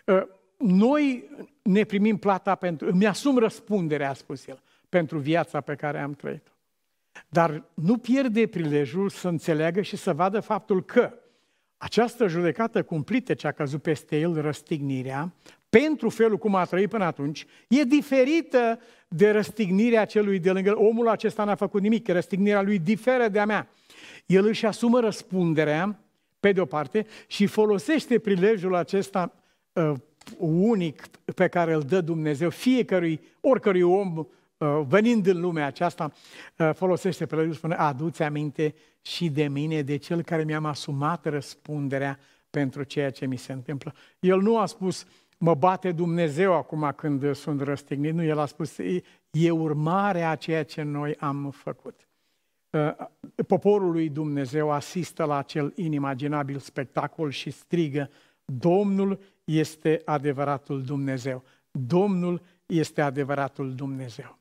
Ă, 0.07 0.27
noi 0.57 1.29
ne 1.61 1.83
primim 1.83 2.17
plata 2.17 2.55
pentru, 2.55 2.89
îmi 2.89 3.07
asum 3.07 3.37
răspunderea, 3.37 4.09
a 4.09 4.13
spus 4.13 4.47
el, 4.47 4.61
pentru 4.89 5.17
viața 5.17 5.61
pe 5.61 5.75
care 5.75 5.99
am 5.99 6.13
trăit-o. 6.13 6.51
Dar 7.29 7.63
nu 7.73 7.97
pierde 7.97 8.47
prilejul 8.47 9.09
să 9.09 9.27
înțeleagă 9.27 9.81
și 9.81 9.95
să 9.95 10.13
vadă 10.13 10.39
faptul 10.39 10.83
că 10.83 11.13
această 11.77 12.27
judecată 12.27 12.83
cumplită 12.83 13.33
ce 13.33 13.47
a 13.47 13.51
căzut 13.51 13.81
peste 13.81 14.19
el, 14.19 14.41
răstignirea, 14.41 15.33
pentru 15.79 16.09
felul 16.09 16.37
cum 16.37 16.55
a 16.55 16.65
trăit 16.65 16.89
până 16.89 17.03
atunci, 17.03 17.45
e 17.67 17.83
diferită 17.83 18.79
de 19.07 19.31
răstignirea 19.31 20.05
celui 20.05 20.39
de 20.39 20.51
lângă 20.51 20.77
Omul 20.77 21.07
acesta 21.07 21.43
n-a 21.43 21.55
făcut 21.55 21.81
nimic, 21.81 22.07
răstignirea 22.07 22.61
lui 22.61 22.79
diferă 22.79 23.27
de 23.27 23.39
a 23.39 23.45
mea. 23.45 23.69
El 24.25 24.45
își 24.45 24.65
asumă 24.65 24.99
răspunderea, 24.99 25.99
pe 26.39 26.51
de 26.51 26.61
o 26.61 26.65
parte, 26.65 27.05
și 27.27 27.45
folosește 27.45 28.19
prilejul 28.19 28.75
acesta 28.75 29.33
uh, 29.73 29.93
unic 30.37 31.07
pe 31.35 31.47
care 31.47 31.73
îl 31.73 31.81
dă 31.81 32.01
Dumnezeu 32.01 32.49
fiecărui, 32.49 33.19
oricărui 33.41 33.81
om 33.81 34.17
uh, 34.17 34.27
venind 34.87 35.27
în 35.27 35.39
lumea 35.39 35.65
aceasta, 35.65 36.11
uh, 36.57 36.69
folosește 36.73 37.25
pe 37.25 37.35
el 37.35 37.53
spune, 37.53 37.75
aduți 37.75 38.23
aminte 38.23 38.75
și 39.01 39.29
de 39.29 39.47
mine, 39.47 39.81
de 39.81 39.97
cel 39.97 40.21
care 40.21 40.43
mi-am 40.43 40.65
asumat 40.65 41.25
răspunderea 41.25 42.19
pentru 42.49 42.83
ceea 42.83 43.09
ce 43.09 43.25
mi 43.25 43.37
se 43.37 43.51
întâmplă. 43.51 43.93
El 44.19 44.41
nu 44.41 44.57
a 44.57 44.65
spus, 44.65 45.05
mă 45.41 45.53
bate 45.53 45.91
Dumnezeu 45.91 46.53
acum 46.53 46.93
când 46.95 47.35
sunt 47.35 47.61
răstignit, 47.61 48.13
nu, 48.13 48.23
el 48.23 48.39
a 48.39 48.45
spus, 48.45 48.77
e 49.31 49.51
urmarea 49.51 50.29
a 50.29 50.35
ceea 50.35 50.63
ce 50.63 50.81
noi 50.81 51.15
am 51.15 51.49
făcut. 51.51 52.07
Uh, 52.69 53.07
poporul 53.47 53.91
lui 53.91 54.09
Dumnezeu 54.09 54.71
asistă 54.71 55.23
la 55.23 55.37
acel 55.37 55.73
inimaginabil 55.75 56.57
spectacol 56.57 57.31
și 57.31 57.49
strigă, 57.51 58.09
Domnul 58.45 59.19
este 59.43 60.01
adevăratul 60.05 60.81
Dumnezeu. 60.81 61.43
Domnul 61.71 62.41
este 62.65 63.01
adevăratul 63.01 63.75
Dumnezeu. 63.75 64.37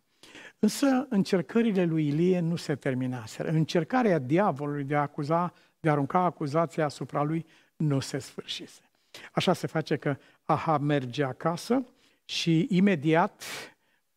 Însă 0.58 1.06
încercările 1.08 1.84
lui 1.84 2.06
Ilie 2.06 2.40
nu 2.40 2.56
se 2.56 2.74
terminaseră. 2.74 3.48
Încercarea 3.48 4.18
diavolului 4.18 4.84
de 4.84 4.96
a 4.96 5.00
acuza, 5.00 5.52
de 5.80 5.88
a 5.88 5.92
arunca 5.92 6.18
acuzația 6.18 6.84
asupra 6.84 7.22
lui 7.22 7.46
nu 7.76 8.00
se 8.00 8.18
sfârșise. 8.18 8.89
Așa 9.32 9.52
se 9.52 9.66
face 9.66 9.96
că 9.96 10.16
Ahab 10.44 10.82
merge 10.82 11.24
acasă 11.24 11.86
și 12.24 12.66
imediat, 12.70 13.42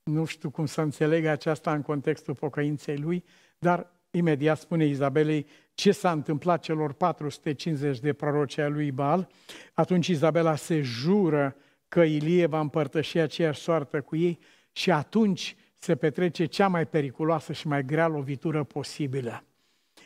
nu 0.04 0.26
știu 0.26 0.50
cum 0.50 0.66
să 0.66 0.82
înțeleg 0.82 1.26
aceasta 1.26 1.74
în 1.74 1.82
contextul 1.82 2.36
pocăinței 2.36 2.98
lui, 2.98 3.24
dar 3.60 3.92
imediat 4.12 4.60
spune 4.60 4.86
Izabelei 4.86 5.48
ce 5.74 5.92
s-a 5.92 6.12
întâmplat 6.12 6.62
celor 6.62 6.94
450 6.94 8.00
de 8.00 8.14
proroci 8.14 8.58
ai 8.58 8.70
lui 8.70 8.92
Baal. 8.92 9.30
Atunci 9.74 10.08
Izabela 10.08 10.56
se 10.56 10.82
jură 10.82 11.56
că 11.88 12.02
Ilie 12.02 12.46
va 12.46 12.60
împărtăși 12.60 13.18
aceeași 13.18 13.62
soartă 13.62 14.02
cu 14.02 14.16
ei 14.16 14.40
și 14.72 14.92
atunci 14.92 15.56
se 15.74 15.96
petrece 15.96 16.46
cea 16.46 16.68
mai 16.68 16.86
periculoasă 16.86 17.54
și 17.54 17.68
mai 17.68 17.86
grea 17.86 18.08
lovitură 18.08 18.64
posibilă. 18.64 19.44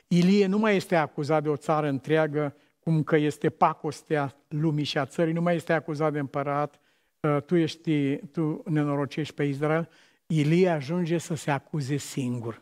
Ilie 0.07 0.45
nu 0.45 0.57
mai 0.57 0.75
este 0.75 0.95
acuzat 0.95 1.43
de 1.43 1.49
o 1.49 1.55
țară 1.55 1.87
întreagă, 1.87 2.55
cum 2.87 3.03
că 3.03 3.15
este 3.15 3.49
pacostea 3.49 4.35
lumii 4.47 4.83
și 4.83 4.97
a 4.97 5.05
țării, 5.05 5.33
nu 5.33 5.41
mai 5.41 5.55
este 5.55 5.73
acuzat 5.73 6.11
de 6.11 6.19
împărat, 6.19 6.79
ă, 7.23 7.39
tu, 7.39 7.55
ești, 7.55 8.17
tu 8.17 8.63
nenorocești 8.65 9.33
pe 9.33 9.43
Israel. 9.43 9.89
Ilie 10.27 10.69
ajunge 10.69 11.17
să 11.17 11.35
se 11.35 11.51
acuze 11.51 11.97
singur. 11.97 12.61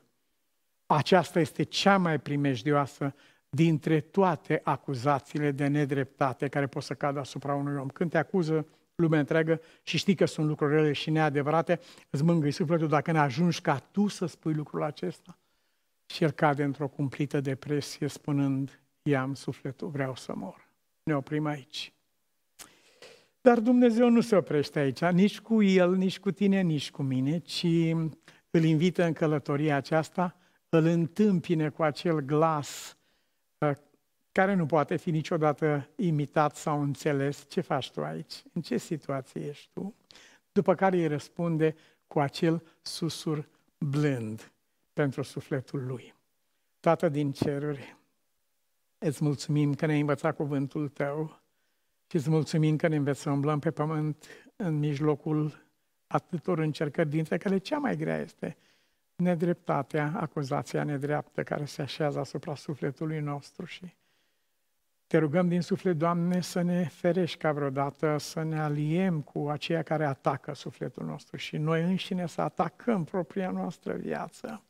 Aceasta 0.86 1.40
este 1.40 1.64
cea 1.64 1.98
mai 1.98 2.20
primejdioasă 2.20 3.14
dintre 3.50 4.00
toate 4.00 4.62
acuzațiile 4.64 5.52
de 5.52 5.68
nedreptate 5.68 6.48
care 6.48 6.68
pot 6.68 6.84
să 6.84 6.94
cadă 6.94 7.20
asupra 7.20 7.56
unui 7.56 7.78
om. 7.78 7.88
Când 7.88 8.10
te 8.10 8.18
acuză 8.18 8.68
lumea 8.96 9.20
întreagă 9.20 9.62
și 9.84 9.98
știi 9.98 10.16
că 10.16 10.26
sunt 10.26 10.48
lucruri 10.48 10.74
rele 10.74 10.92
și 10.92 11.10
neadevărate, 11.10 11.80
îți 12.10 12.24
mângâi 12.24 12.52
sufletul 12.52 12.88
dacă 12.88 13.12
ne 13.12 13.20
ajungi 13.20 13.62
ca 13.62 13.78
tu 13.92 14.08
să 14.08 14.26
spui 14.26 14.54
lucrul 14.54 14.84
acesta. 14.84 15.38
Și 16.06 16.24
el 16.24 16.32
cade 16.32 16.64
într-o 16.64 16.88
cumplită 16.88 17.42
depresie 17.42 18.08
spunând, 18.08 18.80
i-am 19.08 19.34
sufletul, 19.34 19.88
vreau 19.88 20.16
să 20.16 20.34
mor. 20.36 20.68
Ne 21.04 21.16
oprim 21.16 21.46
aici. 21.46 21.94
Dar 23.42 23.60
Dumnezeu 23.60 24.10
nu 24.10 24.22
se 24.22 24.36
oprește 24.36 24.80
aici, 24.80 25.00
nici 25.00 25.40
cu 25.40 25.64
el, 25.64 25.96
nici 25.96 26.20
cu 26.20 26.32
tine, 26.32 26.62
nici 26.62 26.92
cu 26.92 27.02
mine, 27.02 27.38
ci 27.38 27.66
îl 28.50 28.64
invită 28.64 29.04
în 29.04 29.14
călătoria 29.14 29.76
aceasta 29.76 30.36
îl 30.70 30.86
întâmpine 30.86 31.70
cu 31.70 31.84
acel 31.84 32.20
glas 32.20 32.98
uh, 33.58 33.72
care 34.32 34.54
nu 34.54 34.66
poate 34.66 34.96
fi 34.96 35.12
niciodată 35.12 35.90
imitat 35.96 36.56
sau 36.56 36.82
înțeles. 36.82 37.46
Ce 37.50 37.62
faci 37.62 37.92
tu 37.92 38.04
aici? 38.04 38.44
În 38.54 38.62
ce 38.62 38.78
situație 38.78 39.48
ești 39.48 39.70
tu? 39.74 39.96
După 40.52 40.76
care 40.76 40.98
îi 40.98 41.08
răspunde 41.08 41.76
cu 42.08 42.20
acel 42.20 42.64
susur 42.82 43.50
blând 43.78 44.52
pentru 44.94 45.22
sufletul 45.22 45.86
lui. 45.86 46.16
Tată 46.80 47.10
din 47.10 47.32
ceruri, 47.32 47.98
îți 48.98 49.24
mulțumim 49.24 49.74
că 49.74 49.86
ne-ai 49.86 50.00
învățat 50.00 50.36
cuvântul 50.36 50.88
Tău 50.88 51.42
și 52.08 52.16
îți 52.16 52.30
mulțumim 52.30 52.76
că 52.76 52.88
ne 52.88 52.96
înveți 52.96 53.22
să 53.22 53.30
umblăm 53.30 53.60
pe 53.60 53.72
pământ 53.72 54.26
în 54.56 54.80
mijlocul 54.80 55.64
atâtor 56.08 56.60
încercări, 56.60 57.10
dintre 57.10 57.38
care 57.38 57.58
cea 57.58 57.78
mai 57.78 57.98
grea 57.98 58.18
este 58.18 58.58
nedreptatea, 59.16 60.14
acuzația 60.16 60.84
nedreaptă 60.84 61.44
care 61.44 61.66
se 61.66 61.82
așează 61.82 62.20
asupra 62.20 62.56
sufletului 62.56 63.20
nostru 63.20 63.66
și 63.66 63.96
te 65.08 65.18
rugăm 65.18 65.48
din 65.48 65.62
suflet, 65.62 65.98
Doamne, 65.98 66.42
să 66.42 66.62
ne 66.62 66.84
ferești 66.84 67.38
ca 67.38 67.52
vreodată, 67.52 68.18
să 68.18 68.44
ne 68.44 68.60
aliem 68.60 69.22
cu 69.22 69.50
aceia 69.50 69.84
care 69.84 70.06
atacă 70.06 70.54
sufletul 70.54 71.06
nostru 71.06 71.38
și 71.38 71.58
noi 71.58 71.84
înșine 71.84 72.28
să 72.28 72.42
atacăm 72.42 73.04
propria 73.04 73.52
noastră 73.52 73.94
viață. 73.94 74.64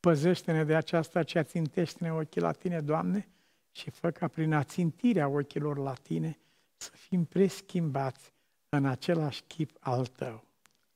Păzește-ne 0.00 0.64
de 0.64 0.74
aceasta 0.74 1.22
ce 1.22 1.40
țintește-ne 1.40 2.12
ochii 2.12 2.40
la 2.40 2.52
Tine, 2.52 2.80
Doamne, 2.80 3.28
și 3.70 3.90
fă 3.90 4.10
ca 4.10 4.28
prin 4.28 4.52
ațintirea 4.52 5.28
ochilor 5.28 5.78
la 5.78 5.92
Tine 5.92 6.38
să 6.76 6.90
fim 6.94 7.24
preschimbați 7.24 8.32
în 8.68 8.86
același 8.86 9.42
chip 9.46 9.76
al 9.80 10.06
Tău. 10.06 10.44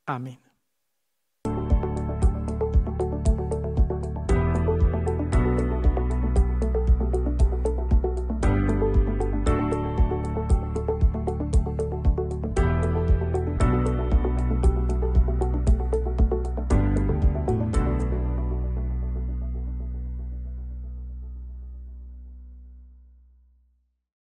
Amin. 0.05 0.44